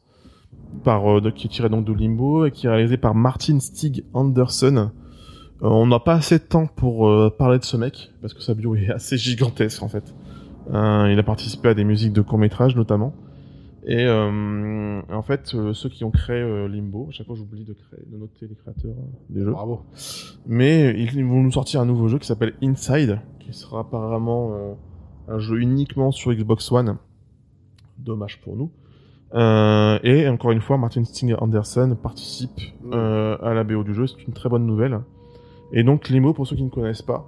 euh, 0.87 1.29
qui 1.29 1.45
est 1.45 1.49
tirée 1.51 1.69
donc 1.69 1.85
de 1.85 1.93
Limbo 1.93 2.47
et 2.47 2.51
qui 2.51 2.65
est 2.65 2.71
réalisée 2.71 2.97
par 2.97 3.13
Martin 3.13 3.59
Stig 3.59 4.03
Anderson. 4.15 4.89
Euh, 5.61 5.67
on 5.67 5.85
n'a 5.85 5.99
pas 5.99 6.15
assez 6.15 6.39
de 6.39 6.43
temps 6.43 6.65
pour 6.65 7.07
parler 7.37 7.59
de 7.59 7.65
ce 7.65 7.77
mec 7.77 8.09
parce 8.21 8.33
que 8.33 8.41
sa 8.41 8.55
bio 8.55 8.73
est 8.73 8.89
assez 8.89 9.15
gigantesque 9.15 9.83
en 9.83 9.89
fait. 9.89 10.15
Il 10.71 11.19
a 11.19 11.23
participé 11.23 11.69
à 11.69 11.75
des 11.75 11.83
musiques 11.83 12.13
de 12.13 12.21
court 12.21 12.39
métrage 12.39 12.75
notamment. 12.75 13.13
Et 13.85 14.05
en 15.09 15.21
fait, 15.21 15.53
euh, 15.55 15.73
ceux 15.73 15.89
qui 15.89 16.03
ont 16.03 16.11
créé 16.11 16.41
euh, 16.41 16.67
Limbo, 16.67 17.07
à 17.09 17.11
chaque 17.11 17.27
fois 17.27 17.35
j'oublie 17.35 17.63
de 17.65 17.73
créer, 17.73 17.99
de 18.05 18.17
noter 18.17 18.47
les 18.47 18.55
créateurs 18.55 18.91
euh, 18.91 19.03
des 19.29 19.41
jeux. 19.43 19.51
Bravo. 19.51 19.81
Mais 20.47 20.93
ils 20.99 21.25
vont 21.25 21.41
nous 21.41 21.51
sortir 21.51 21.81
un 21.81 21.85
nouveau 21.85 22.07
jeu 22.07 22.17
qui 22.19 22.27
s'appelle 22.27 22.53
Inside, 22.61 23.19
qui 23.39 23.53
sera 23.53 23.81
apparemment 23.81 24.53
euh, 24.53 24.73
un 25.27 25.39
jeu 25.39 25.59
uniquement 25.59 26.11
sur 26.11 26.33
Xbox 26.33 26.71
One. 26.71 26.97
dommage 27.97 28.39
pour 28.41 28.55
nous. 28.55 28.71
Euh, 29.35 29.99
et 30.03 30.27
encore 30.27 30.51
une 30.51 30.61
fois, 30.61 30.77
Martin 30.77 31.03
Sting 31.03 31.35
Anderson 31.37 31.95
participe 32.01 32.59
Mm. 32.83 32.91
euh, 32.93 33.37
à 33.43 33.53
la 33.53 33.63
BO 33.63 33.83
du 33.83 33.93
jeu, 33.93 34.07
c'est 34.07 34.23
une 34.25 34.33
très 34.33 34.49
bonne 34.49 34.65
nouvelle. 34.65 35.01
Et 35.73 35.83
donc 35.83 36.09
Limo, 36.09 36.33
pour 36.33 36.47
ceux 36.47 36.55
qui 36.55 36.63
ne 36.63 36.69
connaissent 36.69 37.03
pas, 37.03 37.27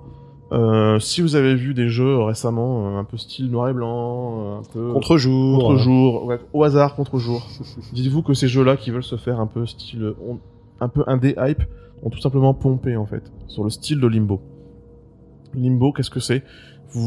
euh, 0.51 0.99
si 0.99 1.21
vous 1.21 1.35
avez 1.35 1.55
vu 1.55 1.73
des 1.73 1.87
jeux 1.89 2.17
récemment, 2.19 2.87
euh, 2.95 2.99
un 2.99 3.03
peu 3.05 3.17
style 3.17 3.49
noir 3.49 3.69
et 3.69 3.73
blanc, 3.73 4.39
euh, 4.39 4.59
un 4.59 4.63
peu 4.73 4.93
Contre-jour. 4.93 5.59
contre-jour, 5.59 6.25
ouais, 6.25 6.39
au 6.53 6.63
hasard 6.63 6.95
contre-jour, 6.95 7.47
dites-vous 7.93 8.21
que 8.21 8.33
ces 8.33 8.47
jeux-là 8.47 8.75
qui 8.77 8.91
veulent 8.91 9.03
se 9.03 9.15
faire 9.15 9.39
un 9.39 9.47
peu 9.47 9.65
style, 9.65 10.13
on- 10.27 10.39
un 10.81 10.89
peu 10.89 11.03
indé 11.07 11.35
hype, 11.37 11.63
ont 12.03 12.09
tout 12.09 12.19
simplement 12.19 12.53
pompé 12.53 12.97
en 12.97 13.05
fait 13.05 13.31
sur 13.47 13.63
le 13.63 13.69
style 13.69 13.99
de 13.99 14.07
Limbo. 14.07 14.41
Limbo, 15.53 15.91
qu'est-ce 15.93 16.09
que 16.09 16.19
c'est? 16.19 16.43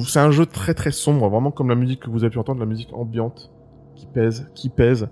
C'est 0.06 0.20
un 0.20 0.30
jeu 0.30 0.46
très 0.46 0.72
très 0.72 0.92
sombre, 0.92 1.28
vraiment 1.28 1.50
comme 1.50 1.68
la 1.68 1.74
musique 1.74 2.00
que 2.00 2.10
vous 2.10 2.24
avez 2.24 2.30
pu 2.30 2.38
entendre, 2.38 2.60
la 2.60 2.66
musique 2.66 2.90
ambiante 2.94 3.50
qui 3.96 4.06
pèse, 4.06 4.48
qui 4.54 4.68
pèse. 4.70 5.08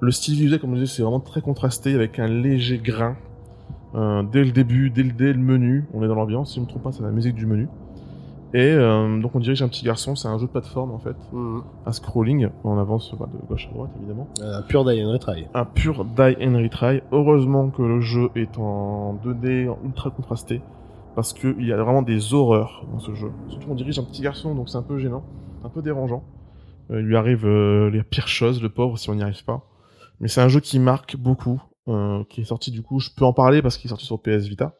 Le 0.00 0.10
style 0.12 0.34
visuel, 0.34 0.60
comme 0.60 0.74
je 0.76 0.80
disais, 0.82 0.94
c'est 0.96 1.02
vraiment 1.02 1.20
très 1.20 1.40
contrasté 1.40 1.94
avec 1.94 2.18
un 2.18 2.26
léger 2.28 2.78
grain. 2.78 3.16
Euh, 3.94 4.22
dès 4.22 4.44
le 4.44 4.52
début, 4.52 4.90
dès 4.90 5.02
le, 5.02 5.12
dès 5.12 5.32
le 5.32 5.38
menu, 5.38 5.84
on 5.94 6.02
est 6.02 6.08
dans 6.08 6.14
l'ambiance. 6.14 6.50
Si 6.52 6.56
je 6.56 6.60
me 6.60 6.66
trompe 6.66 6.82
pas, 6.82 6.92
c'est 6.92 7.02
la 7.02 7.10
musique 7.10 7.34
du 7.34 7.46
menu. 7.46 7.68
Et 8.52 8.58
euh, 8.72 9.20
donc 9.20 9.34
on 9.36 9.38
dirige 9.40 9.62
un 9.62 9.68
petit 9.68 9.84
garçon. 9.84 10.16
C'est 10.16 10.26
un 10.28 10.36
jeu 10.38 10.46
de 10.46 10.50
plateforme 10.50 10.90
en 10.90 10.98
fait, 10.98 11.16
Mhm. 11.32 11.62
un 11.86 11.92
scrolling. 11.92 12.48
On 12.64 12.78
avance 12.78 13.14
bah, 13.18 13.28
de 13.32 13.46
gauche 13.46 13.68
à 13.70 13.74
droite 13.74 13.90
évidemment 13.98 14.28
Un 14.42 14.62
pur 14.62 14.84
die 14.84 15.02
and 15.04 15.10
retry. 15.12 15.46
un 15.54 15.64
pur 15.64 16.04
die 16.04 16.36
and 16.40 16.56
retry. 16.56 17.00
Heureusement 17.12 17.70
que 17.70 17.82
le 17.82 18.00
jeu 18.00 18.28
est 18.34 18.58
en 18.58 19.14
2D, 19.24 19.68
en 19.68 19.78
ultra 19.84 20.10
contrasté, 20.10 20.62
parce 21.14 21.32
qu'il 21.32 21.64
y 21.64 21.72
a 21.72 21.76
vraiment 21.82 22.02
des 22.02 22.34
horreurs 22.34 22.84
dans 22.92 22.98
ce 22.98 23.14
jeu. 23.14 23.30
Surtout 23.48 23.68
on 23.70 23.74
dirige 23.76 23.98
un 24.00 24.04
petit 24.04 24.22
garçon, 24.22 24.54
donc 24.56 24.68
c'est 24.68 24.78
un 24.78 24.82
peu 24.82 24.98
gênant, 24.98 25.22
un 25.64 25.68
peu 25.68 25.80
dérangeant. 25.80 26.24
Euh, 26.90 27.00
il 27.00 27.06
lui 27.06 27.16
arrive 27.16 27.46
euh, 27.46 27.88
les 27.90 28.02
pires 28.02 28.26
choses, 28.26 28.60
le 28.60 28.68
pauvre, 28.68 28.98
si 28.98 29.10
on 29.10 29.14
n'y 29.14 29.22
arrive 29.22 29.44
pas. 29.44 29.62
Mais 30.18 30.26
c'est 30.26 30.40
un 30.40 30.48
jeu 30.48 30.58
qui 30.58 30.80
marque 30.80 31.16
beaucoup, 31.16 31.62
euh, 31.90 32.22
qui 32.28 32.40
est 32.40 32.44
sorti 32.44 32.70
du 32.70 32.82
coup, 32.82 33.00
je 33.00 33.10
peux 33.16 33.24
en 33.24 33.32
parler 33.32 33.62
parce 33.62 33.76
qu'il 33.76 33.88
est 33.88 33.90
sorti 33.90 34.06
sur 34.06 34.20
PS 34.20 34.46
Vita. 34.46 34.74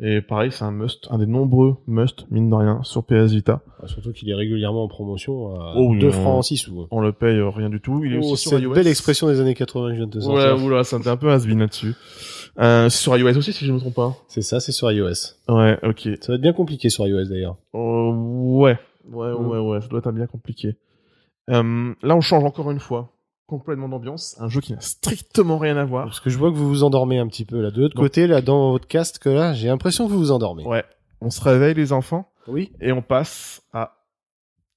Et 0.00 0.20
pareil, 0.22 0.52
c'est 0.52 0.62
un 0.62 0.70
must, 0.70 1.08
un 1.10 1.18
des 1.18 1.26
nombreux 1.26 1.78
must, 1.88 2.30
mine 2.30 2.48
de 2.48 2.54
rien, 2.54 2.80
sur 2.84 3.04
PS 3.04 3.32
Vita. 3.32 3.62
Ah, 3.82 3.88
Surtout 3.88 4.12
qu'il 4.12 4.30
est 4.30 4.34
régulièrement 4.34 4.84
en 4.84 4.88
promotion 4.88 5.60
à 5.60 5.74
Oh 5.76 5.88
oui, 5.90 5.98
2 5.98 6.06
on- 6.06 6.12
francs 6.12 6.44
6 6.44 6.56
sous. 6.58 6.86
On 6.92 7.00
le 7.00 7.10
paye 7.12 7.36
euh, 7.36 7.48
rien 7.50 7.68
du 7.68 7.80
tout. 7.80 8.04
Il 8.04 8.14
est 8.14 8.18
Oh, 8.22 8.30
aussi 8.34 8.48
sur 8.48 8.60
iOS. 8.60 8.74
belle 8.74 8.86
expression 8.86 9.26
des 9.26 9.40
années 9.40 9.54
80 9.56 9.88
que 9.88 9.92
je 9.94 9.96
viens 9.98 10.06
de 10.06 10.12
te 10.12 10.18
Ouais, 10.24 10.40
sortir. 10.40 10.64
oula, 10.64 10.84
ça 10.84 10.98
un 11.04 11.16
peu 11.16 11.32
has 11.32 11.44
là-dessus. 11.48 11.94
Euh, 12.60 12.88
c'est 12.88 12.98
sur 13.02 13.16
iOS 13.16 13.36
aussi, 13.38 13.52
si 13.52 13.66
je 13.66 13.72
me 13.72 13.80
trompe 13.80 13.94
pas. 13.94 14.14
C'est 14.28 14.42
ça, 14.42 14.60
c'est 14.60 14.70
sur 14.70 14.88
iOS. 14.92 15.34
Ouais, 15.48 15.76
ok. 15.82 16.08
Ça 16.20 16.28
va 16.32 16.34
être 16.36 16.42
bien 16.42 16.52
compliqué 16.52 16.90
sur 16.90 17.04
iOS 17.04 17.24
d'ailleurs. 17.24 17.56
Euh, 17.74 18.12
ouais, 18.12 18.78
ouais, 19.10 19.32
ouais, 19.32 19.58
ouais, 19.58 19.80
ça 19.80 19.88
doit 19.88 19.98
être 19.98 20.12
bien 20.12 20.26
compliqué. 20.28 20.76
Euh, 21.50 21.92
là, 22.02 22.14
on 22.14 22.20
change 22.20 22.44
encore 22.44 22.70
une 22.70 22.78
fois 22.78 23.10
complètement 23.48 23.88
d'ambiance. 23.88 24.36
Un 24.38 24.48
jeu 24.48 24.60
qui 24.60 24.72
n'a 24.72 24.80
strictement 24.80 25.58
rien 25.58 25.76
à 25.76 25.84
voir. 25.84 26.04
Parce 26.04 26.20
que 26.20 26.30
je 26.30 26.38
vois 26.38 26.50
que 26.50 26.56
vous 26.56 26.68
vous 26.68 26.84
endormez 26.84 27.18
un 27.18 27.26
petit 27.26 27.44
peu 27.44 27.60
là. 27.60 27.70
De 27.72 27.80
l'autre 27.80 27.96
côté, 27.96 28.26
là, 28.28 28.40
dans 28.42 28.70
votre 28.70 28.86
cast, 28.86 29.18
que 29.18 29.28
là, 29.30 29.54
j'ai 29.54 29.66
l'impression 29.68 30.06
que 30.06 30.12
vous 30.12 30.18
vous 30.18 30.30
endormez. 30.30 30.64
Ouais. 30.64 30.84
On 31.20 31.30
se 31.30 31.40
réveille, 31.40 31.74
les 31.74 31.92
enfants, 31.92 32.30
Oui. 32.46 32.70
et 32.80 32.92
on 32.92 33.02
passe 33.02 33.62
à... 33.72 33.94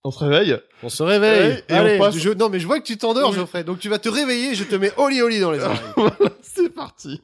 On 0.04 0.10
se 0.10 0.18
réveille 0.24 0.58
On 0.82 0.90
se 0.90 1.04
réveille. 1.04 1.52
Ouais, 1.52 1.64
et 1.70 1.74
Allez, 1.74 1.96
on 1.98 2.00
passe- 2.00 2.18
je... 2.18 2.30
non 2.32 2.50
mais 2.50 2.60
je 2.60 2.66
vois 2.66 2.80
que 2.80 2.86
tu 2.86 2.98
t'endors, 2.98 3.30
Oui. 3.30 3.36
Geoffrey. 3.36 3.64
Donc 3.64 3.78
tu 3.78 3.88
vas 3.90 4.00
te 4.00 4.10
réveiller, 4.10 4.56
je 4.56 4.64
te 4.64 4.74
mets 4.76 4.92
oli 4.98 5.22
oli 5.22 5.40
dans 5.40 5.52
les 5.52 5.60
oreilles. 5.64 5.78
Voilà, 5.96 6.16
c'est 6.42 6.70
parti. 6.74 7.22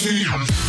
Society. 0.00 0.59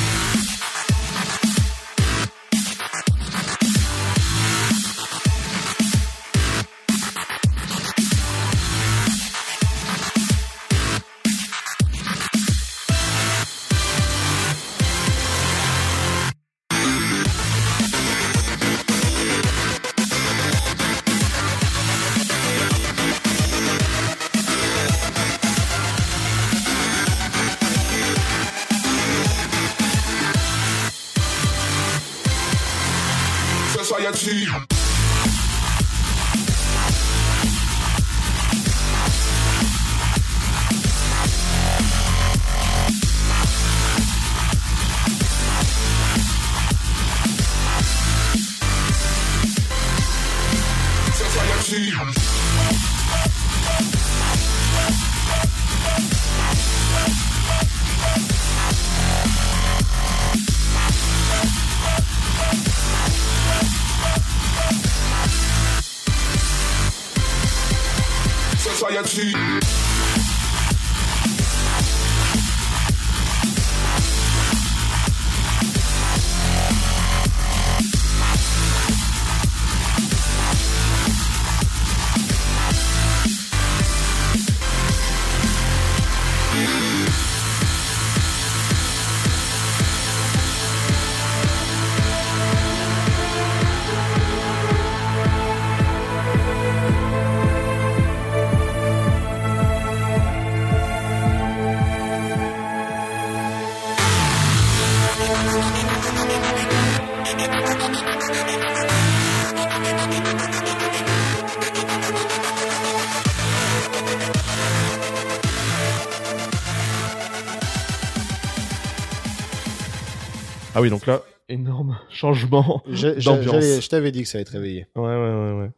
Ah 120.82 120.84
oui, 120.84 120.90
donc 120.90 121.06
là, 121.06 121.22
énorme 121.48 121.98
changement 122.10 122.82
d'ambiance. 122.88 123.64
je 123.82 123.88
t'avais 123.88 124.12
dit 124.12 124.24
que 124.24 124.28
ça 124.28 124.40
allait 124.40 124.46
te 124.46 124.52
réveiller. 124.52 124.88
Ouais, 124.96 125.04
ouais, 125.04 125.16
ouais, 125.16 125.60
ouais. 125.62 125.70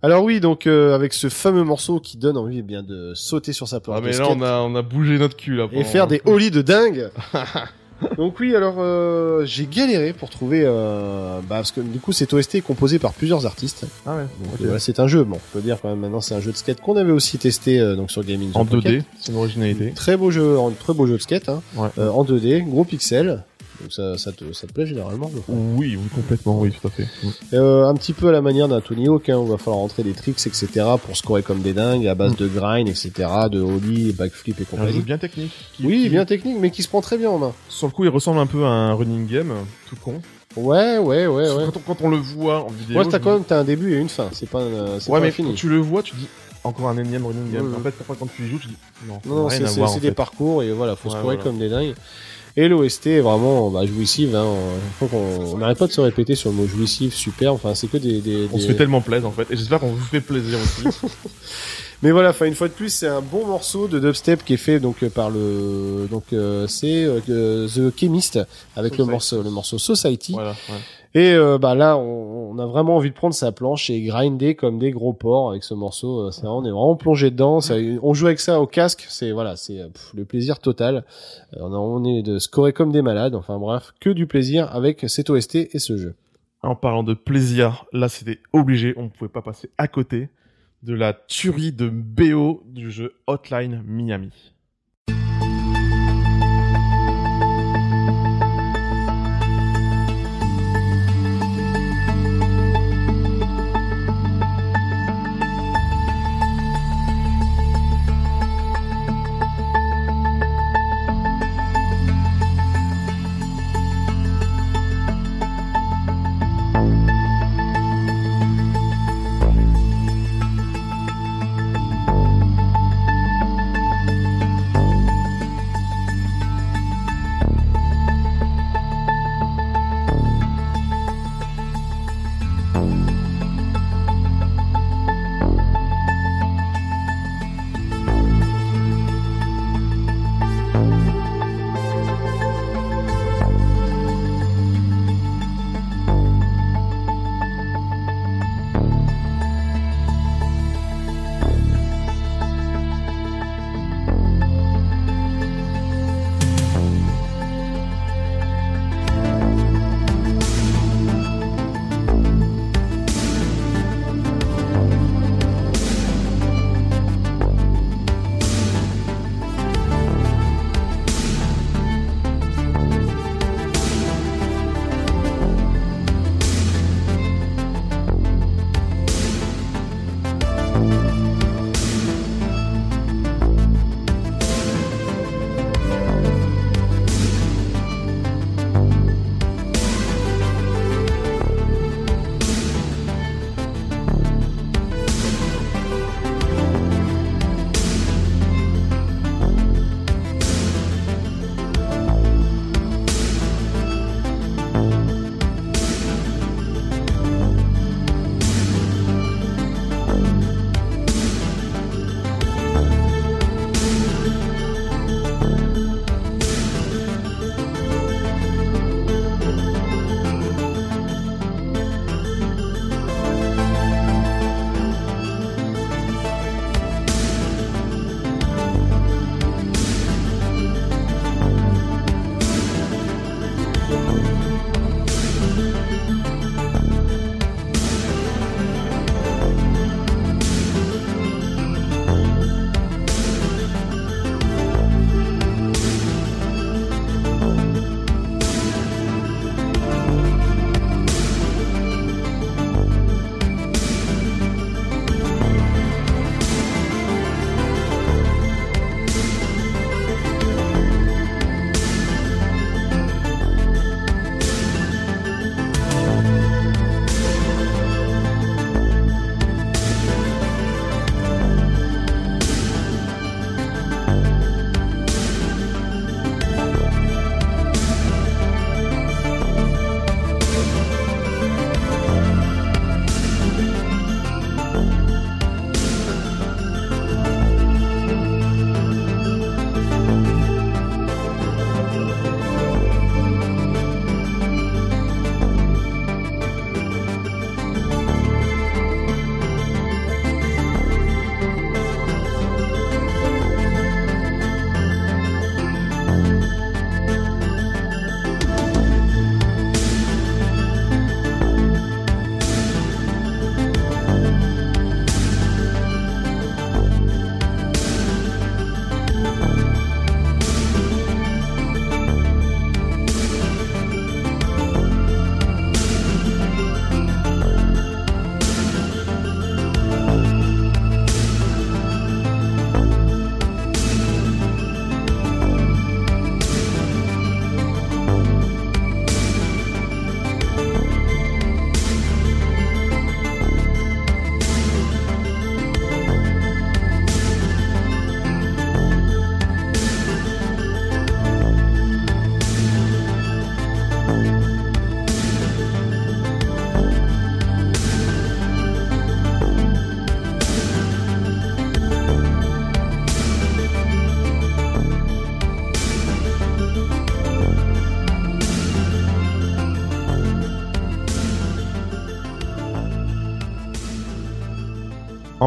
Alors 0.00 0.22
oui, 0.22 0.38
donc 0.38 0.68
euh, 0.68 0.94
avec 0.94 1.12
ce 1.12 1.28
fameux 1.28 1.64
morceau 1.64 1.98
qui 1.98 2.18
donne 2.18 2.36
envie 2.36 2.58
eh 2.60 2.62
bien 2.62 2.84
de 2.84 3.14
sauter 3.14 3.52
sur 3.52 3.66
sa 3.66 3.80
planche 3.80 3.96
Ah 3.98 4.00
mais 4.04 4.16
là, 4.16 4.28
on 4.30 4.40
a, 4.42 4.60
on 4.60 4.76
a 4.76 4.82
bougé 4.82 5.18
notre 5.18 5.36
cul, 5.36 5.56
là. 5.56 5.66
et 5.72 5.82
faire 5.82 6.06
des 6.06 6.22
ollies 6.24 6.52
de 6.52 6.62
dingue. 6.62 7.10
donc 8.16 8.38
oui, 8.38 8.54
alors 8.54 8.76
euh, 8.78 9.44
j'ai 9.44 9.66
galéré 9.66 10.12
pour 10.12 10.30
trouver, 10.30 10.62
euh, 10.64 11.38
bah, 11.40 11.56
parce 11.56 11.72
que 11.72 11.80
du 11.80 11.98
coup 11.98 12.12
cet 12.12 12.32
OST 12.32 12.56
est 12.56 12.60
composé 12.60 13.00
par 13.00 13.12
plusieurs 13.12 13.44
artistes. 13.44 13.86
Ah 14.06 14.14
ouais, 14.14 14.22
euh, 14.22 14.26
voilà, 14.60 14.78
c'est 14.78 15.00
un 15.00 15.08
jeu, 15.08 15.24
bon, 15.24 15.36
on 15.36 15.52
peut 15.52 15.60
dire 15.60 15.78
quand 15.82 15.88
même 15.88 15.98
maintenant 15.98 16.20
c'est 16.20 16.36
un 16.36 16.40
jeu 16.40 16.52
de 16.52 16.56
skate 16.56 16.80
qu'on 16.80 16.96
avait 16.96 17.10
aussi 17.10 17.38
testé 17.38 17.80
euh, 17.80 17.96
donc 17.96 18.12
sur 18.12 18.22
Gaming 18.22 18.50
En 18.54 18.60
Zone 18.60 18.68
Pocket. 18.68 19.02
2D, 19.02 19.04
c'est 19.18 19.32
une 19.32 19.38
originalité. 19.38 19.92
Très 19.96 20.16
beau 20.16 20.30
jeu, 20.30 20.56
très 20.78 20.94
beau 20.94 21.08
jeu 21.08 21.16
de 21.16 21.22
skate, 21.22 21.48
hein. 21.48 21.60
Ouais. 21.76 21.88
Euh, 21.98 22.10
en 22.10 22.24
2D, 22.24 22.62
gros 22.68 22.84
pixels, 22.84 23.42
Donc 23.80 23.92
ça, 23.92 24.18
ça, 24.18 24.32
te, 24.32 24.52
ça 24.52 24.66
te 24.66 24.72
plaît 24.72 24.86
généralement. 24.86 25.30
Oui, 25.48 25.96
oui, 25.96 26.08
complètement, 26.14 26.58
oui, 26.58 26.72
tout 26.72 26.88
à 26.88 26.90
fait. 26.90 27.06
Euh, 27.52 27.86
un 27.86 27.94
petit 27.94 28.12
peu 28.12 28.28
à 28.28 28.32
la 28.32 28.40
manière 28.40 28.66
d'un 28.66 28.80
Tony 28.80 29.06
Hawk, 29.06 29.28
hein, 29.28 29.38
où 29.38 29.44
il 29.44 29.50
va 29.50 29.58
falloir 29.58 29.76
rentrer 29.78 30.02
des 30.02 30.12
tricks, 30.14 30.44
etc. 30.46 30.68
pour 31.04 31.16
scorer 31.16 31.42
comme 31.44 31.60
des 31.60 31.72
dingues, 31.74 32.06
à 32.08 32.14
base 32.16 32.32
Mm. 32.32 32.36
de 32.36 32.48
grind, 32.48 32.88
etc. 32.88 33.12
de 33.50 33.60
ollie, 33.60 34.12
backflip 34.12 34.58
et 34.58 34.62
Un 34.62 34.64
jeu 34.64 34.70
compagnie. 34.70 35.00
bien 35.02 35.18
technique. 35.18 35.52
qui- 35.74 35.86
Oui, 35.86 36.02
qui- 36.02 36.08
bien 36.08 36.24
technique, 36.24 36.56
mais 36.58 36.70
qui 36.70 36.82
se 36.82 36.88
prend 36.88 37.00
très 37.00 37.18
bien 37.18 37.30
en 37.30 37.38
main. 37.38 37.52
Sur 37.68 37.86
le 37.86 37.92
coup, 37.92 38.04
il 38.04 38.10
ressemble 38.10 38.40
un 38.40 38.46
peu 38.46 38.64
à 38.64 38.68
un 38.68 38.94
running 38.94 39.26
game, 39.28 39.52
tout 39.88 39.96
con. 39.96 40.20
Ouais, 40.56 40.98
ouais, 40.98 41.26
ouais, 41.28 41.50
ouais. 41.52 41.64
Quand, 41.66 41.76
on, 41.76 41.94
quand 41.94 42.02
on 42.02 42.08
le 42.08 42.16
voit 42.16 42.64
en 42.64 42.70
vidéo. 42.70 42.98
Ouais, 42.98 43.06
t'as 43.08 43.18
quand 43.20 43.30
me 43.30 43.34
même 43.36 43.44
t'as 43.44 43.60
un 43.60 43.64
début 43.64 43.94
et 43.94 43.98
une 43.98 44.08
fin. 44.08 44.28
C'est 44.32 44.48
pas, 44.48 44.58
euh, 44.60 44.98
c'est 44.98 45.10
Ouais, 45.12 45.20
pas 45.20 45.26
mais 45.26 45.30
fini. 45.30 45.50
quand 45.50 45.54
tu 45.54 45.68
le 45.68 45.78
vois, 45.78 46.02
tu 46.02 46.16
dis 46.16 46.26
encore 46.64 46.88
un 46.88 46.96
énième 46.98 47.24
running 47.26 47.52
game. 47.52 47.70
Ouais, 47.70 47.76
En 47.78 47.80
fait, 47.80 47.94
quand 48.18 48.26
tu 48.34 48.42
y 48.44 48.48
joues, 48.48 48.58
tu 48.58 48.66
dis 48.68 48.76
non, 49.06 49.20
Non, 49.24 49.48
c'est 49.50 49.60
des 50.00 50.08
fait. 50.08 50.12
parcours 50.14 50.62
et 50.64 50.72
voilà, 50.72 50.96
faut 50.96 51.10
Ouais, 51.10 51.14
scorer 51.16 51.36
voilà. 51.36 51.42
comme 51.42 51.58
des 51.58 51.68
dingues. 51.68 51.94
Et 52.60 52.66
l'OST 52.66 53.06
est 53.06 53.20
vraiment 53.20 53.70
bah, 53.70 53.86
jouissive. 53.86 54.34
Hein. 54.34 54.52
Faut 54.98 55.06
qu'on- 55.06 55.56
n'arrête 55.58 55.78
pas 55.78 55.86
de 55.86 55.92
se 55.92 56.00
répéter 56.00 56.34
sur 56.34 56.50
le 56.50 56.56
mot 56.56 56.66
jouissif, 56.66 57.14
super. 57.14 57.52
Enfin, 57.52 57.72
c'est 57.76 57.86
que 57.86 57.98
des. 57.98 58.20
des, 58.20 58.48
On 58.52 58.56
des- 58.56 58.62
se 58.62 58.66
fait 58.66 58.74
tellement 58.74 59.00
plaisir 59.00 59.28
en 59.28 59.30
fait, 59.30 59.46
et 59.50 59.56
j'espère 59.56 59.78
qu'on 59.78 59.92
vous 59.92 60.04
fait 60.06 60.20
plaisir 60.20 60.58
aussi. 60.58 60.88
Mais 62.02 62.10
voilà, 62.12 62.30
enfin 62.30 62.46
une 62.46 62.54
fois 62.54 62.66
de 62.68 62.72
plus, 62.72 62.92
c'est 62.92 63.06
un 63.08 63.20
bon 63.20 63.46
morceau 63.46 63.86
de 63.86 63.98
dubstep 64.00 64.44
qui 64.44 64.54
est 64.54 64.56
fait 64.56 64.78
donc 64.80 65.02
euh, 65.02 65.08
par 65.08 65.30
le 65.30 66.06
donc 66.10 66.24
euh, 66.32 66.66
c'est 66.68 67.04
euh, 67.04 67.66
The 67.68 67.96
Chemist 67.98 68.38
avec 68.76 68.98
le 68.98 69.04
morceau 69.04 69.42
le 69.42 69.50
morceau 69.50 69.78
Society. 69.78 70.32
voilà. 70.32 70.50
ouais. 70.50 70.76
Et 71.14 71.32
euh, 71.32 71.58
bah 71.58 71.74
là, 71.74 71.96
on, 71.96 72.58
a 72.58 72.66
vraiment 72.66 72.96
envie 72.96 73.10
de 73.10 73.14
prendre 73.14 73.34
sa 73.34 73.52
planche 73.52 73.88
et 73.88 74.02
grinder 74.02 74.54
comme 74.54 74.78
des 74.78 74.90
gros 74.90 75.12
porcs 75.12 75.50
avec 75.50 75.62
ce 75.62 75.74
morceau. 75.74 76.26
Euh, 76.26 76.30
on 76.44 76.64
est 76.64 76.70
vraiment 76.70 76.96
plongé 76.96 77.30
dedans. 77.30 77.60
On 78.02 78.14
joue 78.14 78.26
avec 78.26 78.40
ça 78.40 78.60
au 78.60 78.66
casque. 78.66 79.06
C'est 79.08 79.30
voilà, 79.30 79.56
c'est 79.56 79.80
euh, 79.80 79.88
le 80.14 80.24
plaisir 80.24 80.58
total. 80.58 81.04
On, 81.56 81.72
on 81.72 82.04
est 82.04 82.22
de 82.22 82.38
scorer 82.38 82.72
comme 82.72 82.92
des 82.92 83.02
malades. 83.02 83.34
Enfin 83.34 83.58
bref, 83.58 83.94
que 84.00 84.10
du 84.10 84.26
plaisir 84.26 84.74
avec 84.74 85.04
cet 85.08 85.30
OST 85.30 85.56
et 85.72 85.78
ce 85.78 85.96
jeu. 85.96 86.14
En 86.62 86.74
parlant 86.74 87.04
de 87.04 87.14
plaisir, 87.14 87.84
là 87.92 88.08
c'était 88.08 88.40
obligé, 88.52 88.92
on 88.96 89.08
pouvait 89.08 89.30
pas 89.30 89.42
passer 89.42 89.70
à 89.78 89.86
côté 89.86 90.28
de 90.82 90.92
la 90.92 91.12
tuerie 91.12 91.72
de 91.72 91.88
BO 91.88 92.62
du 92.66 92.90
jeu 92.90 93.14
Hotline 93.28 93.82
Miami. 93.86 94.32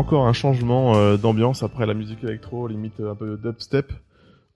Encore 0.01 0.27
un 0.27 0.33
changement 0.33 0.95
euh, 0.95 1.15
d'ambiance 1.15 1.61
après 1.61 1.85
la 1.85 1.93
musique 1.93 2.23
électro, 2.23 2.67
limite 2.67 2.99
euh, 2.99 3.11
un 3.11 3.15
peu 3.15 3.37
dubstep, 3.37 3.93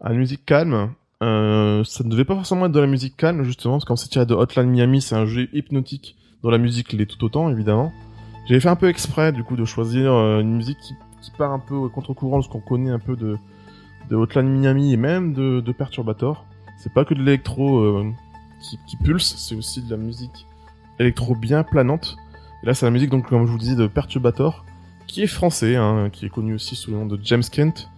à 0.01 0.11
une 0.11 0.17
musique 0.17 0.43
calme. 0.43 0.89
Euh, 1.21 1.83
ça 1.83 2.03
ne 2.03 2.09
devait 2.09 2.25
pas 2.25 2.33
forcément 2.33 2.65
être 2.65 2.71
de 2.71 2.79
la 2.79 2.87
musique 2.87 3.15
calme 3.15 3.43
justement, 3.43 3.75
parce 3.75 3.85
que 3.85 3.89
comme 3.89 3.97
c'est 3.97 4.09
tiré 4.09 4.25
de 4.25 4.33
Hotline 4.33 4.69
Miami, 4.69 5.01
c'est 5.01 5.15
un 5.15 5.27
jeu 5.27 5.47
hypnotique 5.53 6.17
dont 6.41 6.49
la 6.49 6.57
musique 6.57 6.93
l'est 6.93 7.05
tout 7.05 7.23
autant 7.23 7.49
évidemment. 7.49 7.93
J'avais 8.47 8.59
fait 8.59 8.69
un 8.69 8.75
peu 8.75 8.89
exprès 8.89 9.31
du 9.31 9.43
coup 9.43 9.55
de 9.55 9.65
choisir 9.65 10.11
une 10.11 10.55
musique 10.55 10.77
qui, 10.79 10.93
part 11.37 11.51
un 11.51 11.59
peu 11.59 11.89
contre-courant 11.89 12.39
de 12.39 12.43
ce 12.43 12.49
qu'on 12.49 12.59
connaît 12.59 12.91
un 12.91 12.99
peu 12.99 13.15
de, 13.15 13.37
de 14.09 14.15
Hotline 14.15 14.47
Miami 14.47 14.93
et 14.93 14.97
même 14.97 15.33
de, 15.33 15.59
de 15.59 15.71
Perturbator. 15.71 16.45
C'est 16.77 16.93
pas 16.93 17.03
que 17.03 17.13
de 17.13 17.19
l'électro 17.19 18.03
qui, 18.61 18.77
qui 18.87 18.97
pulse, 18.97 19.35
c'est 19.37 19.55
aussi 19.55 19.81
de 19.81 19.89
la 19.89 19.97
musique 19.97 20.45
électro 20.99 21.35
bien 21.35 21.63
planante. 21.63 22.17
Et 22.61 22.67
là, 22.67 22.73
c'est 22.73 22.85
la 22.85 22.91
musique, 22.91 23.09
donc, 23.09 23.27
comme 23.27 23.45
je 23.45 23.51
vous 23.51 23.57
disais, 23.57 23.75
de 23.75 23.87
Perturbator, 23.87 24.65
qui 25.07 25.21
est 25.23 25.27
français, 25.27 25.75
hein, 25.75 26.09
qui 26.11 26.25
est 26.25 26.29
connu 26.29 26.53
aussi 26.55 26.75
sous 26.75 26.91
le 26.91 26.97
nom 26.97 27.05
de 27.05 27.19
James 27.23 27.43
Kent. 27.51 27.89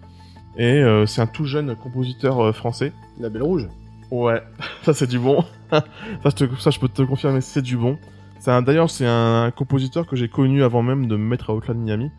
Et 0.57 0.81
euh, 0.81 1.05
c'est 1.05 1.21
un 1.21 1.27
tout 1.27 1.45
jeune 1.45 1.75
compositeur 1.75 2.39
euh, 2.39 2.51
français. 2.51 2.91
La 3.19 3.29
Belle 3.29 3.43
Rouge. 3.43 3.67
Ouais, 4.11 4.41
ça 4.83 4.93
c'est 4.93 5.07
du 5.07 5.19
bon. 5.19 5.43
ça, 5.71 5.83
je 6.25 6.29
te- 6.31 6.55
ça, 6.59 6.71
je 6.71 6.79
peux 6.79 6.87
te 6.87 7.01
confirmer, 7.03 7.41
c'est 7.41 7.61
du 7.61 7.77
bon. 7.77 7.97
D'ailleurs, 8.45 8.89
c'est 8.89 9.05
un 9.05 9.51
compositeur 9.51 10.05
que 10.07 10.15
j'ai 10.15 10.29
connu 10.29 10.63
avant 10.63 10.81
même 10.81 11.07
de 11.07 11.17
me 11.17 11.23
mettre 11.27 11.49
à 11.49 11.53
Outland 11.55 11.75
Miami. 11.77 12.09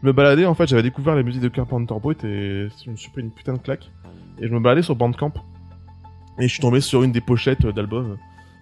Je 0.00 0.06
me 0.06 0.12
baladais, 0.12 0.46
en 0.46 0.54
fait, 0.54 0.66
j'avais 0.68 0.82
découvert 0.82 1.16
les 1.16 1.22
musiques 1.24 1.42
de 1.42 1.48
Carpenter 1.48 1.94
Brut 2.00 2.22
et 2.24 2.68
je 2.84 2.90
me 2.90 2.94
suis 2.96 3.10
pris 3.10 3.22
une 3.22 3.30
putain 3.32 3.54
de 3.54 3.58
claque. 3.58 3.90
Et 4.40 4.46
je 4.48 4.52
me 4.52 4.60
baladais 4.60 4.82
sur 4.82 4.94
Bandcamp. 4.94 5.32
Et 6.38 6.46
je 6.46 6.52
suis 6.52 6.60
tombé 6.60 6.80
sur 6.80 7.02
une 7.02 7.10
des 7.12 7.20
pochettes 7.20 7.64
euh, 7.64 7.72
d'album. 7.72 8.16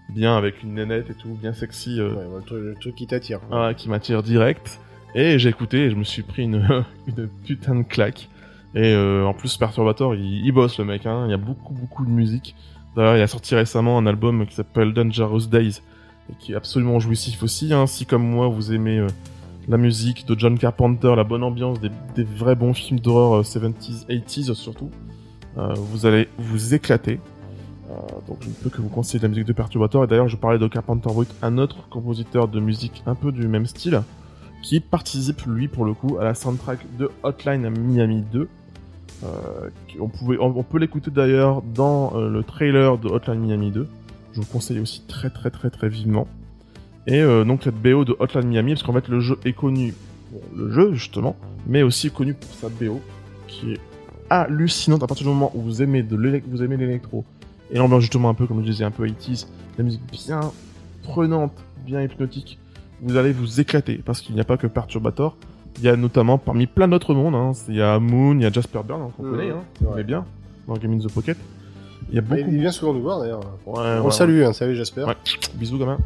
Bien 0.09 0.37
avec 0.37 0.63
une 0.63 0.75
nénette 0.75 1.11
et 1.11 1.15
tout, 1.15 1.37
bien 1.41 1.53
sexy. 1.53 2.01
euh, 2.01 2.11
Ouais, 2.15 2.25
ouais, 2.27 2.37
le, 2.39 2.43
truc, 2.43 2.59
le 2.63 2.75
truc 2.81 2.95
qui 2.95 3.07
t'attire. 3.07 3.41
ah, 3.53 3.73
qui 3.77 3.89
m'attire 3.89 4.23
direct. 4.23 4.81
Et 5.15 5.39
j'ai 5.39 5.49
écouté 5.49 5.85
et 5.85 5.91
je 5.91 5.97
me 5.97 6.05
suis 6.05 6.23
pris 6.23 6.45
une, 6.45 6.85
putain 7.45 7.75
de 7.75 7.83
claque. 7.83 8.29
Et 8.75 8.93
euh, 8.95 9.25
en 9.25 9.35
plus, 9.35 9.57
Perturbator, 9.57 10.15
il, 10.15 10.53
bosse 10.53 10.79
le 10.79 10.85
mec. 10.85 11.07
Hein. 11.07 11.25
Il 11.27 11.31
y 11.31 11.35
a 11.35 11.39
beaucoup, 11.39 11.75
beaucoup 11.75 12.05
de 12.05 12.11
musique. 12.11 12.55
D'ailleurs, 12.97 13.17
il 13.17 13.23
a 13.23 13.27
sorti 13.27 13.55
récemment 13.55 13.99
un 13.99 14.07
album 14.07 14.47
qui 14.47 14.55
s'appelle 14.55 14.93
Dangerous 14.93 15.47
Days 15.47 15.81
et 16.31 16.35
qui 16.39 16.53
est 16.53 16.57
absolument 16.57 16.99
jouissif 17.01 17.43
aussi. 17.43 17.73
Hein. 17.73 17.87
Si 17.87 18.07
comme 18.07 18.25
moi, 18.25 18.49
vous 18.49 18.73
aimez 18.73 18.99
euh, 18.99 19.07
la 19.69 19.77
musique 19.77 20.27
de 20.27 20.39
John 20.39 20.59
Carpenter, 20.59 21.15
la 21.17 21.25
bonne 21.25 21.43
ambiance, 21.43 21.79
des, 21.81 22.25
vrais 22.25 22.57
bons 22.57 22.75
films 22.75 23.01
d'horreur 23.01 23.41
euh, 23.41 23.43
70s, 23.43 24.07
80s 24.09 24.55
surtout, 24.55 24.91
euh, 25.59 25.75
vous 25.75 26.07
allez 26.07 26.29
vous 26.39 26.75
éclater. 26.75 27.21
Donc 28.29 28.39
je 28.41 28.49
ne 28.49 28.55
peux 28.55 28.71
que 28.71 28.81
vous 28.81 28.89
conseiller 28.89 29.19
de 29.19 29.25
la 29.25 29.31
musique 29.31 29.47
de 29.47 29.53
Perturbator. 29.53 30.05
Et 30.05 30.07
d'ailleurs, 30.07 30.29
je 30.29 30.37
parlais 30.37 30.61
de 30.61 30.69
Carpenter 30.69 31.09
Brut, 31.13 31.29
un 31.43 31.59
autre 31.59 31.89
compositeur 31.89 32.47
de 32.47 32.61
musique 32.61 33.03
un 33.05 33.17
peu 33.17 33.33
du 33.33 33.49
même 33.49 33.67
style, 33.67 34.03
qui 34.63 34.81
participe 34.81 35.43
lui 35.47 35.69
pour 35.69 35.85
le 35.85 35.95
coup 35.95 36.19
à 36.19 36.25
la 36.25 36.35
soundtrack 36.35 36.79
de 36.99 37.11
Hotline 37.23 37.69
Miami 37.71 38.23
2. 38.33 38.49
Euh, 39.23 39.27
on, 39.99 40.09
pouvait, 40.09 40.39
on, 40.39 40.63
peut 40.63 40.79
l'écouter 40.79 41.11
d'ailleurs 41.11 41.63
dans 41.63 42.15
euh, 42.15 42.31
le 42.31 42.43
trailer 42.43 42.99
de 42.99 43.09
Hotline 43.09 43.41
Miami 43.41 43.71
2. 43.71 43.87
Je 44.33 44.41
vous 44.41 44.47
conseille 44.47 44.81
aussi 44.81 45.03
très 45.07 45.31
très 45.31 45.51
très 45.51 45.71
très 45.71 45.89
vivement. 45.89 46.27
Et 47.07 47.21
euh, 47.21 47.45
donc 47.45 47.63
cette 47.65 47.77
BO 47.77 48.05
de 48.05 48.17
Hotline 48.19 48.49
Miami, 48.49 48.75
parce 48.75 48.83
qu'en 48.83 48.93
fait 48.93 49.09
le 49.09 49.21
jeu 49.21 49.39
est 49.45 49.53
connu 49.53 49.95
pour 50.31 50.41
le 50.57 50.71
jeu 50.73 50.93
justement, 50.93 51.37
mais 51.67 51.83
aussi 51.83 52.11
connu 52.11 52.35
pour 52.35 52.51
sa 52.55 52.69
BO, 52.69 53.01
qui 53.49 53.73
est 53.73 53.81
hallucinante 54.31 55.03
à 55.03 55.07
partir 55.07 55.27
du 55.27 55.33
moment 55.33 55.51
où 55.55 55.61
vous 55.63 55.83
aimez 55.83 56.03
de 56.03 56.17
vous 56.47 56.63
aimez 56.63 56.77
l'électro 56.77 57.25
et 57.73 57.79
l'ambiance 57.79 58.03
justement 58.03 58.29
un 58.29 58.35
peu 58.35 58.47
comme 58.47 58.61
je 58.61 58.71
disais 58.71 58.85
un 58.85 58.91
peu 58.91 59.05
80s, 59.07 59.47
la 59.77 59.85
musique 59.85 60.03
bien 60.13 60.41
prenante, 61.03 61.53
bien 61.85 62.03
hypnotique, 62.03 62.59
vous 63.03 63.17
allez 63.17 63.33
vous 63.33 63.61
éclater 63.61 64.01
parce 64.05 64.21
qu'il 64.21 64.35
n'y 64.35 64.41
a 64.41 64.45
pas 64.45 64.57
que 64.57 64.67
Perturbator, 64.67 65.37
il 65.79 65.85
y 65.85 65.89
a 65.89 65.97
notamment 65.97 66.39
parmi 66.39 66.67
plein 66.67 66.89
d'autres 66.89 67.15
mondes, 67.15 67.35
hein, 67.35 67.53
il 67.69 67.77
y 67.77 67.83
a 67.83 67.99
Moon, 67.99 68.35
il 68.35 68.43
y 68.43 68.47
a 68.47 68.53
Jasper 68.53 68.81
Byrne 68.87 69.03
hein, 69.03 69.11
qu'on 69.17 69.23
Mhm, 69.25 69.31
connaît, 69.31 69.51
hein, 69.51 69.97
est 69.99 70.05
bien 70.05 70.25
dans 70.69 70.75
Game 70.77 70.93
in 70.93 70.99
the 70.99 71.11
Pocket. 71.13 71.37
Il 72.11 72.17
y 72.17 72.19
a 72.19 72.23
beaucoup. 72.23 72.41
il 72.49 72.59
vient 72.61 72.73
souvent 72.73 72.93
nous 72.93 73.03
voir 73.03 73.21
d'ailleurs. 73.21 73.41
Ouais, 73.67 73.99
On 74.01 74.07
ouais, 74.07 74.11
salue, 74.11 74.43
hein, 74.43 74.53
salut 74.53 74.75
Jasper. 74.75 75.05
Ouais. 75.05 75.15
Bisous 75.55 75.79
gamin. 75.79 75.99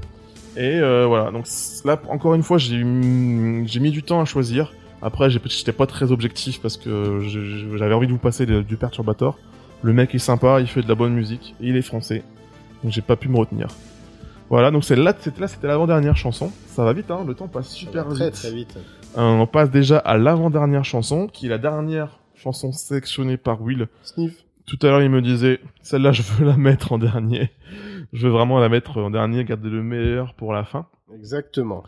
Et 0.56 0.78
euh, 0.78 1.06
voilà, 1.06 1.30
donc 1.32 1.46
là 1.84 2.00
encore 2.08 2.34
une 2.34 2.42
fois 2.44 2.58
j'ai 2.58 2.82
mm, 2.84 3.66
j'ai 3.66 3.80
mis 3.80 3.90
du 3.90 4.02
temps 4.02 4.20
à 4.20 4.24
choisir. 4.24 4.72
Après 5.02 5.28
j'étais 5.30 5.72
pas 5.72 5.86
très 5.86 6.12
objectif 6.12 6.60
parce 6.62 6.76
que 6.76 7.20
j'avais 7.76 7.94
envie 7.94 8.06
de 8.06 8.12
vous 8.12 8.18
passer 8.18 8.46
du 8.46 8.76
Perturbator. 8.76 9.38
Le 9.82 9.92
mec 9.92 10.14
est 10.14 10.18
sympa, 10.18 10.60
il 10.60 10.66
fait 10.66 10.80
de 10.82 10.88
la 10.88 10.94
bonne 10.94 11.12
musique, 11.12 11.54
et 11.60 11.68
il 11.68 11.76
est 11.76 11.82
français, 11.82 12.22
donc 12.82 12.90
j'ai 12.92 13.02
pas 13.02 13.16
pu 13.16 13.28
me 13.28 13.36
retenir. 13.36 13.68
Voilà, 14.50 14.70
donc 14.70 14.84
c'est 14.84 14.96
là, 14.96 15.14
c'était 15.18 15.40
là, 15.40 15.48
c'était 15.48 15.66
l'avant-dernière 15.66 16.16
chanson. 16.16 16.52
Ça 16.66 16.84
va 16.84 16.92
vite, 16.92 17.10
hein, 17.10 17.24
le 17.26 17.34
temps 17.34 17.48
passe 17.48 17.70
super 17.70 18.06
très 18.08 18.26
vite. 18.26 18.34
très 18.34 18.52
vite. 18.52 18.76
Euh, 19.16 19.20
on 19.20 19.46
passe 19.46 19.70
déjà 19.70 19.98
à 19.98 20.16
l'avant-dernière 20.18 20.84
chanson, 20.84 21.28
qui 21.28 21.46
est 21.46 21.48
la 21.48 21.58
dernière 21.58 22.20
chanson 22.34 22.72
sélectionnée 22.72 23.36
par 23.36 23.62
Will 23.62 23.88
Sniff. 24.02 24.44
tout 24.66 24.78
à 24.82 24.86
l'heure, 24.86 25.02
il 25.02 25.10
me 25.10 25.22
disait, 25.22 25.60
celle-là, 25.82 26.12
je 26.12 26.22
veux 26.22 26.44
la 26.44 26.56
mettre 26.56 26.92
en 26.92 26.98
dernier. 26.98 27.50
Je 28.12 28.26
veux 28.26 28.32
vraiment 28.32 28.60
la 28.60 28.68
mettre 28.68 28.98
en 28.98 29.10
dernier, 29.10 29.44
garder 29.44 29.70
le 29.70 29.82
meilleur 29.82 30.34
pour 30.34 30.52
la 30.52 30.64
fin. 30.64 30.86
Exactement. 31.14 31.82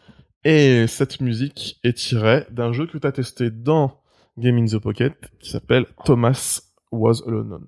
Et 0.45 0.87
cette 0.87 1.21
musique 1.21 1.79
est 1.85 1.97
tirée 1.97 2.47
d'un 2.51 2.73
jeu 2.73 2.87
que 2.87 2.99
tu 2.99 3.07
as 3.07 3.13
testé 3.13 3.51
dans 3.51 4.01
Game 4.39 4.57
in 4.59 4.67
the 4.67 4.79
Pocket, 4.79 5.15
qui 5.41 5.51
s'appelle 5.51 5.87
Thomas 6.05 6.61
Was 6.93 7.23
Alone. 7.27 7.67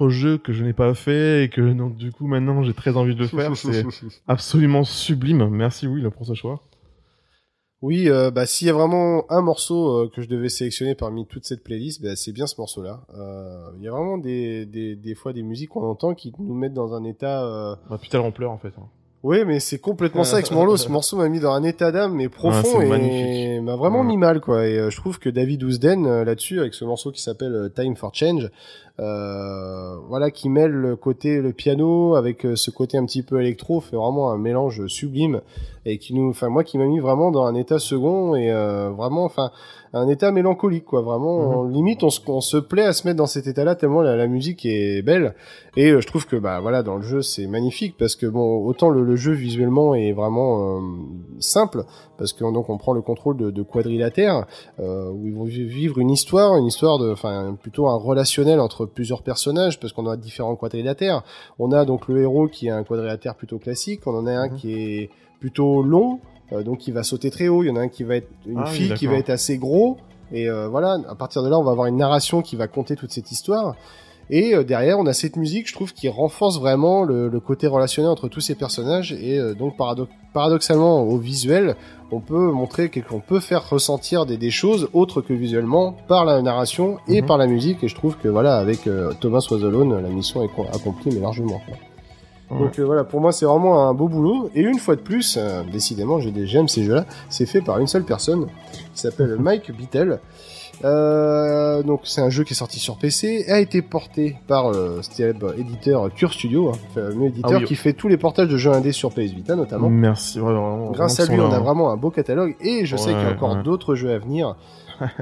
Autre 0.00 0.10
jeu 0.10 0.38
que 0.38 0.52
je 0.52 0.64
n'ai 0.64 0.72
pas 0.72 0.94
fait 0.94 1.44
et 1.44 1.48
que 1.48 1.60
donc 1.72 1.96
du 1.96 2.12
coup 2.12 2.26
maintenant 2.26 2.62
j'ai 2.62 2.74
très 2.74 2.96
envie 2.96 3.14
de 3.14 3.20
le 3.20 3.26
faire. 3.26 3.56
C'est 3.56 3.84
absolument 4.26 4.84
sublime. 4.84 5.48
Merci 5.48 5.86
Will 5.86 6.08
pour 6.10 6.26
ce 6.26 6.34
choix. 6.34 6.60
Oui, 7.82 8.10
euh, 8.10 8.30
bah 8.30 8.44
s'il 8.44 8.66
y 8.66 8.70
a 8.70 8.74
vraiment 8.74 9.24
un 9.32 9.40
morceau 9.40 9.88
euh, 10.04 10.10
que 10.14 10.20
je 10.20 10.28
devais 10.28 10.50
sélectionner 10.50 10.94
parmi 10.94 11.26
toute 11.26 11.46
cette 11.46 11.64
playlist, 11.64 12.02
bah, 12.02 12.14
c'est 12.14 12.32
bien 12.32 12.46
ce 12.46 12.54
morceau-là. 12.58 13.06
Euh, 13.16 13.70
Il 13.78 13.82
y 13.82 13.88
a 13.88 13.90
vraiment 13.90 14.18
des, 14.18 14.66
des, 14.66 14.96
des 14.96 15.14
fois 15.14 15.32
des 15.32 15.42
musiques 15.42 15.70
qu'on 15.70 15.84
entend 15.88 16.14
qui 16.14 16.30
nous 16.38 16.54
mettent 16.54 16.74
dans 16.74 16.92
un 16.92 17.04
état. 17.04 17.42
Euh... 17.42 17.74
Bah, 17.88 17.96
putain, 17.96 18.20
on 18.20 18.32
pleure 18.32 18.50
en 18.50 18.58
fait. 18.58 18.74
hein. 18.76 18.88
Oui, 19.22 19.44
mais 19.46 19.60
c'est 19.60 19.78
complètement 19.78 20.24
ça 20.24 20.36
avec 20.36 20.46
ce 20.46 20.54
morceau. 20.54 20.76
Ce 20.78 20.88
morceau 20.92 21.16
m'a 21.18 21.28
mis 21.28 21.40
dans 21.40 21.52
un 21.52 21.62
état 21.62 21.92
d'âme 21.92 22.14
mais 22.14 22.28
profond 22.30 22.80
et 22.80 23.60
m'a 23.60 23.76
vraiment 23.76 24.00
Ouais. 24.00 24.06
mis 24.06 24.16
mal 24.16 24.40
quoi. 24.40 24.66
Et 24.66 24.78
euh, 24.78 24.88
je 24.90 24.96
trouve 24.96 25.18
que 25.18 25.28
David 25.28 25.62
Ousden 25.62 26.06
euh, 26.06 26.24
là-dessus 26.24 26.58
avec 26.60 26.72
ce 26.72 26.84
morceau 26.86 27.10
qui 27.12 27.20
s'appelle 27.20 27.54
euh, 27.54 27.68
Time 27.68 27.96
for 27.96 28.14
Change, 28.14 28.48
euh, 28.98 29.96
voilà, 30.08 30.30
qui 30.30 30.48
mêle 30.48 30.70
le 30.72 30.96
côté 30.96 31.40
le 31.42 31.52
piano 31.52 32.14
avec 32.14 32.46
ce 32.54 32.70
côté 32.70 32.96
un 32.96 33.04
petit 33.04 33.22
peu 33.22 33.40
électro, 33.40 33.80
fait 33.80 33.96
vraiment 33.96 34.30
un 34.30 34.38
mélange 34.38 34.86
sublime 34.86 35.42
et 35.84 35.98
qui 35.98 36.14
nous, 36.14 36.30
enfin 36.30 36.48
moi 36.48 36.64
qui 36.64 36.78
m'a 36.78 36.86
mis 36.86 36.98
vraiment 36.98 37.30
dans 37.30 37.44
un 37.44 37.54
état 37.54 37.78
second 37.78 38.34
et 38.36 38.50
euh, 38.50 38.90
vraiment, 38.90 39.24
enfin 39.24 39.50
un 39.92 40.06
état 40.08 40.30
mélancolique 40.30 40.84
quoi. 40.84 41.02
Vraiment, 41.02 41.60
on- 41.60 41.64
limite 41.68 42.02
on 42.04 42.10
se, 42.10 42.20
on 42.28 42.40
se 42.40 42.56
plaît 42.56 42.84
à 42.84 42.92
se 42.92 43.06
mettre 43.06 43.16
dans 43.18 43.26
cet 43.26 43.46
état-là 43.46 43.74
tellement 43.74 44.02
la, 44.02 44.14
la 44.16 44.26
musique 44.28 44.64
est 44.64 45.02
belle. 45.02 45.34
Et 45.76 45.90
euh, 45.90 46.00
je 46.00 46.06
trouve 46.06 46.26
que 46.26 46.36
bah 46.36 46.60
voilà 46.60 46.82
dans 46.82 46.96
le 46.96 47.02
jeu 47.02 47.22
c'est 47.22 47.46
magnifique 47.46 47.96
parce 47.98 48.14
que 48.16 48.26
bon 48.26 48.64
autant 48.64 48.90
le, 48.90 49.02
le 49.04 49.16
jeu 49.16 49.32
visuellement 49.32 49.94
est 49.94 50.12
vraiment 50.12 50.78
euh, 50.78 50.80
simple 51.38 51.84
parce 52.18 52.32
que 52.32 52.44
donc 52.52 52.68
on 52.70 52.76
prend 52.78 52.92
le 52.92 53.02
contrôle 53.02 53.36
de, 53.36 53.50
de 53.50 53.62
quadrilatère 53.62 54.46
euh, 54.78 55.10
où 55.10 55.26
ils 55.26 55.34
vont 55.34 55.44
vi- 55.44 55.64
vivre 55.66 55.98
une 55.98 56.10
histoire, 56.10 56.56
une 56.56 56.66
histoire 56.66 56.98
de 56.98 57.10
enfin 57.12 57.56
plutôt 57.60 57.86
un 57.88 57.96
relationnel 57.96 58.60
entre 58.60 58.86
plusieurs 58.86 59.22
personnages 59.22 59.78
parce 59.80 59.92
qu'on 59.92 60.06
a 60.06 60.16
différents 60.16 60.56
quadrilatères. 60.56 61.22
On 61.58 61.72
a 61.72 61.84
donc 61.84 62.08
le 62.08 62.20
héros 62.22 62.46
qui 62.48 62.66
est 62.66 62.70
un 62.70 62.84
quadrilatère 62.84 63.34
plutôt 63.34 63.58
classique, 63.58 64.06
on 64.06 64.14
en 64.16 64.26
a 64.26 64.32
un 64.32 64.48
Mhm. 64.48 64.56
qui 64.56 64.72
est 64.74 65.10
plutôt 65.40 65.82
long 65.82 66.18
donc 66.64 66.86
il 66.88 66.94
va 66.94 67.02
sauter 67.02 67.30
très 67.30 67.48
haut, 67.48 67.62
il 67.62 67.68
y 67.68 67.70
en 67.70 67.76
a 67.76 67.80
un 67.80 67.88
qui 67.88 68.02
va 68.04 68.16
être 68.16 68.28
une 68.46 68.58
Ah 68.58 68.64
oui, 68.68 68.76
fille 68.76 68.94
qui 68.94 69.06
va 69.06 69.14
être 69.16 69.30
assez 69.30 69.56
gros 69.58 69.98
et 70.32 70.48
euh, 70.48 70.68
voilà, 70.68 70.98
à 71.08 71.14
partir 71.14 71.42
de 71.42 71.48
là 71.48 71.58
on 71.58 71.62
va 71.64 71.70
avoir 71.72 71.86
une 71.86 71.96
narration 71.96 72.42
qui 72.42 72.56
va 72.56 72.66
compter 72.68 72.96
toute 72.96 73.12
cette 73.12 73.30
histoire. 73.32 73.74
Et 74.32 74.54
euh, 74.54 74.62
derrière, 74.62 74.96
on 75.00 75.06
a 75.06 75.12
cette 75.12 75.34
musique, 75.34 75.68
je 75.68 75.74
trouve, 75.74 75.92
qui 75.92 76.08
renforce 76.08 76.60
vraiment 76.60 77.02
le, 77.02 77.26
le 77.28 77.40
côté 77.40 77.66
relationnel 77.66 78.12
entre 78.12 78.28
tous 78.28 78.40
ces 78.40 78.54
personnages. 78.54 79.12
Et 79.12 79.36
euh, 79.40 79.54
donc, 79.54 79.76
parado- 79.76 80.06
paradoxalement, 80.32 81.02
au 81.02 81.16
visuel, 81.18 81.74
on 82.12 82.20
peut 82.20 82.52
montrer 82.52 82.90
qu'on 82.90 83.18
peut 83.18 83.40
faire 83.40 83.68
ressentir 83.68 84.26
des, 84.26 84.36
des 84.36 84.52
choses 84.52 84.88
autres 84.92 85.20
que 85.20 85.32
visuellement 85.32 85.96
par 86.06 86.24
la 86.24 86.40
narration 86.42 86.98
et 87.08 87.22
Mhm. 87.22 87.26
par 87.26 87.38
la 87.38 87.48
musique. 87.48 87.82
Et 87.82 87.88
je 87.88 87.94
trouve 87.96 88.18
que 88.18 88.28
voilà, 88.28 88.56
avec 88.58 88.86
euh, 88.86 89.12
Thomas 89.20 89.44
Was 89.50 89.66
Alone, 89.66 90.00
la 90.00 90.08
mission 90.08 90.44
est 90.44 90.48
co- 90.54 90.66
accomplie, 90.72 91.10
mais 91.12 91.20
largement. 91.20 91.60
quoi. 91.66 91.76
Ouais. 92.50 92.58
Donc 92.58 92.78
euh, 92.78 92.84
voilà, 92.84 93.04
pour 93.04 93.20
moi, 93.20 93.32
c'est 93.32 93.46
vraiment 93.46 93.88
un 93.88 93.94
beau 93.94 94.08
boulot. 94.08 94.50
Et 94.54 94.62
une 94.62 94.78
fois 94.78 94.96
de 94.96 95.00
plus, 95.00 95.36
euh, 95.38 95.62
décidément, 95.70 96.20
j'ai 96.20 96.30
des 96.30 96.46
j'aime 96.46 96.68
ces 96.68 96.82
jeux-là. 96.84 97.04
C'est 97.28 97.46
fait 97.46 97.60
par 97.60 97.78
une 97.78 97.86
seule 97.86 98.04
personne 98.04 98.46
qui 98.94 99.00
s'appelle 99.00 99.36
Mike 99.40 99.70
Bittel. 99.76 100.20
Euh, 100.82 101.82
donc 101.82 102.00
c'est 102.04 102.22
un 102.22 102.30
jeu 102.30 102.42
qui 102.42 102.54
est 102.54 102.56
sorti 102.56 102.78
sur 102.78 102.96
PC, 102.96 103.44
a 103.50 103.60
été 103.60 103.82
porté 103.82 104.36
par 104.46 104.70
le 104.70 105.02
célèbre 105.02 105.52
éditeur 105.58 106.10
Cure 106.14 106.32
Studio, 106.32 106.72
hein, 106.72 107.10
éditeur 107.22 107.50
Ah 107.54 107.58
oui. 107.58 107.64
qui 107.64 107.74
fait 107.74 107.92
tous 107.92 108.08
les 108.08 108.16
portages 108.16 108.48
de 108.48 108.56
jeux 108.56 108.72
indés 108.72 108.92
sur 108.92 109.10
PS 109.10 109.32
Vita 109.32 109.56
notamment. 109.56 109.90
Merci 109.90 110.38
vraiment. 110.38 110.90
Grâce 110.90 111.20
à 111.20 111.26
lui, 111.26 111.38
on 111.38 111.50
a 111.52 111.56
hein. 111.56 111.60
vraiment 111.60 111.90
un 111.90 111.98
beau 111.98 112.10
catalogue 112.10 112.56
et 112.62 112.86
je 112.86 112.96
sais 112.96 113.10
qu'il 113.10 113.20
y 113.20 113.24
a 113.24 113.32
encore 113.32 113.56
d'autres 113.56 113.94
jeux 113.94 114.10
à 114.10 114.18
venir. 114.18 114.56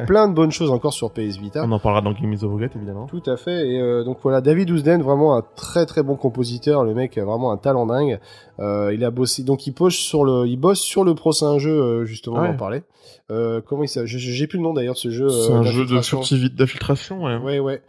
Plein 0.06 0.28
de 0.28 0.34
bonnes 0.34 0.50
choses 0.50 0.70
encore 0.70 0.92
sur 0.92 1.10
PS 1.10 1.36
Vita. 1.38 1.62
On 1.64 1.72
en 1.72 1.78
parlera 1.78 2.00
dans 2.02 2.12
Game 2.12 2.34
the 2.36 2.40
Forget 2.40 2.70
évidemment. 2.76 3.06
Tout 3.06 3.22
à 3.26 3.36
fait. 3.36 3.68
Et 3.70 3.80
euh, 3.80 4.04
donc 4.04 4.18
voilà, 4.22 4.40
David 4.40 4.70
Ousden, 4.70 5.02
vraiment 5.02 5.36
un 5.36 5.42
très 5.56 5.86
très 5.86 6.02
bon 6.02 6.16
compositeur. 6.16 6.84
Le 6.84 6.94
mec 6.94 7.16
a 7.18 7.24
vraiment 7.24 7.52
un 7.52 7.56
talent 7.56 7.86
dingue. 7.86 8.18
Euh, 8.60 8.92
il 8.94 9.04
a 9.04 9.10
bossé, 9.10 9.42
donc 9.44 9.66
il 9.66 9.72
bosse 9.72 9.94
sur 9.94 10.24
le, 10.24 10.46
il 10.46 10.56
bosse 10.56 10.80
sur 10.80 11.04
le 11.04 11.14
prochain 11.14 11.58
jeu 11.58 11.70
euh, 11.72 12.04
justement. 12.04 12.36
Ah 12.38 12.40
On 12.40 12.42
ouais. 12.44 12.48
en 12.50 12.56
parlait. 12.56 12.82
Euh, 13.30 13.60
comment 13.64 13.82
il 13.84 13.88
s'appelle? 13.88 14.08
J'ai 14.08 14.46
plus 14.46 14.58
le 14.58 14.62
nom 14.64 14.72
d'ailleurs 14.74 14.94
de 14.94 14.98
ce 14.98 15.10
jeu. 15.10 15.28
C'est 15.28 15.52
euh, 15.52 15.56
un 15.56 15.62
jeu 15.62 15.84
de 15.84 15.94
d'infiltration. 15.94 16.20
furtivi- 16.22 16.54
d'infiltration, 16.54 17.22
ouais. 17.24 17.36
Ouais, 17.36 17.58
ouais. 17.58 17.82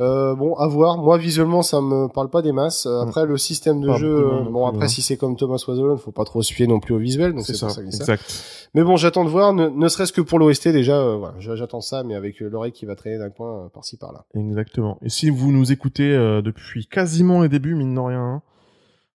Euh, 0.00 0.34
bon, 0.34 0.54
à 0.54 0.66
voir. 0.66 0.96
Moi, 0.98 1.18
visuellement, 1.18 1.62
ça 1.62 1.80
me 1.80 2.08
parle 2.08 2.30
pas 2.30 2.40
des 2.40 2.52
masses. 2.52 2.86
Euh, 2.86 3.02
Après, 3.02 3.26
le 3.26 3.36
système 3.36 3.80
de 3.82 3.88
Pas 3.88 3.96
jeu, 3.98 4.08
euh, 4.32 4.42
bon, 4.50 4.66
après, 4.66 4.88
si 4.88 5.02
c'est 5.02 5.16
comme 5.18 5.36
Thomas 5.36 5.62
Was 5.68 5.74
Alone, 5.74 5.98
faut 5.98 6.10
pas 6.10 6.24
trop 6.24 6.40
se 6.42 6.52
fier 6.52 6.66
non 6.66 6.80
plus 6.80 6.94
au 6.94 6.98
visuel. 6.98 7.34
Donc 7.34 7.44
C'est 7.44 7.54
ça, 7.54 7.68
ça 7.68 7.82
exact. 7.82 8.68
Mais 8.74 8.82
bon, 8.82 8.96
j'attends 8.96 9.24
de 9.24 9.28
voir. 9.28 9.52
Ne, 9.52 9.68
ne 9.68 9.88
serait-ce 9.88 10.12
que 10.12 10.20
pour 10.22 10.38
l'OST 10.38 10.68
déjà. 10.68 10.96
euh, 10.96 11.16
voilà, 11.16 11.34
j'attends 11.38 11.80
ça, 11.82 12.02
mais 12.02 12.14
avec 12.14 12.40
l'oreille 12.40 12.72
qui 12.72 12.86
va 12.86 12.94
traîner 12.96 13.18
d'un 13.18 13.30
coin 13.30 13.64
euh, 13.64 13.68
par-ci 13.68 13.96
par-là. 13.98 14.24
Exactement. 14.34 14.96
Et 15.02 15.08
si 15.10 15.28
vous 15.28 15.52
nous 15.52 15.70
écoutez 15.72 16.10
euh, 16.14 16.40
depuis 16.40 16.86
quasiment 16.86 17.42
les 17.42 17.48
débuts, 17.48 17.74
mine 17.74 17.94
de 17.94 18.00
rien, 18.00 18.42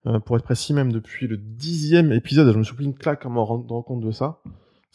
hein, 0.06 0.20
pour 0.20 0.36
être 0.36 0.44
précis 0.44 0.74
même 0.74 0.92
depuis 0.92 1.26
le 1.28 1.38
dixième 1.38 2.12
épisode, 2.12 2.52
je 2.54 2.58
me 2.60 2.64
suis 2.64 2.76
pris 2.76 2.86
une 2.86 2.94
claque 2.94 3.26
en 3.26 3.32
me 3.32 3.40
rendant 3.40 3.82
compte 3.82 4.02
de 4.02 4.12
ça. 4.12 4.38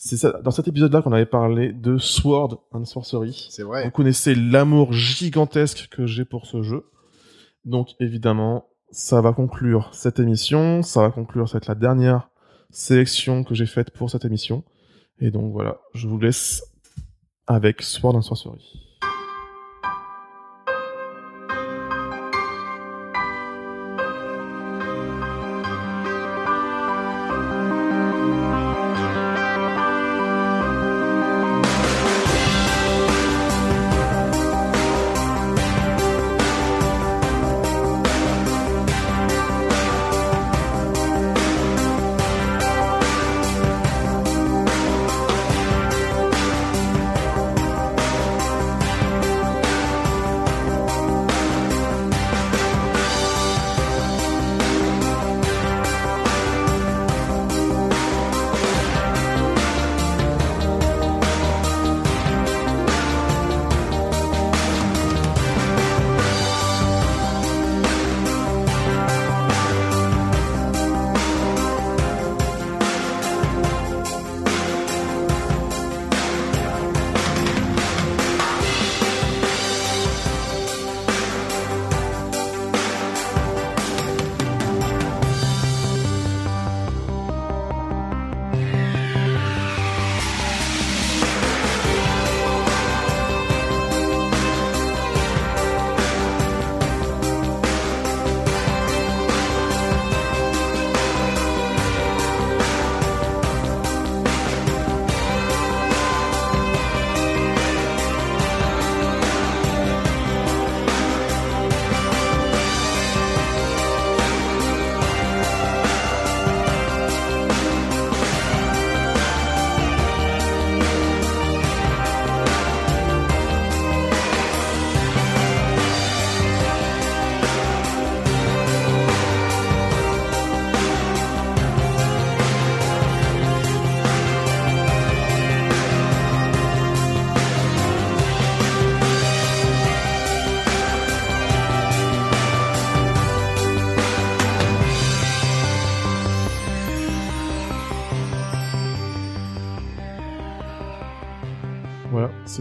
C'est 0.03 0.17
ça, 0.17 0.41
dans 0.43 0.51
cet 0.51 0.67
épisode-là 0.67 1.03
qu'on 1.03 1.13
avait 1.13 1.27
parlé 1.27 1.75
de 1.75 1.99
Sword 1.99 2.63
and 2.73 2.87
Sorcery. 2.87 3.49
C'est 3.51 3.65
Vous 3.65 3.69
vrai. 3.69 3.91
connaissez 3.91 4.35
l'amour 4.35 4.95
gigantesque 4.95 5.89
que 5.91 6.07
j'ai 6.07 6.25
pour 6.25 6.47
ce 6.47 6.63
jeu. 6.63 6.87
Donc 7.67 7.91
évidemment, 8.01 8.65
ça 8.91 9.21
va 9.21 9.35
conclure 9.35 9.91
cette 9.93 10.19
émission, 10.19 10.81
ça 10.83 11.03
va 11.03 11.11
conclure 11.11 11.51
cette 11.51 11.67
la 11.67 11.75
dernière 11.75 12.31
sélection 12.71 13.45
que 13.45 13.55
j'ai 13.55 13.67
faite 13.67 13.91
pour 13.91 14.09
cette 14.09 14.25
émission. 14.25 14.65
Et 15.19 15.31
donc 15.31 15.53
voilà, 15.53 15.83
je 15.93 16.09
vous 16.09 16.19
laisse 16.19 16.65
avec 17.47 17.83
Sword 17.83 18.17
and 18.17 18.23
Sorcery. 18.23 18.90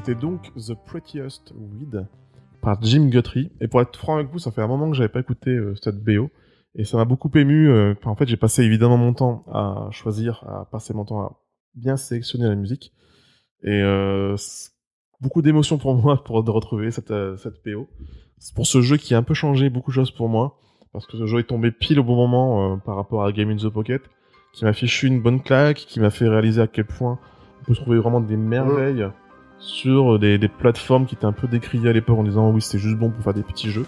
C'était 0.09 0.21
donc 0.21 0.51
The 0.55 0.73
Prettiest 0.73 1.53
Weed 1.55 2.07
par 2.61 2.81
Jim 2.81 3.09
Guthrie. 3.09 3.51
Et 3.61 3.67
pour 3.67 3.79
être 3.79 3.95
franc 3.95 4.15
avec 4.15 4.31
vous, 4.31 4.39
ça 4.39 4.49
fait 4.49 4.61
un 4.61 4.67
moment 4.67 4.89
que 4.89 4.97
j'avais 4.97 5.09
pas 5.09 5.19
écouté 5.19 5.51
euh, 5.51 5.75
cette 5.81 6.03
BO. 6.03 6.31
Et 6.75 6.83
ça 6.83 6.97
m'a 6.97 7.05
beaucoup 7.05 7.29
ému. 7.35 7.69
euh, 7.69 7.93
en 8.05 8.15
fait, 8.15 8.27
j'ai 8.27 8.37
passé 8.37 8.63
évidemment 8.63 8.97
mon 8.97 9.13
temps 9.13 9.45
à 9.53 9.87
choisir, 9.91 10.43
à 10.47 10.67
passer 10.71 10.95
mon 10.95 11.05
temps 11.05 11.21
à 11.21 11.37
bien 11.75 11.95
sélectionner 11.95 12.47
la 12.47 12.55
musique. 12.55 12.91
Et 13.63 13.83
euh, 13.83 14.35
beaucoup 15.21 15.43
d'émotions 15.43 15.77
pour 15.77 15.93
moi 16.01 16.23
pour 16.23 16.43
de 16.43 16.49
retrouver 16.49 16.89
cette, 16.89 17.13
cette 17.37 17.63
BO. 17.63 17.87
C'est 18.39 18.55
pour 18.55 18.65
ce 18.65 18.81
jeu 18.81 18.97
qui 18.97 19.13
a 19.13 19.17
un 19.19 19.23
peu 19.23 19.35
changé 19.35 19.69
beaucoup 19.69 19.91
de 19.91 19.95
choses 19.95 20.11
pour 20.11 20.27
moi. 20.27 20.59
Parce 20.91 21.05
que 21.05 21.17
ce 21.17 21.27
jeu 21.27 21.39
est 21.39 21.43
tombé 21.43 21.69
pile 21.69 21.99
au 21.99 22.03
bon 22.03 22.15
moment 22.15 22.79
par 22.79 22.95
rapport 22.95 23.23
à 23.23 23.31
Game 23.31 23.51
in 23.51 23.57
the 23.57 23.69
Pocket. 23.69 24.01
Qui 24.53 24.65
m'a 24.65 24.73
fichu 24.73 25.05
une 25.05 25.21
bonne 25.21 25.43
claque, 25.43 25.77
qui 25.77 25.99
m'a 25.99 26.09
fait 26.09 26.27
réaliser 26.27 26.61
à 26.61 26.67
quel 26.67 26.85
point 26.85 27.19
on 27.61 27.65
peut 27.65 27.75
trouver 27.75 27.99
vraiment 27.99 28.21
des 28.21 28.37
merveilles 28.37 29.07
sur 29.59 30.19
des, 30.19 30.39
plateformes 30.47 31.05
qui 31.05 31.15
étaient 31.15 31.25
un 31.25 31.33
peu 31.33 31.47
décriées 31.47 31.89
à 31.89 31.93
l'époque 31.93 32.17
en 32.17 32.23
disant 32.23 32.49
oui 32.49 32.61
c'est 32.61 32.79
juste 32.79 32.97
bon 32.97 33.09
pour 33.09 33.23
faire 33.23 33.33
des 33.33 33.43
petits 33.43 33.69
jeux. 33.69 33.85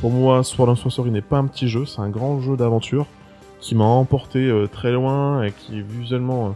Pour 0.00 0.10
moi, 0.10 0.42
Sword 0.42 0.70
and 0.70 0.76
Sorcery 0.76 1.10
n'est 1.10 1.22
pas 1.22 1.38
un 1.38 1.46
petit 1.46 1.68
jeu, 1.68 1.86
c'est 1.86 2.00
un 2.00 2.08
grand 2.08 2.40
jeu 2.40 2.56
d'aventure 2.56 3.06
qui 3.62 3.76
m'a 3.76 3.84
emporté 3.84 4.40
euh, 4.40 4.66
très 4.66 4.92
loin 4.92 5.44
et 5.44 5.52
qui 5.52 5.78
est 5.78 5.82
visuellement 5.82 6.48
euh, 6.48 6.50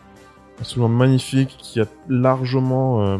absolument 0.60 0.88
magnifique, 0.88 1.56
qui 1.56 1.80
a 1.80 1.86
largement 2.08 3.02
euh, 3.02 3.18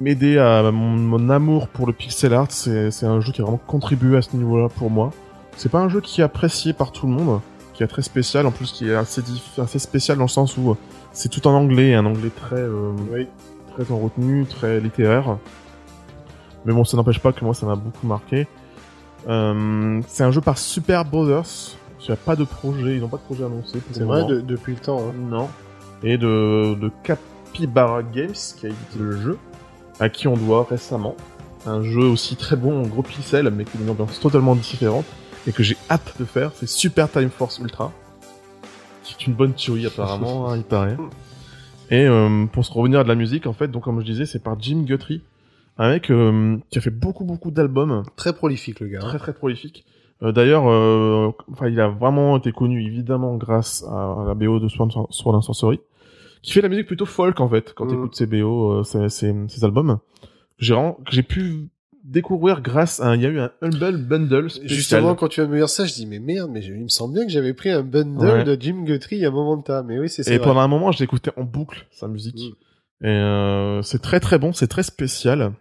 m'aidé 0.00 0.38
à 0.38 0.70
mon, 0.72 1.28
amour 1.28 1.68
pour 1.68 1.86
le 1.86 1.92
pixel 1.92 2.32
art. 2.32 2.50
C'est 2.50 3.04
un 3.04 3.20
jeu 3.20 3.32
qui 3.32 3.42
a 3.42 3.44
vraiment 3.44 3.60
contribué 3.66 4.16
à 4.16 4.22
ce 4.22 4.34
niveau-là 4.34 4.68
pour 4.70 4.90
moi. 4.90 5.10
C'est 5.56 5.68
pas 5.68 5.80
un 5.80 5.88
jeu 5.88 6.00
qui 6.00 6.22
est 6.22 6.24
apprécié 6.24 6.72
par 6.72 6.92
tout 6.92 7.06
le 7.06 7.12
monde, 7.12 7.40
qui 7.74 7.82
est 7.82 7.86
très 7.86 8.02
spécial, 8.02 8.46
en 8.46 8.50
plus 8.50 8.72
qui 8.72 8.88
est 8.88 8.94
assez, 8.94 9.22
assez 9.58 9.78
spécial 9.78 10.16
dans 10.16 10.24
le 10.24 10.28
sens 10.28 10.56
où 10.56 10.76
c'est 11.18 11.28
tout 11.28 11.46
en 11.46 11.52
anglais, 11.52 11.94
un 11.94 12.06
anglais 12.06 12.30
très 12.34 12.56
euh, 12.56 12.92
très 13.72 13.92
en 13.92 13.98
retenue, 13.98 14.46
très 14.46 14.80
littéraire. 14.80 15.36
Mais 16.64 16.72
bon, 16.72 16.84
ça 16.84 16.96
n'empêche 16.96 17.20
pas 17.20 17.32
que 17.32 17.44
moi, 17.44 17.54
ça 17.54 17.66
m'a 17.66 17.76
beaucoup 17.76 18.06
marqué. 18.06 18.46
Euh, 19.28 20.00
c'est 20.06 20.22
un 20.24 20.30
jeu 20.30 20.40
par 20.40 20.58
Super 20.58 21.04
Brothers. 21.04 21.76
Il 22.00 22.06
n'y 22.06 22.12
a 22.12 22.16
pas 22.16 22.36
de 22.36 22.44
projet, 22.44 22.94
ils 22.96 23.00
n'ont 23.00 23.08
pas 23.08 23.16
de 23.16 23.22
projet 23.22 23.44
annoncé. 23.44 23.80
C'est 23.92 24.04
vrai, 24.04 24.24
de- 24.26 24.40
depuis 24.40 24.74
le 24.74 24.78
temps. 24.80 25.00
hein. 25.00 25.12
Non. 25.18 25.48
Et 26.02 26.16
de, 26.16 26.74
de 26.74 26.90
Capybara 27.02 28.02
Games, 28.02 28.32
qui 28.56 28.66
a 28.66 28.68
édité 28.68 28.98
le 29.00 29.16
jeu, 29.16 29.38
à 30.00 30.08
qui 30.08 30.28
on 30.28 30.36
doit 30.36 30.66
récemment. 30.70 31.16
Un 31.66 31.82
jeu 31.82 32.04
aussi 32.04 32.36
très 32.36 32.54
bon 32.56 32.84
en 32.84 32.86
gros 32.86 33.02
pixel, 33.02 33.50
mais 33.50 33.64
qui 33.64 33.76
a 33.76 33.80
une 33.80 33.90
ambiance 33.90 34.20
totalement 34.20 34.54
différente, 34.54 35.04
et 35.46 35.52
que 35.52 35.62
j'ai 35.64 35.76
hâte 35.90 36.14
de 36.20 36.24
faire, 36.24 36.52
c'est 36.54 36.68
Super 36.68 37.10
Time 37.10 37.30
Force 37.30 37.58
Ultra. 37.58 37.92
Qui 39.16 39.24
est 39.24 39.26
une 39.26 39.34
bonne 39.34 39.54
tuerie 39.54 39.86
apparemment, 39.86 40.48
hein, 40.50 40.56
il 40.56 40.64
paraît. 40.64 40.96
Et 41.90 42.06
euh, 42.06 42.44
pour 42.46 42.64
se 42.66 42.72
revenir 42.72 43.00
à 43.00 43.04
de 43.04 43.08
la 43.08 43.14
musique, 43.14 43.46
en 43.46 43.52
fait, 43.54 43.68
donc 43.68 43.84
comme 43.84 44.00
je 44.00 44.04
disais, 44.04 44.26
c'est 44.26 44.42
par 44.42 44.60
Jim 44.60 44.82
Guthrie, 44.86 45.22
un 45.78 45.90
mec 45.90 46.10
euh, 46.10 46.56
qui 46.70 46.78
a 46.78 46.80
fait 46.82 46.90
beaucoup 46.90 47.24
beaucoup 47.24 47.50
d'albums, 47.50 48.02
Très 48.16 48.34
prolifique, 48.34 48.80
le 48.80 48.88
gars. 48.88 48.98
hein. 49.02 49.06
très 49.08 49.18
très 49.18 49.32
prolifique. 49.32 49.86
Euh, 50.22 50.32
D'ailleurs, 50.32 50.64
enfin, 51.50 51.68
il 51.68 51.80
a 51.80 51.88
vraiment 51.88 52.36
été 52.36 52.52
connu 52.52 52.84
évidemment 52.84 53.36
grâce 53.36 53.84
à 53.84 54.24
la 54.26 54.34
BO 54.34 54.58
de 54.60 54.68
Sword 54.68 55.06
Sword 55.10 55.36
and 55.36 55.40
Sorcery, 55.42 55.80
qui 56.42 56.52
fait 56.52 56.60
de 56.60 56.66
la 56.66 56.68
musique 56.68 56.86
plutôt 56.88 57.06
folk 57.06 57.40
en 57.40 57.48
fait 57.48 57.72
quand 57.74 57.86
Mm. 57.86 57.88
t'écoutes 57.90 58.16
ses 58.16 58.26
BO, 58.26 58.82
ses, 58.84 59.08
ses, 59.08 59.34
ses 59.48 59.64
albums. 59.64 59.98
J'ai 60.58 60.74
j'ai 61.08 61.22
pu 61.22 61.68
découvrir 62.10 62.60
grâce 62.62 63.00
à 63.00 63.08
un, 63.08 63.16
il 63.16 63.22
y 63.22 63.26
a 63.26 63.28
eu 63.28 63.38
un 63.40 63.50
Humble 63.62 63.98
Bundle 63.98 64.50
spécial. 64.50 64.68
Justement, 64.76 65.14
quand 65.14 65.28
tu 65.28 65.40
vas 65.40 65.46
me 65.46 65.56
dire 65.56 65.68
ça, 65.68 65.84
je 65.86 65.92
dis, 65.94 66.06
mais 66.06 66.18
merde, 66.18 66.50
mais 66.50 66.62
je- 66.62 66.72
il 66.72 66.82
me 66.82 66.88
semble 66.88 67.14
bien 67.14 67.24
que 67.26 67.30
j'avais 67.32 67.54
pris 67.54 67.70
un 67.70 67.82
bundle 67.82 68.24
Ouais. 68.26 68.44
de 68.44 68.56
Jim 68.60 68.82
Guthrie 68.84 69.16
il 69.16 69.22
y 69.22 69.24
a 69.24 69.28
un 69.28 69.32
moment 69.32 69.56
de 69.56 69.62
temps. 69.62 69.84
Mais 69.84 69.98
oui, 69.98 70.08
c'est 70.08 70.22
c'est 70.22 70.34
Et 70.34 70.38
vrai. 70.38 70.46
pendant 70.46 70.60
un 70.60 70.68
moment, 70.68 70.90
je 70.92 70.98
l'écoutais 71.00 71.30
en 71.36 71.44
boucle 71.44 71.86
sa 71.90 72.08
musique. 72.08 72.38
Et 73.02 73.06
euh, 73.06 73.82
c'est 73.82 74.00
très 74.00 74.20
très 74.20 74.38
bon, 74.38 74.52
c'est 74.52 74.66
très 74.68 74.82
spécial. 74.82 75.52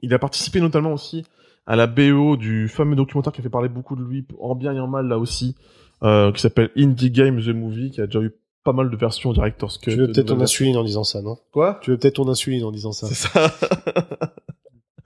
Il 0.00 0.14
a 0.14 0.18
participé 0.18 0.60
notamment 0.60 0.92
aussi 0.92 1.24
à 1.66 1.76
la 1.76 1.86
BO 1.86 2.36
du 2.36 2.68
fameux 2.68 2.96
documentaire 2.96 3.32
qui 3.32 3.40
a 3.40 3.42
fait 3.42 3.50
parler 3.50 3.68
beaucoup 3.68 3.96
de 3.96 4.02
lui, 4.02 4.24
en 4.40 4.54
bien 4.54 4.72
et 4.74 4.80
en 4.80 4.86
mal 4.86 5.06
là 5.08 5.18
aussi, 5.18 5.56
euh, 6.04 6.32
qui 6.32 6.40
s'appelle 6.40 6.70
Indie 6.76 7.10
Game 7.10 7.42
The 7.42 7.48
Movie, 7.48 7.90
qui 7.90 8.00
a 8.00 8.06
déjà 8.06 8.20
eu 8.20 8.32
pas 8.64 8.72
mal 8.72 8.90
de 8.90 8.96
versions 8.96 9.32
Director's 9.32 9.76
Cut. 9.78 9.90
Tu 9.90 9.96
veux 9.96 10.06
peut-être 10.06 10.26
ton 10.28 10.40
insuline 10.40 10.76
en 10.76 10.84
disant 10.84 11.04
ça, 11.04 11.20
non? 11.20 11.36
Quoi? 11.52 11.78
Tu 11.82 11.90
veux 11.90 11.98
peut-être 11.98 12.14
ton 12.16 12.28
insuline 12.28 12.64
en 12.64 12.70
disant 12.70 12.92
ça. 12.92 13.06
C'est 13.08 13.14
ça. 13.14 13.52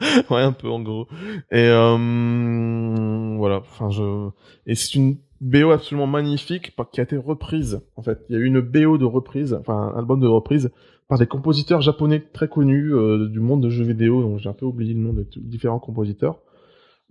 ouais, 0.31 0.43
un 0.43 0.53
peu 0.53 0.69
en 0.69 0.81
gros. 0.81 1.07
Et 1.51 1.69
euh, 1.69 3.37
voilà. 3.37 3.59
Enfin, 3.59 3.91
je. 3.91 4.29
Et 4.67 4.75
c'est 4.75 4.95
une 4.95 5.17
BO 5.41 5.71
absolument 5.71 6.07
magnifique 6.07 6.73
qui 6.93 7.01
a 7.01 7.05
été 7.05 7.17
reprise. 7.17 7.81
En 7.97 8.03
fait, 8.03 8.25
il 8.29 8.35
y 8.35 8.39
a 8.39 8.41
eu 8.41 8.45
une 8.45 8.61
BO 8.61 8.99
de 8.99 9.05
reprise, 9.05 9.55
enfin 9.55 9.93
un 9.95 9.99
album 9.99 10.21
de 10.21 10.29
reprise 10.29 10.71
par 11.09 11.19
des 11.19 11.27
compositeurs 11.27 11.81
japonais 11.81 12.21
très 12.21 12.49
connus 12.49 12.95
euh, 12.95 13.29
du 13.29 13.41
monde 13.41 13.63
de 13.63 13.69
jeux 13.69 13.85
vidéo. 13.85 14.23
Donc 14.23 14.39
j'ai 14.39 14.49
un 14.49 14.55
peu 14.55 14.67
oublié 14.67 14.95
le 14.95 15.01
nom 15.01 15.13
de 15.13 15.27
différents 15.37 15.81
compositeurs. 15.81 16.39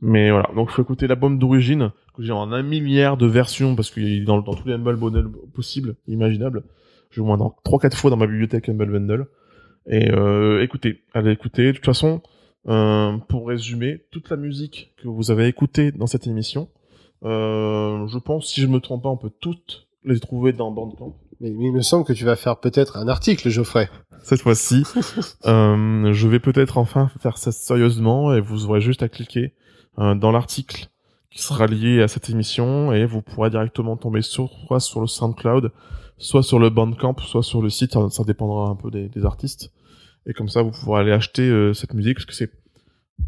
Mais 0.01 0.31
voilà, 0.31 0.49
donc 0.55 0.71
faut 0.71 0.81
écouter 0.81 1.05
l'album 1.05 1.37
d'origine 1.37 1.91
que 2.15 2.23
j'ai 2.23 2.31
en 2.31 2.51
un 2.51 2.63
milliard 2.63 3.17
de 3.17 3.27
versions 3.27 3.75
parce 3.75 3.91
qu'il 3.91 4.07
est 4.07 4.21
dans, 4.21 4.41
dans 4.41 4.55
tous 4.55 4.67
les 4.67 4.73
Humble 4.73 4.95
Bundle 4.95 5.29
possibles, 5.53 5.95
imaginables. 6.07 6.63
J'ai 7.11 7.21
au 7.21 7.25
moins 7.25 7.37
dans 7.37 7.55
trois 7.63 7.79
quatre 7.79 7.95
fois 7.95 8.09
dans 8.09 8.17
ma 8.17 8.25
bibliothèque 8.25 8.69
Humble 8.69 8.91
Bundle. 8.91 9.27
Et 9.87 10.11
euh, 10.11 10.63
écoutez, 10.63 11.03
allez 11.13 11.31
écouter. 11.31 11.67
De 11.67 11.71
toute 11.73 11.85
façon, 11.85 12.21
euh, 12.67 13.17
pour 13.27 13.47
résumer, 13.47 14.01
toute 14.11 14.29
la 14.29 14.37
musique 14.37 14.93
que 14.97 15.07
vous 15.07 15.31
avez 15.31 15.47
écoutée 15.47 15.91
dans 15.91 16.07
cette 16.07 16.27
émission, 16.27 16.69
euh, 17.23 18.07
je 18.07 18.17
pense, 18.17 18.47
si 18.47 18.61
je 18.61 18.67
me 18.67 18.79
trompe 18.79 19.03
pas, 19.03 19.09
on 19.09 19.17
peut 19.17 19.31
toutes 19.39 19.87
les 20.03 20.19
trouver 20.19 20.53
dans 20.53 20.71
Bandcamp. 20.71 21.15
Mais, 21.39 21.51
mais 21.51 21.65
il 21.65 21.73
me 21.73 21.81
semble 21.81 22.05
que 22.05 22.13
tu 22.13 22.25
vas 22.25 22.35
faire 22.35 22.57
peut-être 22.57 22.97
un 22.97 23.07
article, 23.07 23.49
Geoffrey. 23.49 23.89
Cette 24.23 24.41
fois-ci, 24.41 24.83
euh, 25.45 26.13
je 26.13 26.27
vais 26.27 26.39
peut-être 26.39 26.77
enfin 26.77 27.11
faire 27.19 27.37
ça 27.37 27.51
sérieusement 27.51 28.33
et 28.33 28.41
vous 28.41 28.65
aurez 28.65 28.81
juste 28.81 29.03
à 29.03 29.09
cliquer 29.09 29.53
euh, 29.99 30.15
dans 30.15 30.31
l'article 30.31 30.87
qui 31.31 31.41
sera 31.41 31.65
lié 31.65 32.01
à 32.01 32.07
cette 32.07 32.29
émission 32.29 32.91
et 32.91 33.05
vous 33.05 33.21
pourrez 33.21 33.49
directement 33.49 33.95
tomber 33.97 34.21
sur, 34.21 34.49
soit 34.67 34.79
sur 34.79 35.01
le 35.01 35.07
SoundCloud, 35.07 35.71
soit 36.17 36.43
sur 36.43 36.59
le 36.59 36.69
Bandcamp, 36.69 37.15
soit 37.25 37.41
sur 37.41 37.61
le 37.61 37.69
site, 37.69 37.93
ça, 37.93 38.09
ça 38.09 38.23
dépendra 38.23 38.67
un 38.67 38.75
peu 38.75 38.91
des, 38.91 39.07
des 39.07 39.25
artistes. 39.25 39.71
Et 40.25 40.33
comme 40.33 40.49
ça, 40.49 40.61
vous 40.61 40.71
pourrez 40.71 41.01
aller 41.01 41.11
acheter 41.11 41.49
euh, 41.49 41.73
cette 41.73 41.93
musique 41.93 42.17
parce 42.17 42.25
que 42.25 42.33
c'est 42.33 42.51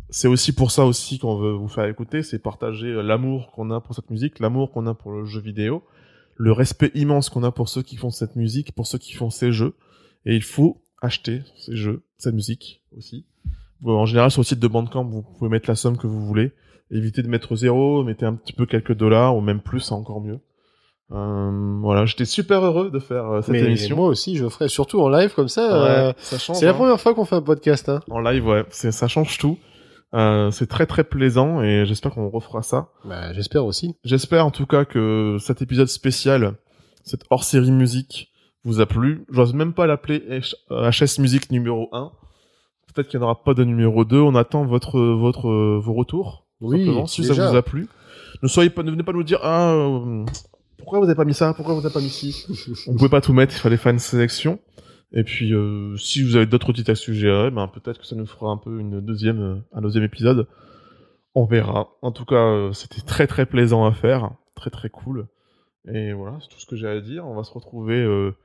c'est 0.09 0.27
aussi 0.27 0.53
pour 0.53 0.71
ça 0.71 0.85
aussi 0.85 1.17
qu'on 1.19 1.37
veut 1.37 1.51
vous 1.51 1.67
faire 1.67 1.85
écouter, 1.85 2.23
c'est 2.23 2.39
partager 2.39 2.87
euh, 2.87 3.01
l'amour 3.01 3.51
qu'on 3.51 3.71
a 3.71 3.81
pour 3.81 3.95
cette 3.95 4.09
musique, 4.09 4.39
l'amour 4.39 4.71
qu'on 4.71 4.85
a 4.85 4.93
pour 4.93 5.11
le 5.11 5.25
jeu 5.25 5.41
vidéo, 5.41 5.83
le 6.35 6.51
respect 6.51 6.91
immense 6.93 7.29
qu'on 7.29 7.43
a 7.43 7.51
pour 7.51 7.69
ceux 7.69 7.81
qui 7.81 7.95
font 7.95 8.09
cette 8.09 8.35
musique, 8.35 8.73
pour 8.73 8.87
ceux 8.87 8.97
qui 8.97 9.13
font 9.13 9.29
ces 9.29 9.51
jeux. 9.51 9.73
Et 10.25 10.35
il 10.35 10.43
faut 10.43 10.83
acheter 11.01 11.41
ces 11.57 11.75
jeux, 11.75 12.03
cette 12.17 12.35
musique 12.35 12.81
aussi. 12.97 13.25
En 13.85 14.05
général, 14.05 14.31
sur 14.31 14.41
le 14.41 14.45
site 14.45 14.59
de 14.59 14.67
Bandcamp, 14.67 15.05
vous 15.05 15.23
pouvez 15.23 15.49
mettre 15.49 15.69
la 15.69 15.75
somme 15.75 15.97
que 15.97 16.07
vous 16.07 16.25
voulez. 16.25 16.53
Évitez 16.91 17.21
de 17.21 17.27
mettre 17.27 17.55
zéro, 17.55 18.03
mettez 18.03 18.25
un 18.25 18.35
petit 18.35 18.53
peu 18.53 18.65
quelques 18.65 18.93
dollars, 18.93 19.35
ou 19.35 19.41
même 19.41 19.61
plus, 19.61 19.81
c'est 19.81 19.93
encore 19.93 20.21
mieux. 20.21 20.39
Euh, 21.11 21.77
voilà, 21.81 22.05
j'étais 22.05 22.25
super 22.25 22.63
heureux 22.63 22.89
de 22.89 22.99
faire 22.99 23.25
euh, 23.29 23.41
cette 23.41 23.49
mais 23.51 23.59
émission. 23.63 23.95
moi 23.95 24.07
aussi, 24.07 24.35
Geoffrey, 24.35 24.67
surtout 24.67 24.99
en 25.01 25.09
live 25.09 25.33
comme 25.35 25.49
ça. 25.49 25.61
Ouais, 25.67 25.89
euh, 25.89 26.13
ça 26.17 26.37
change. 26.39 26.57
c'est 26.57 26.65
la 26.65 26.71
hein. 26.71 26.75
première 26.75 26.99
fois 26.99 27.13
qu'on 27.13 27.25
fait 27.25 27.35
un 27.35 27.41
podcast. 27.41 27.89
Hein. 27.89 27.99
En 28.09 28.19
live, 28.19 28.45
ouais, 28.47 28.65
ça 28.69 29.07
change 29.07 29.37
tout. 29.37 29.57
Euh, 30.15 30.51
c'est 30.51 30.67
très 30.67 30.85
très 30.85 31.03
plaisant 31.03 31.61
et 31.61 31.85
j'espère 31.85 32.13
qu'on 32.13 32.29
refera 32.29 32.61
ça. 32.61 32.89
Bah, 33.03 33.33
j'espère 33.33 33.65
aussi. 33.65 33.95
J'espère 34.03 34.45
en 34.45 34.51
tout 34.51 34.65
cas 34.67 34.85
que 34.85 35.37
cet 35.39 35.61
épisode 35.61 35.87
spécial, 35.87 36.53
cette 37.03 37.23
hors-série 37.31 37.71
musique, 37.71 38.31
vous 38.63 38.79
a 38.79 38.85
plu. 38.85 39.25
J'ose 39.29 39.53
même 39.53 39.73
pas 39.73 39.87
l'appeler 39.87 40.19
H- 40.29 40.53
euh, 40.71 40.89
HS 40.89 41.19
Musique 41.19 41.51
numéro 41.51 41.89
1. 41.91 42.11
Peut-être 42.93 43.09
qu'il 43.09 43.19
n'y 43.19 43.25
en 43.25 43.29
aura 43.29 43.43
pas 43.43 43.55
de 43.55 43.63
numéro 43.63 44.05
2. 44.05 44.19
On 44.21 44.35
attend 44.35 44.65
votre, 44.65 44.99
votre, 44.99 45.49
vos 45.79 45.93
retours. 45.93 46.45
Oui, 46.61 46.87
si 47.07 47.21
déjà. 47.21 47.33
ça 47.33 47.49
vous 47.49 47.55
a 47.57 47.61
plu. 47.63 47.87
Ne 48.43 48.47
soyez 48.47 48.69
pas, 48.69 48.83
ne 48.83 48.91
venez 48.91 49.03
pas 49.03 49.13
nous 49.13 49.23
dire, 49.23 49.39
ah, 49.41 49.71
euh, 49.73 50.23
pourquoi 50.83 50.99
vous 50.99 51.05
avez 51.05 51.15
pas 51.15 51.25
mis 51.25 51.33
ça? 51.33 51.53
Pourquoi 51.53 51.73
vous 51.73 51.85
avez 51.85 51.93
pas 51.93 52.01
mis 52.01 52.09
ci? 52.09 52.45
On 52.87 52.93
pouvait 52.95 53.09
pas 53.09 53.21
tout 53.21 53.33
mettre, 53.33 53.55
il 53.55 53.59
fallait 53.59 53.77
faire 53.77 53.91
une 53.91 53.99
sélection. 53.99 54.59
Et 55.11 55.23
puis, 55.23 55.53
euh, 55.53 55.95
si 55.97 56.23
vous 56.23 56.35
avez 56.35 56.45
d'autres 56.45 56.73
titres 56.73 56.91
à 56.91 56.95
suggérer, 56.95 57.51
ben, 57.51 57.67
peut-être 57.67 57.99
que 57.99 58.05
ça 58.05 58.15
nous 58.15 58.25
fera 58.25 58.49
un 58.49 58.57
peu 58.57 58.79
une 58.79 58.99
deuxième, 58.99 59.41
euh, 59.41 59.55
un 59.73 59.81
deuxième 59.81 60.03
épisode. 60.03 60.47
On 61.35 61.45
verra. 61.45 61.89
En 62.01 62.11
tout 62.11 62.25
cas, 62.25 62.35
euh, 62.35 62.73
c'était 62.73 63.01
très 63.01 63.27
très 63.27 63.45
plaisant 63.45 63.85
à 63.85 63.93
faire. 63.93 64.31
Très 64.55 64.69
très 64.69 64.89
cool. 64.89 65.27
Et 65.91 66.13
voilà, 66.13 66.37
c'est 66.41 66.47
tout 66.49 66.59
ce 66.59 66.65
que 66.65 66.75
j'ai 66.75 66.87
à 66.87 66.99
dire. 67.01 67.27
On 67.27 67.35
va 67.35 67.43
se 67.43 67.51
retrouver 67.51 67.97
euh, 67.97 68.35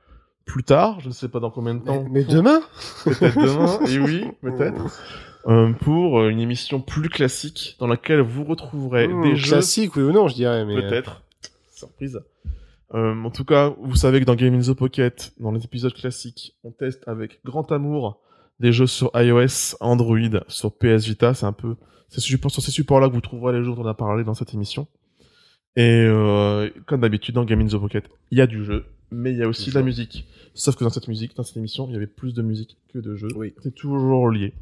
plus 0.45 0.63
tard. 0.63 0.99
Je 0.99 1.07
ne 1.07 1.13
sais 1.13 1.29
pas 1.29 1.39
dans 1.39 1.51
combien 1.51 1.75
de 1.75 1.83
temps. 1.83 2.05
mais 2.09 2.23
demain? 2.23 2.61
Peut-être 3.03 3.37
demain. 3.37 3.85
Et 3.87 3.99
oui, 3.99 4.25
peut-être. 4.41 5.01
Euh, 5.47 5.71
pour 5.71 6.25
une 6.27 6.39
émission 6.39 6.81
plus 6.81 7.09
classique 7.09 7.77
dans 7.79 7.87
laquelle 7.87 8.19
vous 8.19 8.43
retrouverez 8.43 9.07
Mmh, 9.07 9.23
des 9.23 9.35
jeux 9.37 9.51
Classique, 9.53 9.95
oui 9.95 10.03
ou 10.03 10.11
non, 10.11 10.27
je 10.27 10.35
dirais. 10.35 10.65
Mais, 10.65 10.75
Peut-être. 10.75 11.23
Surprise. 11.71 12.19
Euh, 12.93 13.23
en 13.23 13.29
tout 13.29 13.45
cas, 13.45 13.73
vous 13.81 13.95
savez 13.95 14.19
que 14.19 14.25
dans 14.25 14.35
Game 14.35 14.53
in 14.53 14.61
the 14.61 14.73
Pocket, 14.73 15.33
dans 15.39 15.51
les 15.51 15.63
épisodes 15.63 15.93
classiques, 15.93 16.57
on 16.63 16.71
teste 16.71 17.07
avec 17.07 17.39
grand 17.45 17.71
amour 17.71 18.21
des 18.59 18.73
jeux 18.73 18.87
sur 18.87 19.11
iOS, 19.13 19.75
Android, 19.79 20.43
sur 20.47 20.71
PS 20.75 21.05
Vita. 21.05 21.33
C'est 21.33 21.45
un 21.45 21.53
peu, 21.53 21.75
c'est 22.09 22.19
sur 22.21 22.61
ces 22.61 22.71
supports-là 22.71 23.09
que 23.09 23.13
vous 23.13 23.21
trouverez 23.21 23.57
les 23.57 23.63
jeux 23.63 23.73
dont 23.73 23.83
on 23.83 23.85
a 23.85 23.93
parlé 23.93 24.23
dans 24.23 24.33
cette 24.33 24.53
émission. 24.53 24.87
Et 25.75 26.05
euh, 26.07 26.69
comme 26.87 27.01
d'habitude, 27.01 27.35
dans 27.35 27.45
Game 27.45 27.61
in 27.61 27.67
the 27.67 27.77
Pocket, 27.77 28.09
il 28.31 28.37
y 28.37 28.41
a 28.41 28.47
du 28.47 28.65
jeu, 28.65 28.85
mais 29.11 29.31
il 29.31 29.37
y 29.37 29.43
a 29.43 29.47
aussi 29.47 29.69
de 29.69 29.75
la 29.75 29.83
musique. 29.83 30.25
Sauf 30.55 30.75
que 30.75 30.83
dans 30.83 30.89
cette 30.89 31.07
musique, 31.07 31.35
dans 31.35 31.43
cette 31.43 31.57
émission, 31.57 31.87
il 31.87 31.93
y 31.93 31.95
avait 31.95 32.07
plus 32.07 32.33
de 32.33 32.41
musique 32.41 32.77
que 32.91 32.99
de 32.99 33.15
jeux. 33.15 33.29
Oui. 33.35 33.53
C'est 33.61 33.75
toujours 33.75 34.29
lié. 34.29 34.53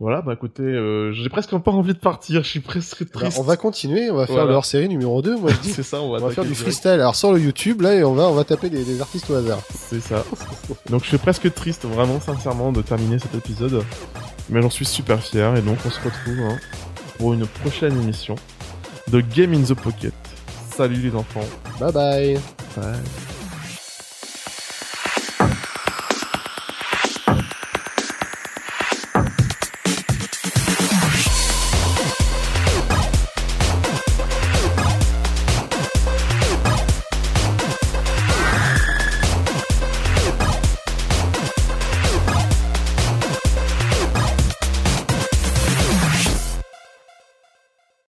Voilà, 0.00 0.22
bah 0.22 0.32
écoutez, 0.34 0.62
euh, 0.62 1.12
j'ai 1.12 1.28
presque 1.28 1.56
pas 1.58 1.72
envie 1.72 1.92
de 1.92 1.98
partir, 1.98 2.44
je 2.44 2.48
suis 2.48 2.60
presque 2.60 3.02
Bah, 3.02 3.08
triste. 3.20 3.38
on 3.40 3.42
va 3.42 3.56
continuer, 3.56 4.10
on 4.12 4.14
va 4.14 4.26
faire 4.26 4.36
Voilà. 4.36 4.50
le 4.50 4.54
hors-série 4.56 4.88
numéro 4.88 5.22
2, 5.22 5.36
moi 5.36 5.50
je 5.50 5.56
dis. 5.58 5.72
C'est 5.72 5.82
ça, 5.82 6.00
on 6.00 6.12
va, 6.12 6.18
On 6.22 6.28
va 6.28 6.30
faire 6.32 6.44
du 6.44 6.54
freestyle. 6.54 6.92
Alors 6.92 7.16
sur 7.16 7.32
le 7.32 7.40
YouTube, 7.40 7.80
là, 7.80 7.94
et 7.94 8.04
on 8.04 8.14
va, 8.14 8.28
on 8.28 8.34
va 8.34 8.44
taper 8.44 8.70
des, 8.70 8.84
des 8.84 9.00
artistes 9.00 9.28
au 9.28 9.34
hasard. 9.34 9.58
C'est 9.74 10.00
ça. 10.00 10.24
Donc 10.88 11.02
je 11.02 11.08
suis 11.08 11.18
presque 11.18 11.52
triste, 11.52 11.84
vraiment, 11.84 12.20
sincèrement, 12.20 12.70
de 12.70 12.80
terminer 12.82 13.18
cet 13.18 13.34
épisode. 13.34 13.82
Mais 14.50 14.62
j'en 14.62 14.70
suis 14.70 14.84
super 14.86 15.20
fier, 15.20 15.56
et 15.56 15.62
donc 15.62 15.78
on 15.84 15.90
se 15.90 15.98
retrouve 16.00 16.40
hein, 16.48 16.58
pour 17.18 17.32
une 17.34 17.46
prochaine 17.46 18.00
émission 18.00 18.36
de 19.10 19.20
Game 19.20 19.52
in 19.52 19.62
the 19.62 19.74
Pocket. 19.74 20.14
Salut 20.76 20.94
les 21.00 21.14
enfants. 21.16 21.44
Bye 21.80 21.92
bye. 21.92 22.34
Bye. 22.76 23.37